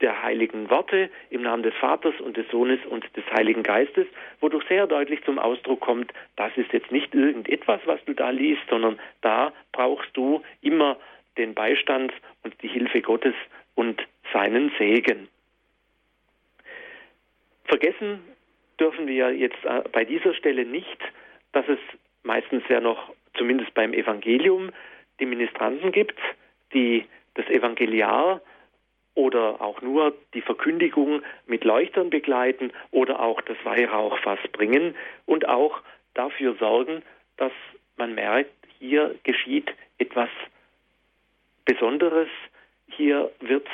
der 0.00 0.22
heiligen 0.22 0.68
Worte 0.68 1.10
im 1.30 1.42
Namen 1.42 1.62
des 1.62 1.74
Vaters 1.74 2.14
und 2.20 2.36
des 2.36 2.46
Sohnes 2.50 2.78
und 2.90 3.04
des 3.16 3.24
Heiligen 3.32 3.62
Geistes, 3.62 4.06
wodurch 4.40 4.66
sehr 4.68 4.86
deutlich 4.86 5.24
zum 5.24 5.38
Ausdruck 5.38 5.80
kommt, 5.80 6.12
das 6.36 6.54
ist 6.56 6.72
jetzt 6.72 6.92
nicht 6.92 7.14
irgendetwas, 7.14 7.80
was 7.86 8.04
du 8.04 8.12
da 8.12 8.30
liest, 8.30 8.62
sondern 8.68 8.98
da 9.22 9.52
brauchst 9.72 10.14
du 10.14 10.42
immer 10.60 10.98
den 11.38 11.54
Beistand 11.54 12.12
und 12.42 12.54
die 12.62 12.68
Hilfe 12.68 13.00
Gottes 13.00 13.34
und 13.74 14.02
seinen 14.32 14.70
Segen. 14.78 15.28
Vergessen 17.64 18.20
dürfen 18.80 19.06
wir 19.06 19.32
jetzt 19.34 19.64
äh, 19.64 19.82
bei 19.92 20.04
dieser 20.04 20.34
Stelle 20.34 20.64
nicht, 20.64 20.98
dass 21.52 21.66
es 21.68 21.78
meistens 22.22 22.62
ja 22.68 22.80
noch, 22.80 23.12
zumindest 23.34 23.72
beim 23.74 23.92
Evangelium, 23.92 24.70
die 25.20 25.26
Ministranten 25.26 25.92
gibt, 25.92 26.18
die 26.72 27.06
das 27.34 27.46
Evangeliar 27.46 28.40
oder 29.14 29.60
auch 29.60 29.80
nur 29.80 30.14
die 30.34 30.42
Verkündigung 30.42 31.22
mit 31.46 31.64
Leuchtern 31.64 32.10
begleiten 32.10 32.72
oder 32.90 33.20
auch 33.20 33.40
das 33.40 33.56
Weihrauchfass 33.64 34.40
bringen 34.52 34.94
und 35.24 35.48
auch 35.48 35.80
dafür 36.14 36.54
sorgen, 36.56 37.02
dass 37.36 37.52
man 37.96 38.14
merkt, 38.14 38.52
hier 38.78 39.14
geschieht 39.24 39.72
etwas 39.98 40.28
Besonderes, 41.64 42.28
hier 42.88 43.30
wird 43.40 43.66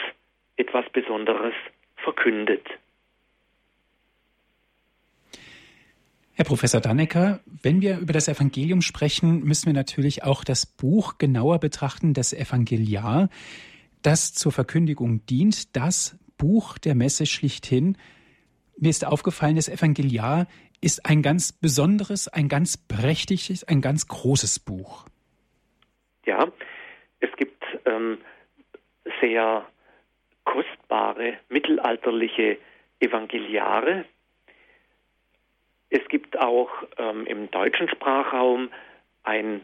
etwas 0.56 0.88
Besonderes 0.90 1.54
verkündet. 1.96 2.66
Herr 6.42 6.48
Professor 6.48 6.80
Dannecker, 6.80 7.38
wenn 7.46 7.82
wir 7.82 8.00
über 8.00 8.12
das 8.12 8.26
Evangelium 8.26 8.82
sprechen, 8.82 9.44
müssen 9.44 9.66
wir 9.66 9.74
natürlich 9.74 10.24
auch 10.24 10.42
das 10.42 10.66
Buch 10.66 11.16
genauer 11.16 11.60
betrachten, 11.60 12.14
das 12.14 12.32
Evangeliar, 12.32 13.28
das 14.02 14.34
zur 14.34 14.50
Verkündigung 14.50 15.24
dient, 15.26 15.76
das 15.76 16.18
Buch 16.38 16.78
der 16.78 16.96
Messe 16.96 17.26
schlichthin. 17.26 17.96
Mir 18.76 18.88
ist 18.88 19.06
aufgefallen, 19.06 19.54
das 19.54 19.68
Evangeliar 19.68 20.48
ist 20.80 21.06
ein 21.06 21.22
ganz 21.22 21.52
besonderes, 21.52 22.26
ein 22.26 22.48
ganz 22.48 22.76
prächtiges, 22.76 23.62
ein 23.62 23.80
ganz 23.80 24.08
großes 24.08 24.58
Buch. 24.58 25.06
Ja, 26.26 26.48
es 27.20 27.30
gibt 27.36 27.62
ähm, 27.84 28.18
sehr 29.20 29.64
kostbare 30.42 31.34
mittelalterliche 31.50 32.58
Evangeliare, 32.98 34.06
es 35.92 36.08
gibt 36.08 36.38
auch 36.38 36.70
ähm, 36.96 37.26
im 37.26 37.50
deutschen 37.50 37.86
Sprachraum 37.88 38.70
ein 39.24 39.62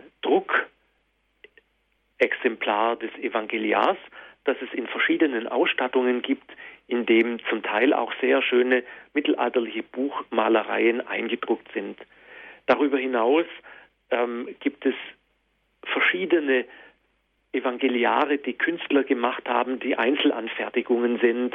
Druckexemplar 2.18 2.96
des 2.96 3.10
Evangeliars, 3.14 3.96
das 4.44 4.58
es 4.60 4.70
in 4.74 4.86
verschiedenen 4.86 5.48
Ausstattungen 5.48 6.20
gibt, 6.20 6.50
in 6.86 7.06
dem 7.06 7.38
zum 7.48 7.62
Teil 7.62 7.94
auch 7.94 8.12
sehr 8.20 8.42
schöne 8.42 8.84
mittelalterliche 9.14 9.82
Buchmalereien 9.82 11.00
eingedruckt 11.06 11.72
sind. 11.72 11.98
Darüber 12.66 12.98
hinaus 12.98 13.46
ähm, 14.10 14.54
gibt 14.60 14.84
es 14.84 14.94
verschiedene 15.82 16.66
Evangeliare, 17.52 18.36
die 18.36 18.52
Künstler 18.52 19.02
gemacht 19.02 19.48
haben, 19.48 19.80
die 19.80 19.96
Einzelanfertigungen 19.96 21.18
sind, 21.20 21.54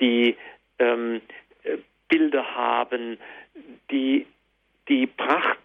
die 0.00 0.36
ähm, 0.78 1.22
äh, 1.62 1.78
Bilder 2.08 2.54
haben, 2.54 3.16
die 3.90 4.26
die 4.88 5.06
Pracht 5.06 5.58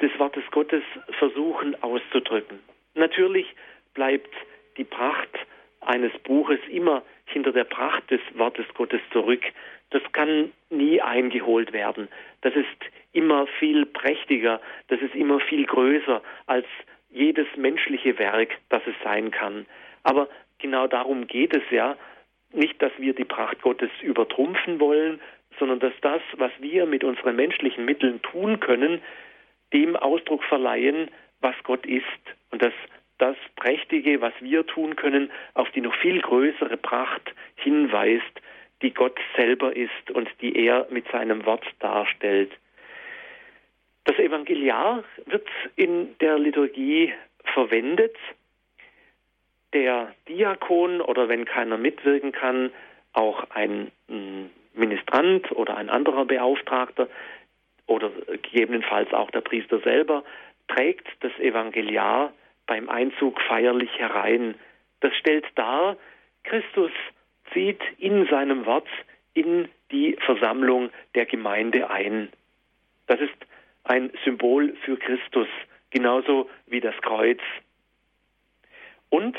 des 0.00 0.10
Wortes 0.18 0.44
Gottes 0.50 0.82
versuchen 1.18 1.80
auszudrücken. 1.82 2.58
Natürlich 2.94 3.46
bleibt 3.94 4.34
die 4.76 4.84
Pracht 4.84 5.28
eines 5.80 6.12
Buches 6.24 6.58
immer 6.70 7.02
hinter 7.26 7.52
der 7.52 7.64
Pracht 7.64 8.10
des 8.10 8.20
Wortes 8.34 8.66
Gottes 8.74 9.00
zurück. 9.12 9.42
Das 9.90 10.02
kann 10.12 10.52
nie 10.70 11.00
eingeholt 11.00 11.72
werden. 11.72 12.08
Das 12.42 12.54
ist 12.54 12.66
immer 13.12 13.46
viel 13.58 13.86
prächtiger, 13.86 14.60
das 14.88 15.00
ist 15.00 15.14
immer 15.14 15.40
viel 15.40 15.64
größer 15.66 16.22
als 16.46 16.66
jedes 17.10 17.46
menschliche 17.56 18.18
Werk, 18.18 18.56
das 18.68 18.82
es 18.86 18.94
sein 19.02 19.30
kann. 19.30 19.66
Aber 20.04 20.28
genau 20.58 20.86
darum 20.86 21.26
geht 21.26 21.54
es 21.54 21.62
ja, 21.70 21.96
nicht, 22.52 22.80
dass 22.82 22.92
wir 22.98 23.14
die 23.14 23.24
Pracht 23.24 23.62
Gottes 23.62 23.90
übertrumpfen 24.02 24.80
wollen, 24.80 25.20
sondern 25.60 25.78
dass 25.78 25.92
das, 26.00 26.22
was 26.38 26.50
wir 26.58 26.86
mit 26.86 27.04
unseren 27.04 27.36
menschlichen 27.36 27.84
Mitteln 27.84 28.20
tun 28.22 28.58
können, 28.58 29.00
dem 29.72 29.94
Ausdruck 29.94 30.42
verleihen, 30.42 31.08
was 31.40 31.54
Gott 31.62 31.86
ist 31.86 32.04
und 32.50 32.60
dass 32.62 32.72
das 33.18 33.36
Prächtige, 33.54 34.20
was 34.20 34.32
wir 34.40 34.66
tun 34.66 34.96
können, 34.96 35.30
auf 35.54 35.70
die 35.70 35.82
noch 35.82 35.94
viel 35.94 36.20
größere 36.20 36.76
Pracht 36.78 37.32
hinweist, 37.56 38.40
die 38.82 38.92
Gott 38.92 39.18
selber 39.36 39.76
ist 39.76 40.10
und 40.10 40.28
die 40.40 40.56
er 40.56 40.86
mit 40.90 41.06
seinem 41.12 41.44
Wort 41.44 41.64
darstellt. 41.80 42.50
Das 44.04 44.18
Evangeliar 44.18 45.04
wird 45.26 45.46
in 45.76 46.16
der 46.18 46.38
Liturgie 46.38 47.12
verwendet. 47.44 48.16
Der 49.74 50.14
Diakon 50.26 51.02
oder 51.02 51.28
wenn 51.28 51.44
keiner 51.44 51.76
mitwirken 51.76 52.32
kann, 52.32 52.72
auch 53.12 53.50
ein 53.50 53.92
Ministrant 54.74 55.50
oder 55.52 55.76
ein 55.76 55.90
anderer 55.90 56.24
Beauftragter 56.24 57.08
oder 57.86 58.10
gegebenenfalls 58.42 59.12
auch 59.12 59.30
der 59.30 59.40
Priester 59.40 59.80
selber 59.80 60.24
trägt 60.68 61.08
das 61.20 61.32
Evangeliar 61.38 62.32
beim 62.66 62.88
Einzug 62.88 63.40
feierlich 63.42 63.90
herein. 63.98 64.54
Das 65.00 65.14
stellt 65.16 65.46
dar, 65.56 65.96
Christus 66.44 66.92
zieht 67.52 67.80
in 67.98 68.26
seinem 68.26 68.64
Wort 68.66 68.88
in 69.34 69.68
die 69.90 70.16
Versammlung 70.24 70.90
der 71.14 71.26
Gemeinde 71.26 71.90
ein. 71.90 72.28
Das 73.06 73.20
ist 73.20 73.34
ein 73.84 74.12
Symbol 74.24 74.76
für 74.84 74.96
Christus, 74.96 75.48
genauso 75.90 76.48
wie 76.66 76.80
das 76.80 76.94
Kreuz. 77.02 77.40
Und 79.08 79.36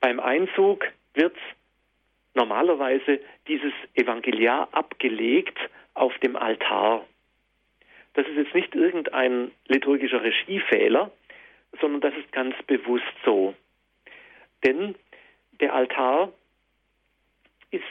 beim 0.00 0.18
Einzug 0.18 0.86
wird 1.12 1.36
normalerweise 2.34 3.20
dieses 3.48 3.72
Evangeliar 3.94 4.68
abgelegt 4.72 5.58
auf 5.94 6.16
dem 6.18 6.36
Altar. 6.36 7.06
Das 8.14 8.26
ist 8.26 8.36
jetzt 8.36 8.54
nicht 8.54 8.74
irgendein 8.74 9.50
liturgischer 9.66 10.22
Regiefehler, 10.22 11.10
sondern 11.80 12.00
das 12.00 12.14
ist 12.14 12.32
ganz 12.32 12.54
bewusst 12.66 13.04
so. 13.24 13.54
Denn 14.64 14.94
der 15.60 15.74
Altar 15.74 16.32
ist 17.70 17.84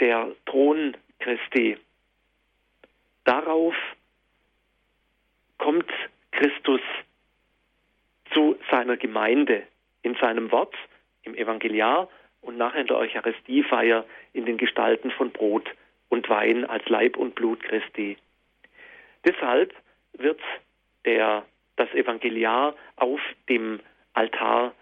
der 0.00 0.32
Thron 0.46 0.96
Christi. 1.18 1.76
Darauf 3.24 3.74
kommt 5.58 5.90
Christus 6.32 6.80
zu 8.32 8.56
seiner 8.70 8.96
Gemeinde 8.96 9.66
in 10.02 10.14
seinem 10.16 10.50
Wort, 10.52 10.74
im 11.22 11.34
Evangeliar 11.34 12.08
und 12.40 12.56
nachher 12.56 12.80
in 12.80 12.86
der 12.86 12.98
Eucharistiefeier 12.98 14.04
in 14.32 14.46
den 14.46 14.56
Gestalten 14.56 15.10
von 15.10 15.30
Brot 15.30 15.68
und 16.08 16.28
Wein 16.28 16.64
als 16.64 16.88
Leib 16.88 17.16
und 17.16 17.34
Blut 17.34 17.62
Christi. 17.62 18.16
Deshalb 19.24 19.74
wird 20.14 20.40
der, 21.04 21.44
das 21.76 21.92
Evangeliar 21.94 22.74
auf 22.96 23.20
dem 23.48 23.80
Altar 24.14 24.74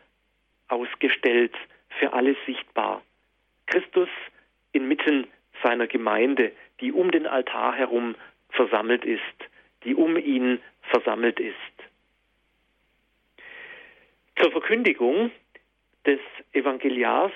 ausgestellt, 0.69 1.55
für 1.99 2.13
alle 2.13 2.37
sichtbar. 2.47 3.03
Christus 3.67 4.09
inmitten 4.73 5.27
seiner 5.63 5.87
Gemeinde, 5.87 6.53
die 6.81 6.93
um 6.93 7.11
den 7.11 7.27
Altar 7.27 7.75
herum 7.75 8.15
versammelt 8.51 9.05
ist, 9.05 9.23
die 9.85 9.95
um 9.95 10.17
ihn 10.17 10.61
versammelt 10.83 11.41
ist. 11.41 11.57
Zur 14.37 14.53
Verkündigung 14.53 15.31
des 16.07 16.21
Evangeliars, 16.53 17.33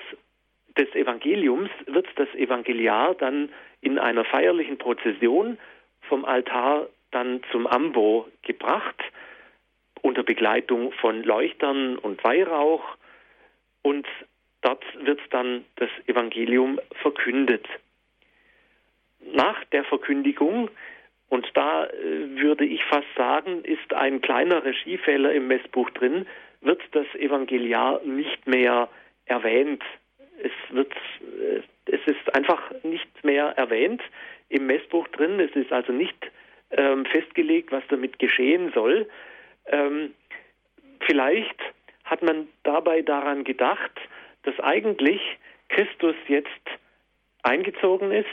des 0.77 0.89
Evangeliums 0.95 1.69
wird 1.85 2.07
das 2.15 2.29
Evangeliar 2.35 3.15
dann 3.15 3.49
in 3.81 3.99
einer 3.99 4.23
feierlichen 4.25 4.77
Prozession 4.77 5.57
vom 6.01 6.25
Altar 6.25 6.87
dann 7.11 7.41
zum 7.51 7.67
Ambo 7.67 8.27
gebracht, 8.41 9.01
unter 10.01 10.23
Begleitung 10.23 10.91
von 10.93 11.23
Leuchtern 11.23 11.97
und 11.97 12.23
Weihrauch 12.23 12.83
und 13.81 14.07
dort 14.61 14.83
wird 15.05 15.19
dann 15.31 15.65
das 15.75 15.89
Evangelium 16.07 16.79
verkündet. 17.01 17.67
Nach 19.33 19.63
der 19.65 19.83
Verkündigung, 19.83 20.69
und 21.29 21.47
da 21.53 21.85
äh, 21.85 21.91
würde 22.41 22.65
ich 22.65 22.83
fast 22.85 23.07
sagen, 23.15 23.63
ist 23.63 23.93
ein 23.93 24.21
kleiner 24.21 24.63
Regiefehler 24.63 25.31
im 25.33 25.47
Messbuch 25.47 25.89
drin, 25.91 26.25
wird 26.61 26.81
das 26.91 27.07
Evangeliar 27.15 28.01
nicht 28.03 28.47
mehr 28.47 28.89
erwähnt. 29.25 29.83
Es 30.41 30.51
wird, 30.69 30.93
äh, 30.93 31.61
es 31.85 32.01
ist 32.05 32.35
einfach 32.35 32.71
nicht 32.83 33.23
mehr 33.23 33.47
erwähnt 33.57 34.01
im 34.49 34.67
Messbuch 34.67 35.07
drin. 35.09 35.39
Es 35.39 35.51
ist 35.55 35.71
also 35.71 35.91
nicht 35.91 36.31
ähm, 36.71 37.05
festgelegt, 37.05 37.71
was 37.71 37.83
damit 37.89 38.19
geschehen 38.19 38.71
soll. 38.73 39.07
Ähm, 39.67 40.13
vielleicht 41.05 41.59
hat 42.03 42.21
man 42.21 42.47
dabei 42.63 43.01
daran 43.01 43.43
gedacht, 43.43 43.91
dass 44.43 44.59
eigentlich 44.59 45.21
Christus 45.69 46.15
jetzt 46.27 46.49
eingezogen 47.43 48.11
ist 48.11 48.27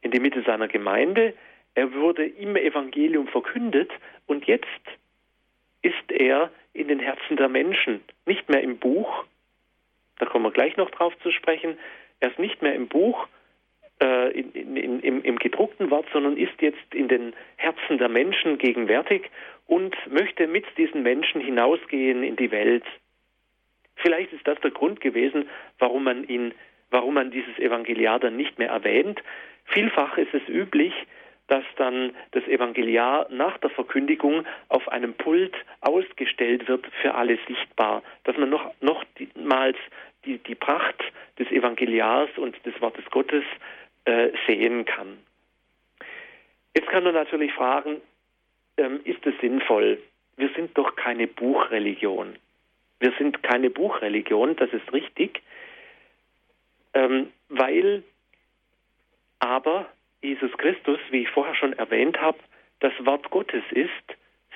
in 0.00 0.10
die 0.10 0.20
Mitte 0.20 0.42
seiner 0.42 0.68
Gemeinde. 0.68 1.34
Er 1.74 1.94
wurde 1.94 2.26
im 2.26 2.56
Evangelium 2.56 3.28
verkündet 3.28 3.90
und 4.26 4.46
jetzt 4.46 4.66
ist 5.82 6.10
er 6.10 6.50
in 6.74 6.88
den 6.88 7.00
Herzen 7.00 7.36
der 7.36 7.48
Menschen, 7.48 8.00
nicht 8.26 8.48
mehr 8.48 8.62
im 8.62 8.78
Buch, 8.78 9.24
da 10.18 10.26
kommen 10.26 10.44
wir 10.44 10.52
gleich 10.52 10.76
noch 10.76 10.90
drauf 10.90 11.12
zu 11.22 11.30
sprechen, 11.30 11.78
er 12.20 12.30
ist 12.30 12.38
nicht 12.38 12.62
mehr 12.62 12.74
im 12.74 12.88
Buch, 12.88 13.26
äh, 14.00 14.30
in, 14.38 14.76
in, 14.76 15.00
im, 15.00 15.22
im 15.22 15.38
gedruckten 15.38 15.90
Wort, 15.90 16.06
sondern 16.12 16.36
ist 16.36 16.60
jetzt 16.60 16.94
in 16.94 17.08
den 17.08 17.34
Herzen 17.56 17.98
der 17.98 18.08
Menschen 18.08 18.58
gegenwärtig 18.58 19.30
und 19.66 19.96
möchte 20.10 20.46
mit 20.46 20.64
diesen 20.76 21.02
Menschen 21.02 21.40
hinausgehen 21.40 22.22
in 22.22 22.36
die 22.36 22.50
Welt. 22.50 22.84
Vielleicht 23.96 24.32
ist 24.32 24.46
das 24.46 24.60
der 24.60 24.70
Grund 24.70 25.00
gewesen, 25.00 25.48
warum 25.78 26.04
man 26.04 26.24
ihn, 26.24 26.54
warum 26.90 27.14
man 27.14 27.30
dieses 27.30 27.58
Evangeliar 27.58 28.18
dann 28.18 28.36
nicht 28.36 28.58
mehr 28.58 28.70
erwähnt. 28.70 29.22
Vielfach 29.66 30.18
ist 30.18 30.34
es 30.34 30.48
üblich, 30.48 30.92
dass 31.48 31.64
dann 31.76 32.14
das 32.30 32.44
Evangeliar 32.44 33.26
nach 33.30 33.58
der 33.58 33.70
Verkündigung 33.70 34.44
auf 34.68 34.88
einem 34.88 35.14
Pult 35.14 35.54
ausgestellt 35.80 36.68
wird, 36.68 36.86
für 37.00 37.14
alle 37.14 37.38
sichtbar, 37.46 38.02
dass 38.24 38.36
man 38.36 38.50
noch, 38.50 38.72
nochmals 38.80 39.76
die, 40.24 40.38
die 40.38 40.54
Pracht 40.54 41.02
des 41.38 41.50
Evangeliars 41.50 42.30
und 42.36 42.56
des 42.64 42.80
Wortes 42.80 43.04
Gottes 43.10 43.44
äh, 44.04 44.30
sehen 44.46 44.84
kann. 44.84 45.18
Jetzt 46.74 46.88
kann 46.88 47.04
man 47.04 47.14
natürlich 47.14 47.52
fragen, 47.52 48.00
ähm, 48.76 49.00
ist 49.04 49.24
es 49.26 49.34
sinnvoll? 49.40 49.98
Wir 50.36 50.48
sind 50.56 50.76
doch 50.78 50.96
keine 50.96 51.26
Buchreligion. 51.26 52.36
Wir 52.98 53.12
sind 53.18 53.42
keine 53.42 53.68
Buchreligion, 53.68 54.56
das 54.56 54.72
ist 54.72 54.92
richtig, 54.92 55.42
ähm, 56.94 57.32
weil 57.48 58.04
aber 59.40 59.86
Jesus 60.22 60.52
Christus, 60.56 60.98
wie 61.10 61.22
ich 61.22 61.30
vorher 61.30 61.54
schon 61.54 61.72
erwähnt 61.74 62.20
habe, 62.20 62.38
das 62.80 62.92
Wort 63.04 63.30
Gottes 63.30 63.62
ist, 63.70 63.90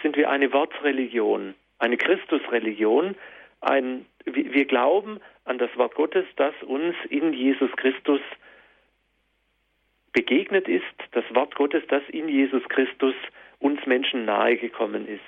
sind 0.03 0.17
wir 0.17 0.31
eine 0.31 0.53
Wortreligion, 0.53 1.55
eine 1.79 1.97
Christusreligion. 1.97 3.17
Ein, 3.61 4.07
wir 4.25 4.64
glauben 4.64 5.21
an 5.45 5.59
das 5.59 5.71
Wort 5.77 5.95
Gottes, 5.95 6.25
das 6.37 6.55
uns 6.62 6.95
in 7.09 7.33
Jesus 7.33 7.71
Christus 7.77 8.21
begegnet 10.12 10.69
ist, 10.69 10.85
das 11.12 11.25
Wort 11.35 11.55
Gottes, 11.57 11.83
das 11.89 12.03
in 12.09 12.29
Jesus 12.29 12.62
Christus 12.69 13.14
uns 13.59 13.85
Menschen 13.87 14.25
nahegekommen 14.25 15.07
ist. 15.07 15.21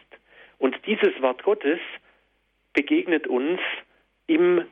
Und 0.58 0.76
dieses 0.86 1.20
Wort 1.20 1.42
Gottes 1.42 1.78
begegnet 2.72 3.26
uns 3.26 3.60
im 4.26 4.64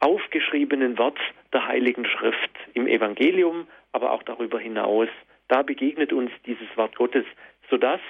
aufgeschriebenen 0.00 0.98
Wort 0.98 1.18
der 1.52 1.66
Heiligen 1.66 2.04
Schrift, 2.04 2.50
im 2.74 2.86
Evangelium, 2.86 3.66
aber 3.94 4.10
auch 4.10 4.24
darüber 4.24 4.58
hinaus. 4.58 5.08
Da 5.48 5.62
begegnet 5.62 6.12
uns 6.12 6.30
dieses 6.46 6.66
Wort 6.76 6.96
Gottes, 6.96 7.24
sodass 7.70 8.00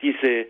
diese 0.00 0.46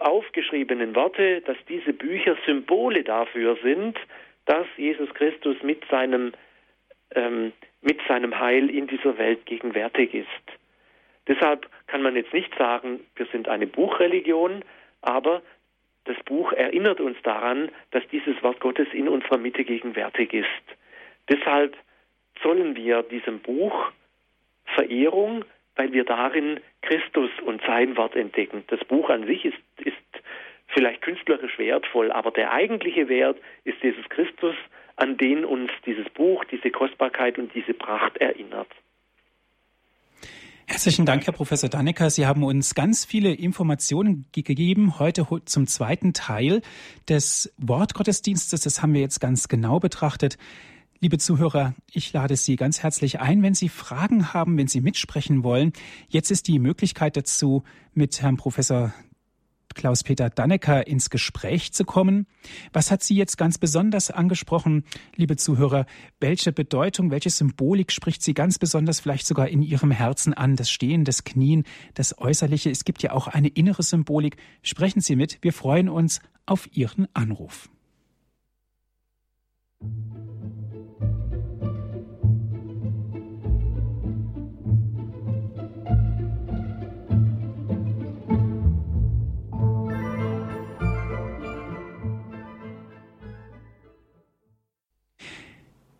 aufgeschriebenen 0.00 0.94
Worte, 0.94 1.40
dass 1.42 1.56
diese 1.68 1.92
Bücher 1.92 2.36
Symbole 2.44 3.04
dafür 3.04 3.56
sind, 3.62 3.96
dass 4.46 4.66
Jesus 4.76 5.12
Christus 5.14 5.56
mit 5.62 5.84
seinem, 5.88 6.32
ähm, 7.14 7.52
mit 7.80 8.00
seinem 8.08 8.38
Heil 8.38 8.70
in 8.70 8.88
dieser 8.88 9.18
Welt 9.18 9.46
gegenwärtig 9.46 10.14
ist. 10.14 10.26
Deshalb 11.28 11.68
kann 11.86 12.02
man 12.02 12.16
jetzt 12.16 12.32
nicht 12.32 12.52
sagen, 12.56 13.00
wir 13.14 13.26
sind 13.26 13.48
eine 13.48 13.66
Buchreligion, 13.66 14.64
aber 15.02 15.42
das 16.04 16.16
Buch 16.24 16.52
erinnert 16.52 17.00
uns 17.00 17.18
daran, 17.22 17.70
dass 17.92 18.02
dieses 18.10 18.40
Wort 18.42 18.60
Gottes 18.60 18.88
in 18.92 19.08
unserer 19.08 19.38
Mitte 19.38 19.64
gegenwärtig 19.64 20.32
ist. 20.32 20.46
Deshalb 21.28 21.76
zollen 22.42 22.76
wir 22.76 23.02
diesem 23.02 23.40
Buch 23.40 23.92
Verehrung, 24.74 25.44
weil 25.74 25.92
wir 25.92 26.04
darin 26.04 26.60
Christus 26.82 27.30
und 27.44 27.60
sein 27.66 27.96
Wort 27.96 28.16
entdecken. 28.16 28.64
Das 28.68 28.80
Buch 28.84 29.10
an 29.10 29.26
sich 29.26 29.44
ist, 29.44 29.58
ist 29.78 29.96
vielleicht 30.68 31.02
künstlerisch 31.02 31.58
wertvoll, 31.58 32.10
aber 32.10 32.30
der 32.30 32.52
eigentliche 32.52 33.08
Wert 33.08 33.38
ist 33.64 33.82
Jesus 33.82 34.08
Christus, 34.08 34.54
an 34.96 35.16
den 35.18 35.44
uns 35.44 35.70
dieses 35.84 36.08
Buch, 36.10 36.44
diese 36.44 36.70
Kostbarkeit 36.70 37.38
und 37.38 37.54
diese 37.54 37.74
Pracht 37.74 38.16
erinnert. 38.16 38.68
Herzlichen 40.68 41.06
Dank, 41.06 41.24
Herr 41.26 41.32
Professor 41.32 41.70
Dannecker. 41.70 42.10
Sie 42.10 42.26
haben 42.26 42.42
uns 42.42 42.74
ganz 42.74 43.04
viele 43.04 43.32
Informationen 43.32 44.26
gegeben 44.32 44.98
heute 44.98 45.24
zum 45.44 45.68
zweiten 45.68 46.12
Teil 46.12 46.60
des 47.08 47.54
Wortgottesdienstes. 47.58 48.62
Das 48.62 48.82
haben 48.82 48.92
wir 48.92 49.00
jetzt 49.00 49.20
ganz 49.20 49.46
genau 49.46 49.78
betrachtet. 49.78 50.38
Liebe 51.00 51.18
Zuhörer, 51.18 51.74
ich 51.92 52.12
lade 52.14 52.36
Sie 52.36 52.56
ganz 52.56 52.82
herzlich 52.82 53.20
ein, 53.20 53.42
wenn 53.42 53.52
Sie 53.52 53.68
Fragen 53.68 54.32
haben, 54.32 54.56
wenn 54.56 54.66
Sie 54.66 54.80
mitsprechen 54.80 55.44
wollen. 55.44 55.72
Jetzt 56.08 56.30
ist 56.30 56.48
die 56.48 56.58
Möglichkeit 56.58 57.18
dazu, 57.18 57.64
mit 57.92 58.22
Herrn 58.22 58.38
Professor 58.38 58.94
Klaus-Peter 59.74 60.30
Dannecker 60.30 60.86
ins 60.86 61.10
Gespräch 61.10 61.74
zu 61.74 61.84
kommen. 61.84 62.26
Was 62.72 62.90
hat 62.90 63.02
Sie 63.02 63.14
jetzt 63.14 63.36
ganz 63.36 63.58
besonders 63.58 64.10
angesprochen, 64.10 64.84
liebe 65.16 65.36
Zuhörer? 65.36 65.84
Welche 66.18 66.50
Bedeutung, 66.50 67.10
welche 67.10 67.28
Symbolik 67.28 67.92
spricht 67.92 68.22
Sie 68.22 68.32
ganz 68.32 68.58
besonders 68.58 69.00
vielleicht 69.00 69.26
sogar 69.26 69.48
in 69.48 69.60
Ihrem 69.60 69.90
Herzen 69.90 70.32
an? 70.32 70.56
Das 70.56 70.70
Stehen, 70.70 71.04
das 71.04 71.24
Knien, 71.24 71.64
das 71.92 72.18
Äußerliche. 72.18 72.70
Es 72.70 72.86
gibt 72.86 73.02
ja 73.02 73.12
auch 73.12 73.28
eine 73.28 73.48
innere 73.48 73.82
Symbolik. 73.82 74.38
Sprechen 74.62 75.02
Sie 75.02 75.14
mit. 75.14 75.38
Wir 75.42 75.52
freuen 75.52 75.90
uns 75.90 76.20
auf 76.46 76.74
Ihren 76.74 77.06
Anruf. 77.12 77.68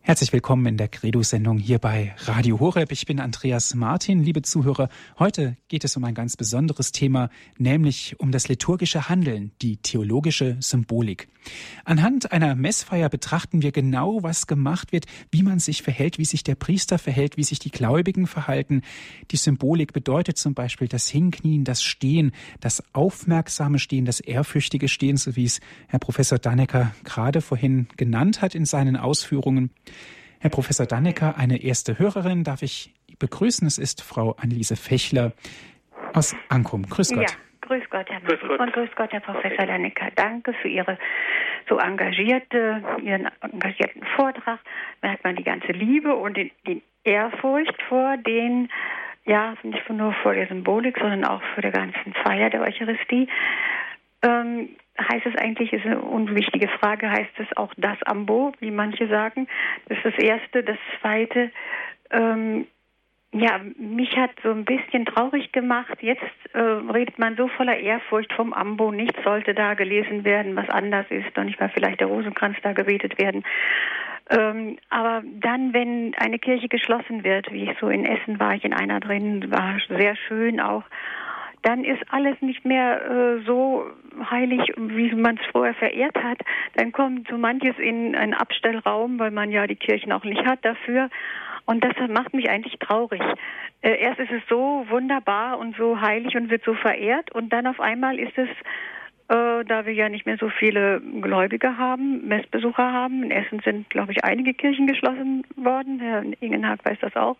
Herzlich 0.06 0.32
willkommen 0.32 0.66
in 0.66 0.76
der 0.76 0.86
Credo-Sendung 0.86 1.58
hier 1.58 1.80
bei 1.80 2.14
Radio 2.26 2.60
Horeb. 2.60 2.92
Ich 2.92 3.06
bin 3.06 3.18
Andreas 3.18 3.74
Martin, 3.74 4.22
liebe 4.22 4.40
Zuhörer. 4.40 4.88
Heute 5.18 5.56
geht 5.66 5.82
es 5.82 5.96
um 5.96 6.04
ein 6.04 6.14
ganz 6.14 6.36
besonderes 6.36 6.92
Thema, 6.92 7.28
nämlich 7.58 8.14
um 8.20 8.30
das 8.30 8.46
liturgische 8.46 9.08
Handeln, 9.08 9.50
die 9.62 9.78
theologische 9.78 10.58
Symbolik. 10.60 11.26
Anhand 11.84 12.30
einer 12.30 12.54
Messfeier 12.54 13.08
betrachten 13.08 13.62
wir 13.62 13.72
genau, 13.72 14.22
was 14.22 14.46
gemacht 14.46 14.92
wird, 14.92 15.06
wie 15.32 15.42
man 15.42 15.58
sich 15.58 15.82
verhält, 15.82 16.18
wie 16.18 16.24
sich 16.24 16.44
der 16.44 16.54
Priester 16.54 16.98
verhält, 16.98 17.36
wie 17.36 17.42
sich 17.42 17.58
die 17.58 17.70
Gläubigen 17.70 18.28
verhalten. 18.28 18.82
Die 19.32 19.36
Symbolik 19.36 19.92
bedeutet 19.92 20.38
zum 20.38 20.54
Beispiel 20.54 20.86
das 20.86 21.08
Hinknien, 21.08 21.64
das 21.64 21.82
Stehen, 21.82 22.30
das 22.60 22.82
aufmerksame 22.92 23.80
Stehen, 23.80 24.04
das 24.04 24.20
ehrfürchtige 24.20 24.88
Stehen, 24.88 25.16
so 25.16 25.34
wie 25.34 25.44
es 25.44 25.60
Herr 25.88 25.98
Professor 25.98 26.38
Dannecker 26.38 26.94
gerade 27.02 27.40
vorhin 27.40 27.88
genannt 27.96 28.40
hat 28.40 28.54
in 28.54 28.64
seinen 28.64 28.96
Ausführungen. 28.96 29.70
Herr 30.46 30.50
Professor 30.52 30.86
Dannecker, 30.86 31.36
eine 31.36 31.60
erste 31.60 31.98
Hörerin 31.98 32.44
darf 32.44 32.62
ich 32.62 32.94
begrüßen. 33.18 33.66
Es 33.66 33.78
ist 33.78 34.00
Frau 34.00 34.36
Anneliese 34.40 34.76
Fechler 34.76 35.32
aus 36.14 36.36
Ankum. 36.48 36.84
Grüß 36.88 37.14
Gott. 37.14 37.28
Ja. 37.28 37.36
Grüß 37.62 37.82
Gott, 37.90 38.08
Herr 38.08 38.20
grüß 38.20 38.38
Gott. 38.46 38.60
und 38.60 38.72
grüß 38.72 38.90
Gott, 38.94 39.10
Herr 39.10 39.18
Professor 39.22 39.66
Dannecker. 39.66 40.06
Danke 40.14 40.52
für 40.62 40.68
Ihre 40.68 40.98
so 41.68 41.78
engagierte, 41.78 42.80
Ihren 43.02 43.28
engagierten 43.40 44.04
Vortrag. 44.14 44.60
Da 45.00 45.10
hat 45.10 45.24
man 45.24 45.34
die 45.34 45.42
ganze 45.42 45.72
Liebe 45.72 46.14
und 46.14 46.36
die, 46.36 46.52
die 46.64 46.80
Ehrfurcht 47.02 47.82
vor 47.88 48.16
den, 48.16 48.68
ja, 49.24 49.56
nicht 49.64 49.90
nur 49.90 50.12
vor 50.22 50.34
der 50.34 50.46
Symbolik, 50.46 50.96
sondern 51.00 51.24
auch 51.24 51.42
vor 51.54 51.62
der 51.62 51.72
ganzen 51.72 52.14
Feier 52.22 52.50
der 52.50 52.60
Eucharistie. 52.60 53.26
Ähm, 54.22 54.76
heißt 54.98 55.26
es 55.26 55.36
eigentlich, 55.36 55.72
ist 55.72 55.86
eine 55.86 56.00
unwichtige 56.00 56.68
Frage, 56.68 57.10
heißt 57.10 57.38
es 57.38 57.56
auch 57.56 57.72
das 57.76 58.02
Ambo, 58.04 58.52
wie 58.60 58.70
manche 58.70 59.08
sagen. 59.08 59.48
Das 59.88 59.98
ist 59.98 60.06
das 60.06 60.18
Erste. 60.18 60.62
Das 60.62 60.78
Zweite, 61.00 61.50
ähm, 62.10 62.66
ja, 63.32 63.60
mich 63.76 64.16
hat 64.16 64.30
so 64.42 64.50
ein 64.50 64.64
bisschen 64.64 65.04
traurig 65.04 65.52
gemacht. 65.52 65.98
Jetzt 66.00 66.22
äh, 66.52 66.58
redet 66.58 67.18
man 67.18 67.36
so 67.36 67.48
voller 67.48 67.76
Ehrfurcht 67.76 68.32
vom 68.32 68.52
Ambo. 68.52 68.90
Nichts 68.90 69.22
sollte 69.24 69.52
da 69.52 69.74
gelesen 69.74 70.24
werden, 70.24 70.56
was 70.56 70.68
anders 70.70 71.06
ist. 71.10 71.36
Noch 71.36 71.44
nicht 71.44 71.60
mal 71.60 71.68
vielleicht 71.68 72.00
der 72.00 72.06
Rosenkranz 72.06 72.56
da 72.62 72.72
gebetet 72.72 73.18
werden. 73.18 73.44
Ähm, 74.30 74.78
aber 74.90 75.22
dann, 75.24 75.72
wenn 75.72 76.14
eine 76.16 76.38
Kirche 76.38 76.68
geschlossen 76.68 77.22
wird, 77.22 77.52
wie 77.52 77.64
ich 77.64 77.78
so 77.78 77.88
in 77.88 78.04
Essen 78.04 78.40
war, 78.40 78.54
ich 78.54 78.64
in 78.64 78.74
einer 78.74 79.00
drin, 79.00 79.50
war 79.50 79.76
sehr 79.88 80.16
schön 80.16 80.60
auch 80.60 80.84
dann 81.66 81.82
ist 81.82 82.00
alles 82.10 82.40
nicht 82.42 82.64
mehr 82.64 83.02
äh, 83.02 83.44
so 83.44 83.86
heilig, 84.30 84.60
wie 84.76 85.12
man 85.16 85.36
es 85.36 85.50
vorher 85.50 85.74
verehrt 85.74 86.16
hat. 86.16 86.38
Dann 86.76 86.92
kommt 86.92 87.26
so 87.28 87.36
manches 87.36 87.76
in 87.78 88.14
einen 88.14 88.34
Abstellraum, 88.34 89.18
weil 89.18 89.32
man 89.32 89.50
ja 89.50 89.66
die 89.66 89.74
Kirchen 89.74 90.12
auch 90.12 90.22
nicht 90.22 90.46
hat 90.46 90.64
dafür. 90.64 91.10
Und 91.64 91.82
das 91.82 91.94
macht 92.08 92.34
mich 92.34 92.48
eigentlich 92.48 92.78
traurig. 92.78 93.20
Äh, 93.82 93.98
erst 94.00 94.20
ist 94.20 94.30
es 94.30 94.42
so 94.48 94.86
wunderbar 94.88 95.58
und 95.58 95.76
so 95.76 96.00
heilig 96.00 96.36
und 96.36 96.50
wird 96.50 96.62
so 96.62 96.74
verehrt 96.74 97.32
und 97.32 97.52
dann 97.52 97.66
auf 97.66 97.80
einmal 97.80 98.20
ist 98.20 98.38
es 98.38 98.48
äh, 99.28 99.64
da 99.64 99.86
wir 99.86 99.92
ja 99.92 100.08
nicht 100.08 100.26
mehr 100.26 100.36
so 100.38 100.48
viele 100.48 101.00
Gläubige 101.20 101.76
haben, 101.76 102.26
Messbesucher 102.28 102.92
haben. 102.92 103.24
In 103.24 103.30
Essen 103.30 103.60
sind, 103.64 103.90
glaube 103.90 104.12
ich, 104.12 104.24
einige 104.24 104.54
Kirchen 104.54 104.86
geschlossen 104.86 105.44
worden. 105.56 105.98
Herr 106.00 106.24
Ingenhag 106.40 106.84
weiß 106.84 106.98
das 107.00 107.16
auch. 107.16 107.36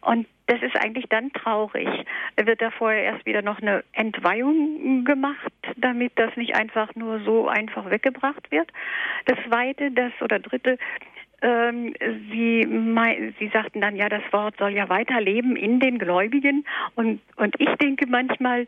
Und 0.00 0.26
das 0.46 0.60
ist 0.62 0.76
eigentlich 0.76 1.06
dann 1.08 1.32
traurig. 1.32 1.88
Wird 2.36 2.60
da 2.60 2.70
vorher 2.70 3.04
erst 3.04 3.26
wieder 3.26 3.42
noch 3.42 3.62
eine 3.62 3.84
Entweihung 3.92 5.04
gemacht, 5.04 5.52
damit 5.76 6.12
das 6.16 6.36
nicht 6.36 6.56
einfach 6.56 6.94
nur 6.94 7.20
so 7.20 7.48
einfach 7.48 7.90
weggebracht 7.90 8.50
wird. 8.50 8.70
Das 9.26 9.38
zweite, 9.46 9.90
das 9.92 10.12
oder 10.20 10.38
dritte, 10.40 10.78
ähm, 11.42 11.94
Sie, 12.30 12.66
Sie 13.38 13.48
sagten 13.48 13.80
dann, 13.80 13.96
ja, 13.96 14.08
das 14.08 14.22
Wort 14.32 14.56
soll 14.58 14.72
ja 14.72 14.88
weiterleben 14.88 15.56
in 15.56 15.78
den 15.78 15.98
Gläubigen. 15.98 16.66
Und, 16.94 17.20
und 17.36 17.54
ich 17.58 17.72
denke 17.76 18.06
manchmal, 18.08 18.66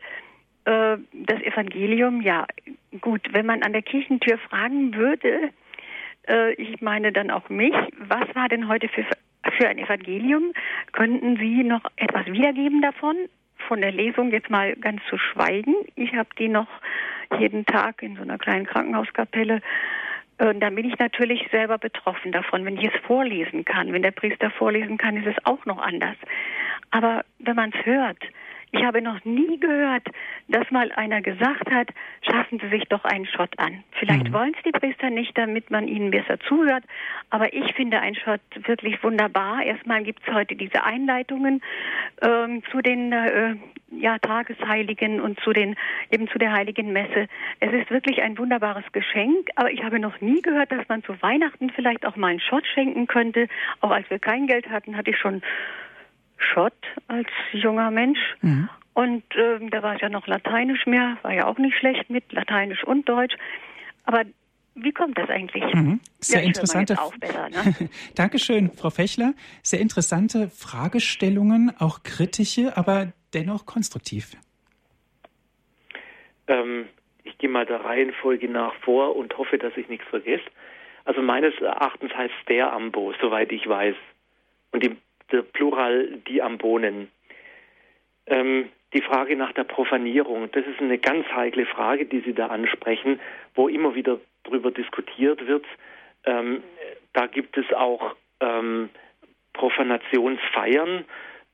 äh, 0.67 0.97
das 1.13 1.41
Evangelium, 1.41 2.21
ja, 2.21 2.45
gut, 2.99 3.21
wenn 3.31 3.45
man 3.45 3.63
an 3.63 3.71
der 3.71 3.81
Kirchentür 3.81 4.37
fragen 4.37 4.93
würde, 4.93 5.51
äh, 6.27 6.53
ich 6.55 6.81
meine 6.81 7.13
dann 7.13 7.31
auch 7.31 7.49
mich. 7.49 7.73
Was 7.99 8.35
war 8.35 8.49
denn 8.49 8.67
heute 8.67 8.89
für, 8.89 9.05
für 9.57 9.69
ein 9.69 9.77
Evangelium? 9.77 10.51
Könnten 10.91 11.37
Sie 11.37 11.63
noch 11.63 11.83
etwas 11.95 12.25
wiedergeben 12.25 12.81
davon? 12.81 13.15
Von 13.67 13.79
der 13.79 13.93
Lesung 13.93 14.31
jetzt 14.31 14.49
mal 14.49 14.75
ganz 14.75 15.01
zu 15.09 15.17
schweigen. 15.17 15.73
Ich 15.95 16.13
habe 16.13 16.29
die 16.37 16.49
noch 16.49 16.67
jeden 17.39 17.65
Tag 17.65 18.03
in 18.03 18.15
so 18.15 18.21
einer 18.21 18.37
kleinen 18.37 18.65
Krankenhauskapelle 18.65 19.61
und 20.39 20.59
dann 20.59 20.75
bin 20.75 20.87
ich 20.87 20.99
natürlich 20.99 21.47
selber 21.49 21.79
betroffen 21.79 22.31
davon, 22.31 22.63
wenn 22.63 22.77
ich 22.77 22.93
es 22.93 23.01
vorlesen 23.07 23.65
kann. 23.65 23.91
Wenn 23.91 24.03
der 24.03 24.11
Priester 24.11 24.51
vorlesen 24.51 24.97
kann, 24.97 25.17
ist 25.17 25.25
es 25.25 25.45
auch 25.45 25.65
noch 25.65 25.79
anders. 25.79 26.15
Aber 26.91 27.25
wenn 27.39 27.55
man 27.55 27.73
es 27.73 27.85
hört, 27.85 28.19
ich 28.71 28.83
habe 28.83 29.01
noch 29.01 29.23
nie 29.23 29.59
gehört, 29.59 30.03
dass 30.49 30.69
mal 30.71 30.91
einer 30.91 31.21
gesagt 31.21 31.71
hat, 31.71 31.89
schaffen 32.21 32.59
Sie 32.59 32.69
sich 32.69 32.83
doch 32.85 33.05
einen 33.05 33.25
Schott 33.25 33.57
an. 33.57 33.83
Vielleicht 33.93 34.29
mhm. 34.29 34.33
wollen 34.33 34.53
es 34.57 34.63
die 34.63 34.77
Priester 34.77 35.09
nicht, 35.09 35.37
damit 35.37 35.71
man 35.71 35.87
ihnen 35.87 36.11
besser 36.11 36.39
zuhört, 36.41 36.83
aber 37.29 37.53
ich 37.53 37.73
finde 37.75 37.99
einen 37.99 38.15
Schott 38.15 38.41
wirklich 38.65 39.01
wunderbar. 39.03 39.63
Erstmal 39.63 40.03
gibt 40.03 40.27
es 40.27 40.33
heute 40.33 40.55
diese 40.55 40.83
Einleitungen 40.83 41.61
ähm, 42.21 42.61
zu 42.71 42.81
den 42.81 43.13
äh, 43.13 43.55
ja, 43.91 44.19
Tagesheiligen 44.19 45.21
und 45.21 45.39
zu 45.39 45.53
den 45.53 45.75
eben 46.11 46.27
zu 46.27 46.37
der 46.37 46.51
heiligen 46.51 46.91
Messe. 46.91 47.27
Es 47.59 47.71
ist 47.71 47.89
wirklich 47.89 48.21
ein 48.21 48.37
wunderbares 48.37 48.83
Geschenk, 48.91 49.49
aber 49.55 49.71
ich 49.71 49.83
habe 49.83 49.99
noch 49.99 50.19
nie 50.19 50.41
gehört, 50.41 50.71
dass 50.71 50.87
man 50.89 51.03
zu 51.03 51.21
Weihnachten 51.21 51.69
vielleicht 51.69 52.05
auch 52.05 52.15
mal 52.17 52.27
einen 52.27 52.41
Schott 52.41 52.65
schenken 52.73 53.07
könnte. 53.07 53.47
Auch 53.79 53.91
als 53.91 54.09
wir 54.09 54.19
kein 54.19 54.47
Geld 54.47 54.69
hatten, 54.69 54.97
hatte 54.97 55.11
ich 55.11 55.17
schon 55.17 55.41
Schott 56.37 56.73
als 57.07 57.27
junger 57.51 57.91
Mensch. 57.91 58.19
Mhm. 58.41 58.69
Und 58.93 59.23
äh, 59.35 59.59
da 59.69 59.83
war 59.83 59.95
es 59.95 60.01
ja 60.01 60.09
noch 60.09 60.25
Lateinisch 60.27 60.85
mehr, 60.85 61.17
war 61.21 61.33
ja 61.33 61.45
auch 61.45 61.57
nicht 61.57 61.77
schlecht 61.77 62.09
mit 62.09 62.31
Lateinisch 62.31 62.83
und 62.83 63.07
Deutsch. 63.07 63.35
Aber 64.05 64.23
wie 64.73 64.91
kommt 64.91 65.17
das 65.17 65.29
eigentlich? 65.29 65.63
Mhm. 65.73 65.99
Sehr 66.19 66.41
ja, 66.41 66.47
interessante. 66.47 66.95
Besser, 67.19 67.49
ne? 67.49 67.89
Dankeschön, 68.15 68.71
Frau 68.71 68.89
Fechler. 68.89 69.33
Sehr 69.61 69.79
interessante 69.79 70.49
Fragestellungen, 70.49 71.73
auch 71.79 72.03
kritische, 72.03 72.75
aber 72.77 73.13
dennoch 73.33 73.65
konstruktiv. 73.65 74.31
Ähm, 76.47 76.85
ich 77.23 77.37
gehe 77.37 77.49
mal 77.49 77.65
der 77.65 77.83
Reihenfolge 77.83 78.49
nach 78.49 78.73
vor 78.81 79.15
und 79.15 79.37
hoffe, 79.37 79.57
dass 79.57 79.75
ich 79.77 79.89
nichts 79.89 80.07
vergesse. 80.07 80.45
Also 81.05 81.21
meines 81.21 81.53
Erachtens 81.61 82.13
heißt 82.13 82.33
der 82.49 82.73
Ambo, 82.73 83.13
soweit 83.21 83.51
ich 83.51 83.67
weiß. 83.67 83.95
Und 84.71 84.83
die 84.83 84.89
der 84.89 84.97
Plural 85.53 86.19
die 86.27 86.41
Ambonen. 86.41 87.09
Ähm, 88.27 88.69
die 88.93 89.01
Frage 89.01 89.35
nach 89.35 89.51
der 89.53 89.65
Profanierung, 89.65 90.49
das 90.51 90.65
ist 90.65 90.79
eine 90.79 90.97
ganz 90.97 91.27
heikle 91.27 91.65
Frage, 91.65 92.05
die 92.05 92.21
Sie 92.21 92.33
da 92.33 92.47
ansprechen, 92.47 93.19
wo 93.53 93.67
immer 93.67 93.95
wieder 93.95 94.19
darüber 94.43 94.71
diskutiert 94.71 95.45
wird. 95.45 95.65
Ähm, 96.25 96.63
da 97.13 97.27
gibt 97.27 97.57
es 97.57 97.71
auch 97.73 98.15
ähm, 98.39 98.89
Profanationsfeiern. 99.53 101.03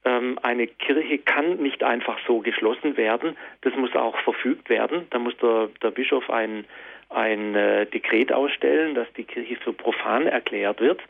Ähm, 0.05 0.37
eine 0.43 0.67
Kirche 0.67 1.17
kann 1.19 1.57
nicht 1.57 1.83
einfach 1.83 2.19
so 2.27 2.39
geschlossen 2.39 2.97
werden. 2.97 3.37
Das 3.61 3.75
muss 3.75 3.95
auch 3.95 4.17
verfügt 4.19 4.69
werden. 4.69 5.07
Da 5.09 5.19
muss 5.19 5.35
der, 5.37 5.69
der 5.81 5.91
Bischof 5.91 6.29
ein, 6.29 6.65
ein 7.09 7.55
äh, 7.55 7.85
Dekret 7.87 8.31
ausstellen, 8.31 8.95
dass 8.95 9.11
die 9.13 9.23
Kirche 9.23 9.55
für 9.55 9.73
profan 9.73 10.27
erklärt 10.27 10.81
wird. 10.81 11.01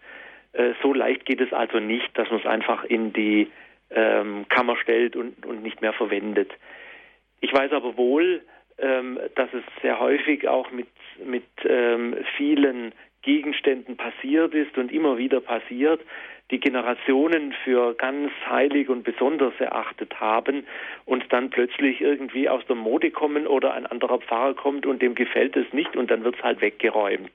Äh, 0.53 0.73
so 0.81 0.93
leicht 0.93 1.25
geht 1.25 1.41
es 1.41 1.51
also 1.51 1.79
nicht, 1.79 2.17
dass 2.17 2.29
man 2.29 2.39
es 2.39 2.45
einfach 2.45 2.83
in 2.83 3.13
die 3.13 3.51
ähm, 3.91 4.45
Kammer 4.49 4.77
stellt 4.77 5.15
und, 5.15 5.45
und 5.45 5.63
nicht 5.63 5.81
mehr 5.81 5.93
verwendet. 5.93 6.51
Ich 7.41 7.53
weiß 7.53 7.71
aber 7.73 7.97
wohl, 7.97 8.41
ähm, 8.77 9.19
dass 9.35 9.49
es 9.53 9.63
sehr 9.81 9.99
häufig 9.99 10.47
auch 10.47 10.71
mit, 10.71 10.87
mit 11.23 11.45
ähm, 11.65 12.15
vielen 12.37 12.93
Gegenständen 13.21 13.97
passiert 13.97 14.53
ist 14.53 14.77
und 14.77 14.91
immer 14.91 15.17
wieder 15.17 15.39
passiert, 15.41 16.01
die 16.51 16.59
Generationen 16.59 17.53
für 17.63 17.93
ganz 17.95 18.31
heilig 18.47 18.89
und 18.89 19.03
besonders 19.03 19.53
erachtet 19.59 20.19
haben 20.19 20.65
und 21.05 21.31
dann 21.31 21.49
plötzlich 21.49 22.01
irgendwie 22.01 22.49
aus 22.49 22.65
der 22.67 22.75
Mode 22.75 23.11
kommen 23.11 23.47
oder 23.47 23.73
ein 23.73 23.85
anderer 23.85 24.19
Pfarrer 24.19 24.53
kommt 24.53 24.85
und 24.85 25.01
dem 25.01 25.15
gefällt 25.15 25.55
es 25.55 25.71
nicht 25.73 25.95
und 25.95 26.11
dann 26.11 26.23
wird 26.23 26.35
es 26.35 26.43
halt 26.43 26.61
weggeräumt. 26.61 27.31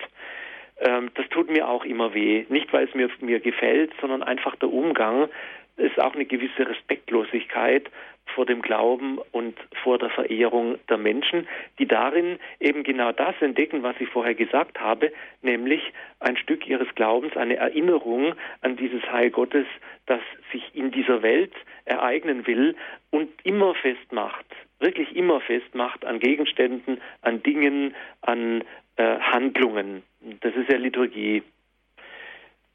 Ähm, 0.80 1.10
das 1.14 1.28
tut 1.28 1.50
mir 1.50 1.68
auch 1.68 1.84
immer 1.84 2.14
weh. 2.14 2.46
Nicht, 2.48 2.72
weil 2.72 2.86
es 2.86 2.94
mir, 2.94 3.08
mir 3.20 3.40
gefällt, 3.40 3.92
sondern 4.00 4.22
einfach 4.22 4.56
der 4.56 4.72
Umgang 4.72 5.28
ist 5.76 5.98
auch 6.00 6.14
eine 6.14 6.24
gewisse 6.24 6.68
Respektlosigkeit 6.68 7.88
vor 8.34 8.46
dem 8.46 8.62
Glauben 8.62 9.18
und 9.32 9.58
vor 9.82 9.98
der 9.98 10.10
Verehrung 10.10 10.78
der 10.88 10.98
Menschen, 10.98 11.48
die 11.78 11.86
darin 11.86 12.38
eben 12.60 12.82
genau 12.82 13.12
das 13.12 13.34
entdecken, 13.40 13.82
was 13.82 13.96
ich 14.00 14.08
vorher 14.08 14.34
gesagt 14.34 14.80
habe, 14.80 15.12
nämlich 15.42 15.80
ein 16.20 16.36
Stück 16.36 16.66
ihres 16.66 16.94
Glaubens, 16.94 17.36
eine 17.36 17.56
Erinnerung 17.56 18.34
an 18.60 18.76
dieses 18.76 19.02
Heil 19.10 19.30
Gottes, 19.30 19.66
das 20.06 20.20
sich 20.52 20.62
in 20.74 20.90
dieser 20.90 21.22
Welt 21.22 21.52
ereignen 21.84 22.46
will 22.46 22.76
und 23.10 23.30
immer 23.44 23.74
festmacht, 23.74 24.46
wirklich 24.78 25.16
immer 25.16 25.40
festmacht 25.40 26.04
an 26.04 26.20
Gegenständen, 26.20 27.00
an 27.22 27.42
Dingen, 27.42 27.94
an 28.20 28.62
äh, 28.96 29.18
Handlungen. 29.20 30.02
Das 30.20 30.54
ist 30.54 30.70
ja 30.70 30.76
Liturgie. 30.78 31.42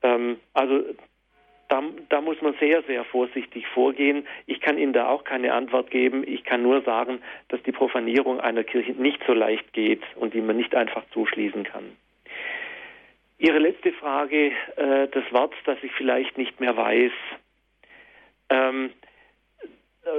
Ähm, 0.01 0.39
also 0.53 0.83
da, 1.69 1.81
da, 2.09 2.21
muss 2.21 2.41
man 2.41 2.53
sehr, 2.59 2.83
sehr 2.83 3.03
vorsichtig 3.05 3.67
vorgehen. 3.67 4.27
Ich 4.45 4.61
kann 4.61 4.77
Ihnen 4.77 4.93
da 4.93 5.07
auch 5.07 5.23
keine 5.23 5.53
Antwort 5.53 5.89
geben. 5.89 6.23
Ich 6.27 6.43
kann 6.43 6.61
nur 6.61 6.81
sagen, 6.81 7.21
dass 7.47 7.63
die 7.63 7.71
Profanierung 7.71 8.39
einer 8.39 8.63
Kirche 8.63 8.91
nicht 8.91 9.21
so 9.25 9.33
leicht 9.33 9.73
geht 9.73 10.03
und 10.15 10.33
die 10.33 10.41
man 10.41 10.57
nicht 10.57 10.75
einfach 10.75 11.03
zuschließen 11.11 11.63
kann. 11.63 11.97
Ihre 13.39 13.59
letzte 13.59 13.91
Frage, 13.93 14.51
äh, 14.75 15.07
das 15.09 15.23
Wort, 15.31 15.53
das 15.65 15.77
ich 15.81 15.91
vielleicht 15.93 16.37
nicht 16.37 16.59
mehr 16.59 16.77
weiß. 16.77 17.11
Ähm, 18.49 18.91
äh, 20.03 20.09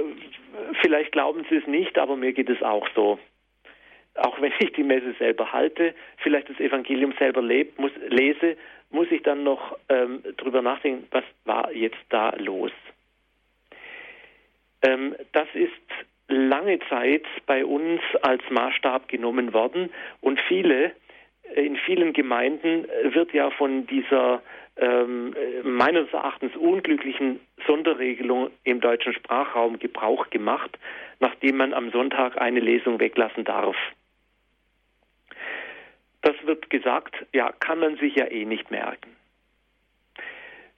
vielleicht 0.81 1.11
glauben 1.11 1.45
Sie 1.49 1.55
es 1.55 1.67
nicht, 1.67 1.97
aber 1.97 2.17
mir 2.17 2.33
geht 2.33 2.49
es 2.49 2.61
auch 2.61 2.87
so 2.95 3.17
auch 4.15 4.39
wenn 4.41 4.53
ich 4.59 4.71
die 4.73 4.83
Messe 4.83 5.13
selber 5.19 5.51
halte, 5.51 5.93
vielleicht 6.17 6.49
das 6.49 6.59
Evangelium 6.59 7.13
selber 7.19 7.41
leb, 7.41 7.77
muss, 7.77 7.91
lese, 8.07 8.57
muss 8.89 9.11
ich 9.11 9.23
dann 9.23 9.43
noch 9.43 9.77
ähm, 9.89 10.23
drüber 10.37 10.61
nachdenken, 10.61 11.07
was 11.11 11.23
war 11.43 11.71
jetzt 11.73 11.99
da 12.09 12.33
los. 12.37 12.71
Ähm, 14.81 15.15
das 15.33 15.47
ist 15.53 15.71
lange 16.27 16.79
Zeit 16.89 17.25
bei 17.45 17.65
uns 17.65 18.01
als 18.21 18.41
Maßstab 18.49 19.07
genommen 19.07 19.53
worden 19.53 19.89
und 20.21 20.39
viele, 20.47 20.91
äh, 21.55 21.65
in 21.65 21.75
vielen 21.75 22.13
Gemeinden 22.13 22.87
wird 23.03 23.33
ja 23.33 23.51
von 23.51 23.85
dieser 23.87 24.41
ähm, 24.77 25.33
meines 25.63 26.11
Erachtens 26.11 26.55
unglücklichen 26.55 27.39
Sonderregelung 27.65 28.49
im 28.63 28.81
deutschen 28.81 29.13
Sprachraum 29.13 29.79
Gebrauch 29.79 30.29
gemacht, 30.29 30.77
nachdem 31.19 31.57
man 31.57 31.73
am 31.73 31.91
Sonntag 31.91 32.39
eine 32.41 32.59
Lesung 32.59 32.99
weglassen 32.99 33.45
darf. 33.45 33.77
Das 36.25 36.35
wird 36.43 36.71
gesagt, 36.71 37.23
ja, 37.33 37.51
kann 37.51 37.77
man 37.77 37.97
sich 37.97 38.15
ja 38.15 38.25
eh 38.25 38.45
nicht 38.45 38.71
merken. 38.71 39.15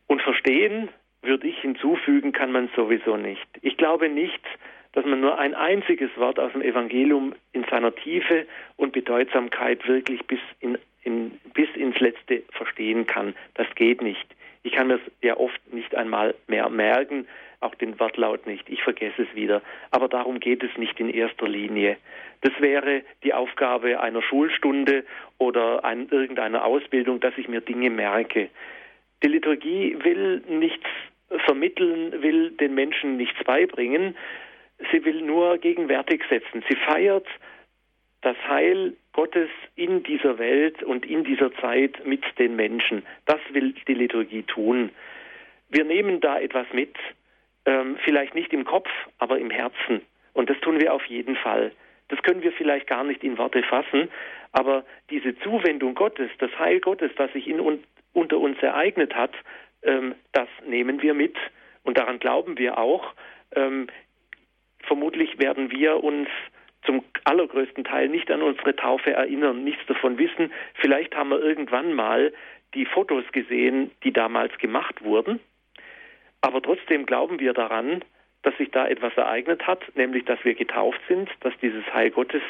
Und 0.08 0.22
verstehen, 0.22 0.90
würde 1.22 1.48
ich 1.48 1.58
hinzufügen, 1.60 2.34
kann 2.34 2.52
man 2.52 2.70
sowieso 2.76 3.16
nicht. 3.16 3.48
Ich 3.62 3.78
glaube 3.78 4.10
nicht, 4.10 4.44
dass 4.92 5.06
man 5.06 5.22
nur 5.22 5.40
ein 5.40 5.56
einziges 5.56 6.10
Wort 6.18 6.38
aus 6.38 6.52
dem 6.52 6.62
Evangelium 6.62 7.34
in 7.54 7.64
seiner 7.72 7.96
Tiefe 7.96 8.46
und 8.76 8.92
Bedeutsamkeit 8.92 9.88
wirklich 9.88 10.28
bis, 10.28 10.42
in, 10.60 10.78
in, 11.04 11.40
bis 11.54 11.70
ins 11.76 11.98
Letzte 12.02 12.44
verstehen 12.52 13.08
kann. 13.08 13.34
Das 13.54 13.68
geht 13.76 14.02
nicht. 14.02 14.28
Ich 14.64 14.74
kann 14.74 14.90
das 14.90 15.00
ja 15.22 15.38
oft 15.38 15.62
nicht 15.74 15.96
einmal 15.96 16.36
mehr 16.48 16.68
merken, 16.68 17.26
auch 17.60 17.76
den 17.76 18.00
Wortlaut 18.00 18.46
nicht. 18.46 18.70
Ich 18.70 18.84
vergesse 18.84 19.24
es 19.24 19.36
wieder. 19.36 19.62
Aber 19.92 20.08
darum 20.08 20.40
geht 20.40 20.64
es 20.64 20.76
nicht 20.78 21.00
in 21.00 21.10
erster 21.10 21.48
Linie. 21.48 21.98
Das 22.42 22.54
wäre 22.60 23.04
die 23.24 23.34
Aufgabe 23.34 24.00
einer 24.00 24.22
Schulstunde 24.22 25.06
oder 25.38 25.84
ein, 25.84 26.08
irgendeiner 26.10 26.64
Ausbildung, 26.64 27.20
dass 27.20 27.38
ich 27.38 27.48
mir 27.48 27.62
Dinge 27.62 27.90
merke. 27.90 28.50
Die 29.24 29.28
Liturgie 29.28 29.98
will 30.04 30.44
nichts 30.48 30.86
vermitteln, 31.46 32.22
will 32.22 32.52
den 32.52 32.76
Menschen 32.76 33.18
nichts 33.18 33.44
beibringen. 33.44 34.16
Sie 34.92 35.04
will 35.04 35.22
nur 35.22 35.58
gegenwärtig 35.58 36.24
setzen. 36.30 36.64
Sie 36.70 36.76
feiert 36.76 37.26
das 38.22 38.38
Heil 38.48 38.94
Gottes 39.14 39.50
in 39.76 40.04
dieser 40.04 40.38
Welt 40.38 40.84
und 40.84 41.06
in 41.06 41.24
dieser 41.24 41.52
Zeit 41.56 42.06
mit 42.06 42.24
den 42.38 42.56
Menschen. 42.56 43.04
Das 43.26 43.40
will 43.52 43.74
die 43.88 43.94
Liturgie 43.94 44.44
tun. 44.44 44.92
Wir 45.70 45.84
nehmen 45.84 46.20
da 46.22 46.40
etwas 46.40 46.68
mit, 46.72 46.96
ähm, 47.68 47.98
vielleicht 48.04 48.34
nicht 48.34 48.54
im 48.54 48.66
Kopf, 48.66 48.90
aber 49.20 49.38
im 49.38 49.52
Herzen. 49.52 50.02
Und 50.34 50.50
das 50.50 50.60
tun 50.62 50.80
wir 50.80 50.94
auf 50.94 51.06
jeden 51.06 51.36
Fall. 51.36 51.72
Das 52.08 52.22
können 52.24 52.42
wir 52.42 52.54
vielleicht 52.54 52.88
gar 52.88 53.04
nicht 53.04 53.24
in 53.24 53.38
Worte 53.38 53.62
fassen, 53.62 54.10
aber 54.54 54.86
diese 55.10 55.38
Zuwendung 55.40 55.94
Gottes, 55.94 56.32
das 56.40 56.58
Heil 56.58 56.80
Gottes, 56.80 57.12
das 57.18 57.32
sich 57.34 57.48
in, 57.48 57.60
un, 57.60 57.84
unter 58.14 58.38
uns 58.38 58.58
ereignet 58.64 59.14
hat, 59.14 59.34
ähm, 59.84 60.16
das 60.32 60.48
nehmen 60.66 61.02
wir 61.02 61.14
mit 61.14 61.36
und 61.84 61.98
daran 61.98 62.20
glauben 62.20 62.58
wir 62.58 62.78
auch. 62.78 63.14
Ähm, 63.54 63.88
vermutlich 64.80 65.38
werden 65.38 65.70
wir 65.70 66.02
uns 66.02 66.30
zum 66.86 67.04
allergrößten 67.26 67.84
Teil 67.84 68.08
nicht 68.08 68.32
an 68.32 68.42
unsere 68.42 68.74
Taufe 68.76 69.12
erinnern, 69.12 69.66
nichts 69.66 69.86
davon 69.88 70.18
wissen. 70.18 70.54
Vielleicht 70.76 71.16
haben 71.16 71.30
wir 71.30 71.42
irgendwann 71.42 71.94
mal 71.94 72.32
die 72.74 72.86
Fotos 72.86 73.26
gesehen, 73.34 73.92
die 74.04 74.14
damals 74.14 74.58
gemacht 74.60 75.04
wurden. 75.04 75.42
Aber 76.42 76.62
trotzdem 76.62 77.06
glauben 77.06 77.40
wir 77.40 77.54
daran, 77.54 78.04
dass 78.44 78.56
sich 78.58 78.72
da 78.72 78.88
etwas 78.88 79.16
ereignet 79.18 79.66
hat, 79.68 79.82
nämlich 79.96 80.26
dass 80.26 80.44
wir 80.44 80.56
getauft 80.56 81.02
sind, 81.08 81.30
dass 81.42 81.54
dieses 81.62 81.86
Heil 81.94 82.12
Gottes 82.12 82.44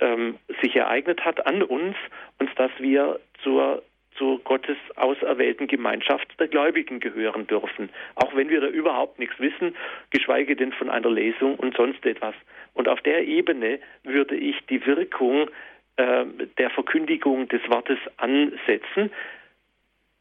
ähm, 0.00 0.38
sich 0.62 0.76
ereignet 0.76 1.24
hat 1.24 1.46
an 1.46 1.62
uns 1.62 1.96
und 2.38 2.50
dass 2.58 2.70
wir 2.78 3.18
zur 3.42 3.82
zur 4.16 4.38
Gottes 4.40 4.76
auserwählten 4.96 5.66
Gemeinschaft 5.66 6.28
der 6.38 6.48
Gläubigen 6.48 7.00
gehören 7.00 7.46
dürfen, 7.46 7.90
auch 8.14 8.34
wenn 8.34 8.48
wir 8.48 8.60
da 8.60 8.68
überhaupt 8.68 9.18
nichts 9.18 9.38
wissen, 9.38 9.76
geschweige 10.10 10.56
denn 10.56 10.72
von 10.72 10.90
einer 10.90 11.10
Lesung 11.10 11.56
und 11.56 11.76
sonst 11.76 12.04
etwas. 12.04 12.34
Und 12.74 12.88
auf 12.88 13.00
der 13.02 13.26
Ebene 13.26 13.78
würde 14.04 14.36
ich 14.36 14.56
die 14.66 14.84
Wirkung 14.86 15.48
äh, 15.96 16.24
der 16.58 16.70
Verkündigung 16.70 17.48
des 17.48 17.62
Wortes 17.68 17.98
ansetzen. 18.16 19.10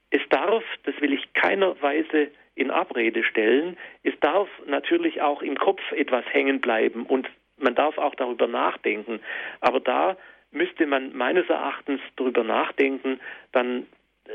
Es 0.10 0.22
darf, 0.30 0.64
das 0.84 1.00
will 1.02 1.14
ich 1.14 1.34
keiner 1.34 1.82
Weise 1.82 2.30
in 2.56 2.72
Abrede 2.72 3.24
stellen, 3.24 3.78
es 4.04 4.14
darf 4.22 4.48
natürlich 4.66 5.22
auch 5.22 5.42
im 5.42 5.58
Kopf 5.58 5.82
etwas 5.92 6.26
hängen 6.32 6.62
bleiben 6.62 7.06
und 7.06 7.30
man 7.58 7.76
darf 7.76 7.98
auch 7.98 8.16
darüber 8.16 8.48
nachdenken. 8.48 9.20
Aber 9.62 9.80
da 9.80 10.18
müsste 10.52 10.88
man 10.88 11.16
meines 11.16 11.50
Erachtens 11.50 12.02
darüber 12.16 12.44
nachdenken, 12.44 13.20
dann 13.52 13.86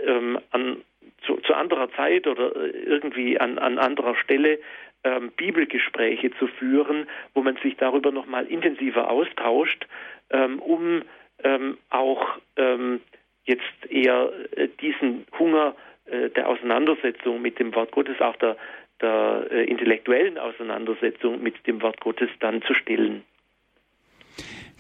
ähm, 0.07 0.39
an, 0.51 0.83
zu, 1.27 1.37
zu, 1.39 1.55
anderer 1.55 1.91
Zeit 1.93 2.27
oder 2.27 2.55
äh, 2.55 2.71
irgendwie 2.71 3.41
an, 3.41 3.59
an 3.59 3.79
anderer 3.79 4.15
Stelle 4.17 4.61
ähm, 5.03 5.33
Bibelgespräche 5.37 6.31
zu 6.39 6.47
führen, 6.47 7.09
wo 7.35 7.43
man 7.43 7.57
sich 7.57 7.77
darüber 7.77 8.13
nochmal 8.13 8.47
intensiver 8.47 9.11
austauscht, 9.11 9.87
ähm, 10.31 10.59
um 10.61 11.03
ähm, 11.43 11.79
auch 11.89 12.39
ähm, 12.57 13.01
jetzt 13.45 13.91
eher 13.91 14.31
äh, 14.57 14.69
diesen 14.81 15.27
Hunger 15.39 15.75
der 16.11 16.49
Auseinandersetzung 16.49 17.41
mit 17.41 17.59
dem 17.59 17.75
Wort 17.75 17.93
Gottes, 17.93 18.21
auch 18.21 18.37
der, 18.37 18.57
der 19.01 19.47
äh, 19.51 19.65
intellektuellen 19.65 20.39
Auseinandersetzung 20.39 21.43
mit 21.43 21.67
dem 21.67 21.83
Wort 21.83 22.01
Gottes 22.01 22.29
dann 22.41 22.63
zu 22.63 22.75
stillen. 22.75 23.23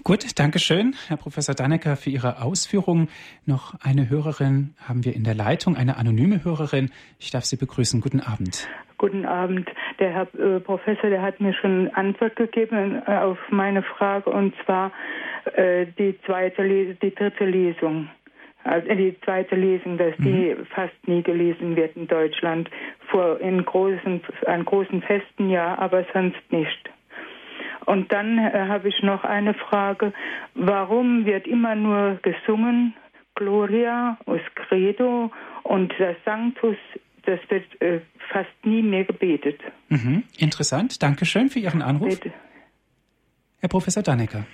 Gut, 0.02 0.38
danke 0.38 0.58
schön, 0.58 0.94
Herr 1.08 1.18
Professor 1.18 1.54
Dannecker, 1.54 1.94
für 1.94 2.08
Ihre 2.08 2.42
Ausführungen. 2.42 3.08
Noch 3.44 3.74
eine 3.84 4.08
Hörerin 4.08 4.74
haben 4.88 5.04
wir 5.04 5.14
in 5.14 5.24
der 5.24 5.34
Leitung, 5.34 5.76
eine 5.76 5.98
anonyme 5.98 6.42
Hörerin. 6.42 6.90
Ich 7.18 7.30
darf 7.30 7.44
Sie 7.44 7.56
begrüßen. 7.56 8.00
Guten 8.00 8.20
Abend. 8.20 8.66
Guten 8.96 9.26
Abend. 9.26 9.68
Der 9.98 10.10
Herr 10.10 10.34
äh, 10.34 10.60
Professor, 10.60 11.10
der 11.10 11.20
hat 11.20 11.40
mir 11.40 11.52
schon 11.52 11.88
Antwort 11.88 12.36
gegeben 12.36 13.02
äh, 13.06 13.14
auf 13.14 13.38
meine 13.50 13.82
Frage, 13.82 14.30
und 14.30 14.54
zwar 14.64 14.90
äh, 15.54 15.86
die 15.98 16.18
zweite, 16.24 16.62
die 17.02 17.14
dritte 17.14 17.44
Lesung. 17.44 18.08
Also 18.64 18.88
die 18.94 19.16
zweite 19.24 19.56
Lesung, 19.56 19.96
dass 19.96 20.18
mhm. 20.18 20.24
die 20.24 20.56
fast 20.74 21.08
nie 21.08 21.22
gelesen 21.22 21.76
wird 21.76 21.96
in 21.96 22.06
Deutschland. 22.06 22.70
Vor 23.10 23.40
in 23.40 23.64
großen, 23.64 24.20
an 24.46 24.64
großen 24.64 25.02
Festen 25.02 25.48
ja, 25.48 25.78
aber 25.78 26.04
sonst 26.12 26.40
nicht. 26.50 26.90
Und 27.86 28.12
dann 28.12 28.38
äh, 28.38 28.52
habe 28.68 28.88
ich 28.88 29.02
noch 29.02 29.24
eine 29.24 29.54
Frage. 29.54 30.12
Warum 30.54 31.24
wird 31.24 31.46
immer 31.46 31.74
nur 31.74 32.18
gesungen, 32.22 32.94
Gloria, 33.34 34.18
Us 34.26 34.42
Credo 34.54 35.32
und 35.62 35.92
das 35.98 36.16
Sanctus, 36.24 36.76
das 37.24 37.40
wird 37.48 37.80
äh, 37.80 38.00
fast 38.30 38.50
nie 38.64 38.82
mehr 38.82 39.04
gebetet. 39.04 39.60
Mhm. 39.88 40.24
Interessant. 40.36 41.02
Dankeschön 41.02 41.48
für 41.48 41.58
Ihren 41.58 41.82
Anruf. 41.82 42.20
Bitte. 42.20 42.34
Herr 43.60 43.68
Professor 43.68 44.02
Dannecker. 44.02 44.44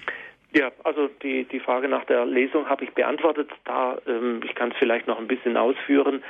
Ja, 0.56 0.72
also 0.84 1.08
die, 1.22 1.44
die 1.44 1.60
Frage 1.60 1.86
nach 1.86 2.04
der 2.04 2.24
Lesung 2.24 2.66
habe 2.66 2.84
ich 2.84 2.90
beantwortet. 2.92 3.50
Da, 3.64 3.98
ähm, 4.06 4.40
ich 4.42 4.54
kann 4.54 4.70
es 4.70 4.76
vielleicht 4.78 5.06
noch 5.06 5.18
ein 5.18 5.28
bisschen 5.28 5.54
ausführen. 5.54 6.24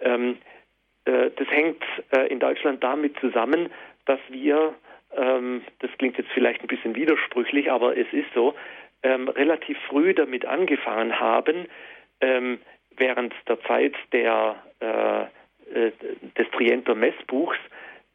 Ähm, 0.00 0.36
äh, 1.06 1.30
das 1.34 1.48
hängt 1.48 1.82
äh, 2.10 2.26
in 2.26 2.40
Deutschland 2.40 2.84
damit 2.84 3.18
zusammen, 3.20 3.70
dass 4.04 4.20
wir 4.28 4.74
ähm, 5.16 5.62
das 5.78 5.90
klingt 5.96 6.18
jetzt 6.18 6.30
vielleicht 6.34 6.60
ein 6.60 6.66
bisschen 6.66 6.94
widersprüchlich, 6.94 7.72
aber 7.72 7.96
es 7.96 8.06
ist 8.12 8.28
so, 8.34 8.54
ähm, 9.02 9.28
relativ 9.28 9.78
früh 9.88 10.12
damit 10.12 10.44
angefangen 10.44 11.18
haben, 11.18 11.66
ähm, 12.20 12.58
während 12.96 13.32
der 13.48 13.62
Zeit 13.62 13.94
der, 14.12 14.62
äh, 14.80 15.22
äh, 15.74 15.92
des 16.36 16.50
Trienter 16.50 16.94
Messbuchs 16.94 17.56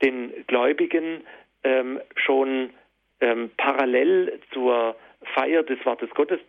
den 0.04 0.32
Gläubigen 0.46 1.22
ähm, 1.64 2.00
schon 2.16 2.70
parallel 3.58 4.40
zur 4.52 4.96
Feier 5.34 5.64
des 5.64 5.84
Wortes 5.86 6.10
Gottes, 6.12 6.40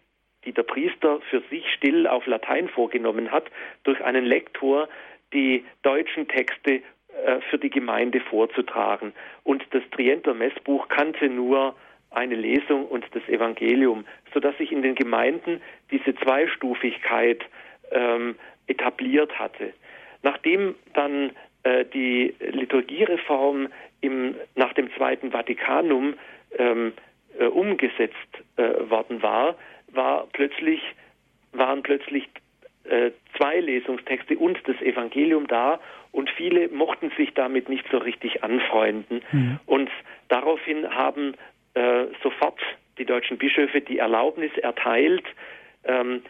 die 0.44 0.52
der 0.52 0.62
Priester 0.62 1.20
für 1.28 1.42
sich 1.50 1.64
still 1.72 2.06
auf 2.06 2.26
Latein 2.26 2.68
vorgenommen 2.68 3.30
hat, 3.30 3.44
durch 3.84 4.02
einen 4.04 4.24
Lektor 4.24 4.88
die 5.32 5.64
deutschen 5.82 6.28
Texte 6.28 6.82
äh, 7.24 7.40
für 7.50 7.58
die 7.58 7.70
Gemeinde 7.70 8.20
vorzutragen. 8.20 9.12
Und 9.42 9.64
das 9.70 9.82
Trienter 9.90 10.34
Messbuch 10.34 10.88
kannte 10.88 11.28
nur 11.28 11.74
eine 12.10 12.34
Lesung 12.34 12.86
und 12.86 13.04
das 13.12 13.26
Evangelium, 13.28 14.06
sodass 14.32 14.56
sich 14.58 14.72
in 14.72 14.82
den 14.82 14.94
Gemeinden 14.94 15.60
diese 15.90 16.14
Zweistufigkeit 16.14 17.44
ähm, 17.90 18.36
etabliert 18.66 19.38
hatte. 19.38 19.72
Nachdem 20.22 20.74
dann 20.94 21.32
äh, 21.62 21.84
die 21.84 22.34
Liturgiereform 22.40 23.68
im, 24.00 24.36
nach 24.54 24.72
dem 24.74 24.92
Zweiten 24.94 25.30
Vatikanum 25.32 26.14
ähm, 26.58 26.92
äh, 27.38 27.46
umgesetzt 27.46 28.14
äh, 28.56 28.90
worden 28.90 29.22
war, 29.22 29.56
war 29.92 30.26
plötzlich, 30.32 30.80
waren 31.52 31.82
plötzlich 31.82 32.28
äh, 32.84 33.10
zwei 33.36 33.60
Lesungstexte 33.60 34.36
und 34.38 34.58
das 34.66 34.80
Evangelium 34.80 35.46
da 35.46 35.80
und 36.12 36.30
viele 36.30 36.68
mochten 36.68 37.10
sich 37.16 37.34
damit 37.34 37.68
nicht 37.68 37.84
so 37.90 37.98
richtig 37.98 38.42
anfreunden. 38.44 39.22
Mhm. 39.32 39.58
Und 39.66 39.90
daraufhin 40.28 40.88
haben 40.88 41.34
äh, 41.74 42.06
sofort 42.22 42.60
die 42.98 43.04
deutschen 43.04 43.38
Bischöfe 43.38 43.80
die 43.80 43.98
Erlaubnis 43.98 44.50
erteilt, 44.56 45.24
ähm, 45.84 46.22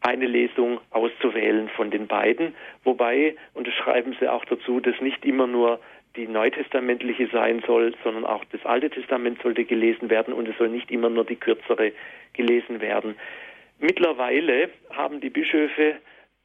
eine 0.00 0.26
Lesung 0.26 0.80
auszuwählen 0.90 1.68
von 1.70 1.90
den 1.90 2.06
beiden, 2.06 2.54
wobei, 2.84 3.36
und 3.54 3.66
das 3.66 3.74
schreiben 3.74 4.14
sie 4.20 4.28
auch 4.28 4.44
dazu, 4.44 4.78
dass 4.80 5.00
nicht 5.00 5.24
immer 5.24 5.46
nur 5.46 5.80
die 6.16 6.28
neutestamentliche 6.28 7.28
sein 7.32 7.62
soll, 7.66 7.94
sondern 8.04 8.24
auch 8.24 8.44
das 8.52 8.64
Alte 8.64 8.90
Testament 8.90 9.42
sollte 9.42 9.64
gelesen 9.64 10.10
werden 10.10 10.32
und 10.32 10.48
es 10.48 10.56
soll 10.58 10.68
nicht 10.68 10.90
immer 10.90 11.10
nur 11.10 11.24
die 11.24 11.36
kürzere 11.36 11.92
gelesen 12.32 12.80
werden. 12.80 13.16
Mittlerweile 13.80 14.70
haben 14.90 15.20
die 15.20 15.30
Bischöfe 15.30 15.96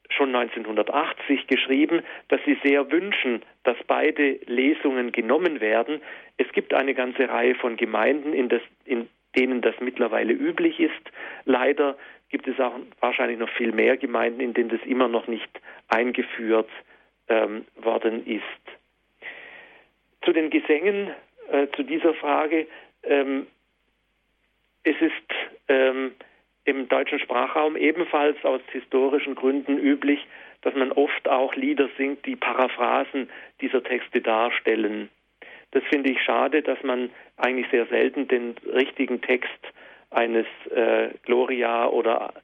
schon 0.10 0.36
1980 0.36 1.48
geschrieben, 1.48 2.02
dass 2.30 2.42
sie 2.46 2.58
sehr 2.64 2.92
wünschen, 2.92 3.44
dass 3.64 3.78
beide 3.86 4.40
Lesungen 4.46 5.12
genommen 5.12 5.62
werden. 5.62 6.02
Es 6.38 6.52
gibt 6.52 6.74
eine 6.74 6.96
ganze 6.96 7.30
Reihe 7.30 7.54
von 7.56 7.78
Gemeinden, 7.78 8.34
in, 8.34 8.50
das, 8.50 8.62
in 8.86 9.08
denen 9.36 9.62
das 9.62 9.76
mittlerweile 9.80 10.34
üblich 10.34 10.80
ist. 10.80 11.12
Leider 11.46 11.96
gibt 12.30 12.48
es 12.48 12.60
auch 12.60 12.74
wahrscheinlich 13.00 13.38
noch 13.38 13.50
viel 13.50 13.72
mehr 13.72 13.98
Gemeinden, 13.98 14.42
in 14.42 14.54
denen 14.54 14.70
das 14.70 14.82
immer 14.86 15.08
noch 15.08 15.28
nicht 15.28 15.50
eingeführt 15.88 16.70
ähm, 17.28 17.66
worden 17.76 18.26
ist. 18.26 18.79
Zu 20.30 20.34
den 20.34 20.52
Gesängen, 20.52 21.10
äh, 21.52 21.66
zu 21.76 21.82
dieser 21.82 22.14
Frage. 22.14 22.68
Ähm, 23.02 23.48
es 24.84 24.96
ist 25.02 25.12
ähm, 25.68 26.12
im 26.66 26.88
deutschen 26.88 27.18
Sprachraum 27.18 27.76
ebenfalls 27.76 28.38
aus 28.46 28.62
historischen 28.72 29.34
Gründen 29.34 29.80
üblich, 29.80 30.20
dass 30.62 30.76
man 30.76 30.92
oft 30.92 31.28
auch 31.28 31.56
Lieder 31.56 31.90
singt, 31.98 32.28
die 32.28 32.36
Paraphrasen 32.36 33.28
dieser 33.60 33.82
Texte 33.82 34.22
darstellen. 34.22 35.10
Das 35.72 35.82
finde 35.86 36.12
ich 36.12 36.22
schade, 36.22 36.62
dass 36.62 36.78
man 36.84 37.10
eigentlich 37.38 37.66
sehr 37.72 37.88
selten 37.88 38.28
den 38.28 38.54
richtigen 38.72 39.22
Text 39.22 39.74
eines 40.12 40.46
äh, 40.70 41.10
Gloria 41.24 41.88
oder 41.88 42.36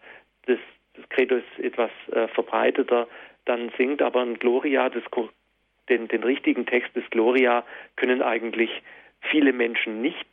des, 0.47 0.57
des 0.97 1.07
Credos 1.09 1.43
etwas 1.59 1.91
äh, 2.11 2.27
verbreiteter 2.29 3.07
dann 3.45 3.71
singt, 3.77 4.01
aber 4.01 4.21
ein 4.23 4.39
Gloria, 4.39 4.89
das, 4.89 5.03
den, 5.89 6.07
den 6.07 6.23
richtigen 6.23 6.65
Text 6.65 6.95
des 6.95 7.03
Gloria 7.09 7.63
können 7.95 8.21
eigentlich 8.21 8.69
viele 9.21 9.53
Menschen 9.53 10.01
nicht 10.01 10.27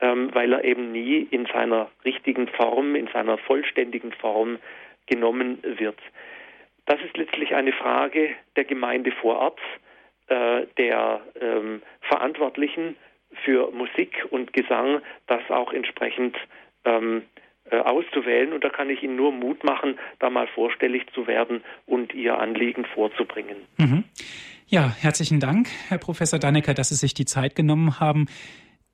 ähm, 0.00 0.30
weil 0.32 0.52
er 0.52 0.64
eben 0.64 0.92
nie 0.92 1.26
in 1.30 1.46
seiner 1.46 1.90
richtigen 2.04 2.48
Form, 2.48 2.94
in 2.94 3.08
seiner 3.08 3.38
vollständigen 3.38 4.12
Form 4.12 4.58
genommen 5.06 5.58
wird. 5.62 5.98
Das 6.86 7.00
ist 7.02 7.16
letztlich 7.16 7.54
eine 7.54 7.72
Frage 7.72 8.30
der 8.56 8.64
Gemeinde 8.64 9.12
vor 9.12 9.36
Ort, 9.36 9.60
äh, 10.28 10.66
der 10.78 11.20
ähm, 11.40 11.82
Verantwortlichen 12.00 12.96
für 13.44 13.70
Musik 13.70 14.26
und 14.30 14.52
Gesang, 14.52 15.00
das 15.26 15.42
auch 15.50 15.72
entsprechend 15.72 16.36
ähm, 16.84 17.22
äh, 17.70 17.76
auszuwählen. 17.76 18.52
Und 18.52 18.64
da 18.64 18.70
kann 18.70 18.90
ich 18.90 19.02
Ihnen 19.02 19.16
nur 19.16 19.32
Mut 19.32 19.62
machen, 19.62 19.98
da 20.18 20.30
mal 20.30 20.48
vorstellig 20.48 21.06
zu 21.12 21.26
werden 21.26 21.62
und 21.86 22.14
Ihr 22.14 22.38
Anliegen 22.38 22.84
vorzubringen. 22.86 23.56
Mhm. 23.78 24.04
Ja, 24.72 24.94
herzlichen 25.00 25.40
Dank, 25.40 25.68
Herr 25.88 25.98
Professor 25.98 26.38
Dannecker, 26.38 26.74
dass 26.74 26.90
Sie 26.90 26.94
sich 26.94 27.12
die 27.12 27.24
Zeit 27.24 27.56
genommen 27.56 27.98
haben. 27.98 28.26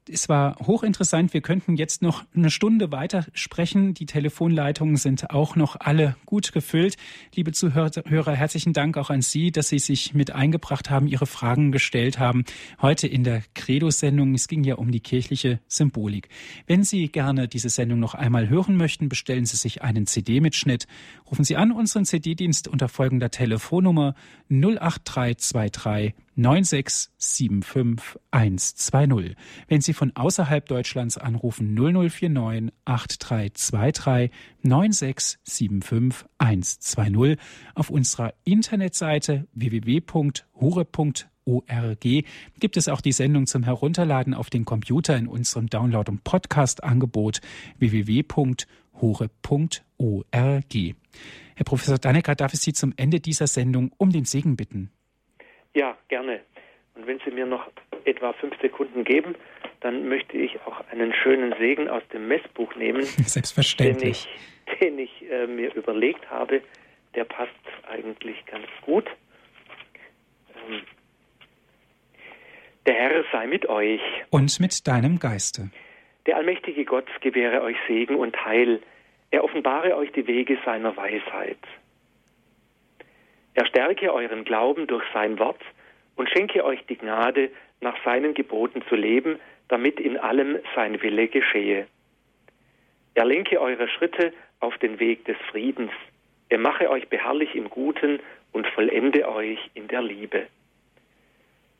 Es 0.08 0.28
war 0.28 0.56
hochinteressant. 0.66 1.34
Wir 1.34 1.40
könnten 1.40 1.76
jetzt 1.76 2.02
noch 2.02 2.24
eine 2.34 2.50
Stunde 2.50 2.92
weiter 2.92 3.26
sprechen. 3.32 3.94
Die 3.94 4.06
Telefonleitungen 4.06 4.96
sind 4.96 5.30
auch 5.30 5.56
noch 5.56 5.76
alle 5.80 6.16
gut 6.26 6.52
gefüllt. 6.52 6.96
Liebe 7.34 7.52
Zuhörer, 7.52 8.32
herzlichen 8.32 8.72
Dank 8.72 8.96
auch 8.96 9.10
an 9.10 9.22
Sie, 9.22 9.50
dass 9.50 9.68
Sie 9.68 9.78
sich 9.78 10.14
mit 10.14 10.30
eingebracht 10.30 10.90
haben, 10.90 11.08
Ihre 11.08 11.26
Fragen 11.26 11.72
gestellt 11.72 12.18
haben. 12.18 12.44
Heute 12.80 13.08
in 13.08 13.24
der 13.24 13.42
Credo-Sendung. 13.54 14.34
Es 14.34 14.48
ging 14.48 14.64
ja 14.64 14.76
um 14.76 14.92
die 14.92 15.00
kirchliche 15.00 15.60
Symbolik. 15.66 16.28
Wenn 16.66 16.84
Sie 16.84 17.08
gerne 17.08 17.48
diese 17.48 17.68
Sendung 17.68 17.98
noch 17.98 18.14
einmal 18.14 18.48
hören 18.48 18.76
möchten, 18.76 19.08
bestellen 19.08 19.46
Sie 19.46 19.56
sich 19.56 19.82
einen 19.82 20.06
CD-Mitschnitt. 20.06 20.86
Rufen 21.30 21.44
Sie 21.44 21.56
an 21.56 21.72
unseren 21.72 22.04
CD-Dienst 22.04 22.68
unter 22.68 22.88
folgender 22.88 23.30
Telefonnummer 23.30 24.14
08323 24.50 26.14
9675120. 26.36 29.34
Wenn 29.68 29.80
Sie 29.80 29.94
von 29.94 30.14
außerhalb 30.14 30.66
Deutschlands 30.66 31.18
anrufen 31.18 31.74
0049 31.74 32.72
8323 32.84 34.30
9675120 34.64 37.38
auf 37.74 37.90
unserer 37.90 38.32
Internetseite 38.44 39.48
www.hure.org 39.54 41.24
gibt 42.58 42.76
es 42.76 42.88
auch 42.88 43.00
die 43.00 43.12
Sendung 43.12 43.46
zum 43.46 43.62
Herunterladen 43.62 44.34
auf 44.34 44.50
den 44.50 44.64
Computer 44.64 45.16
in 45.16 45.28
unserem 45.28 45.68
Download- 45.68 46.10
und 46.10 46.24
Podcast-Angebot 46.24 47.40
www.hure.org. 47.78 48.66
Herr 51.54 51.64
Professor 51.64 51.98
Dannecker, 51.98 52.34
darf 52.34 52.52
ich 52.52 52.60
Sie 52.60 52.74
zum 52.74 52.92
Ende 52.96 53.20
dieser 53.20 53.46
Sendung 53.46 53.92
um 53.96 54.10
den 54.10 54.26
Segen 54.26 54.56
bitten? 54.56 54.90
Ja, 55.76 55.94
gerne. 56.08 56.40
Und 56.94 57.06
wenn 57.06 57.20
Sie 57.22 57.30
mir 57.30 57.44
noch 57.44 57.66
etwa 58.06 58.32
fünf 58.32 58.58
Sekunden 58.62 59.04
geben, 59.04 59.34
dann 59.80 60.08
möchte 60.08 60.38
ich 60.38 60.58
auch 60.62 60.80
einen 60.90 61.12
schönen 61.12 61.54
Segen 61.58 61.90
aus 61.90 62.02
dem 62.14 62.28
Messbuch 62.28 62.74
nehmen. 62.76 63.02
Selbstverständlich. 63.26 64.26
Den 64.80 64.98
ich, 64.98 65.10
den 65.20 65.26
ich 65.26 65.30
äh, 65.30 65.46
mir 65.46 65.74
überlegt 65.74 66.30
habe. 66.30 66.62
Der 67.14 67.24
passt 67.24 67.52
eigentlich 67.90 68.42
ganz 68.46 68.66
gut. 68.86 69.04
Ähm, 70.66 70.80
der 72.86 72.94
Herr 72.94 73.24
sei 73.30 73.46
mit 73.46 73.68
euch. 73.68 74.00
Und 74.30 74.58
mit 74.60 74.88
deinem 74.88 75.18
Geiste. 75.18 75.70
Der 76.24 76.38
allmächtige 76.38 76.86
Gott 76.86 77.08
gewähre 77.20 77.60
euch 77.60 77.76
Segen 77.86 78.14
und 78.14 78.34
Heil. 78.46 78.80
Er 79.30 79.44
offenbare 79.44 79.94
euch 79.94 80.10
die 80.12 80.26
Wege 80.26 80.56
seiner 80.64 80.96
Weisheit. 80.96 81.58
Er 83.56 83.64
stärke 83.64 84.12
euren 84.12 84.44
Glauben 84.44 84.86
durch 84.86 85.04
sein 85.14 85.38
Wort 85.38 85.60
und 86.14 86.28
schenke 86.28 86.62
euch 86.62 86.84
die 86.86 86.96
Gnade, 86.96 87.50
nach 87.80 87.96
seinen 88.04 88.34
Geboten 88.34 88.82
zu 88.88 88.96
leben, 88.96 89.38
damit 89.68 89.98
in 89.98 90.18
allem 90.18 90.58
sein 90.74 91.00
Wille 91.02 91.28
geschehe. 91.28 91.86
Er 93.14 93.24
lenke 93.24 93.60
eure 93.60 93.88
Schritte 93.88 94.32
auf 94.60 94.76
den 94.78 94.98
Weg 94.98 95.24
des 95.24 95.36
Friedens. 95.50 95.90
Er 96.50 96.58
mache 96.58 96.90
euch 96.90 97.08
beharrlich 97.08 97.54
im 97.54 97.70
Guten 97.70 98.20
und 98.52 98.66
vollende 98.68 99.26
euch 99.26 99.58
in 99.72 99.88
der 99.88 100.02
Liebe. 100.02 100.46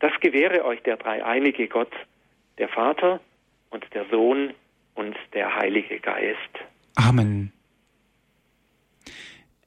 Das 0.01 0.13
gewähre 0.21 0.65
euch 0.65 0.83
der 0.83 0.97
dreieinige 0.97 1.69
Gott, 1.69 1.93
der 2.59 2.69
Vater 2.69 3.21
und 3.71 3.85
der 3.93 4.07
Sohn 4.11 4.55
und 4.95 5.17
der 5.35 5.55
Heilige 5.55 6.01
Geist. 6.01 6.39
Amen. 6.97 7.53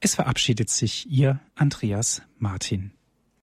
Es 0.02 0.16
verabschiedet 0.16 0.70
sich 0.70 1.10
Ihr 1.10 1.40
Andreas 1.56 2.22
Martin. 2.38 2.92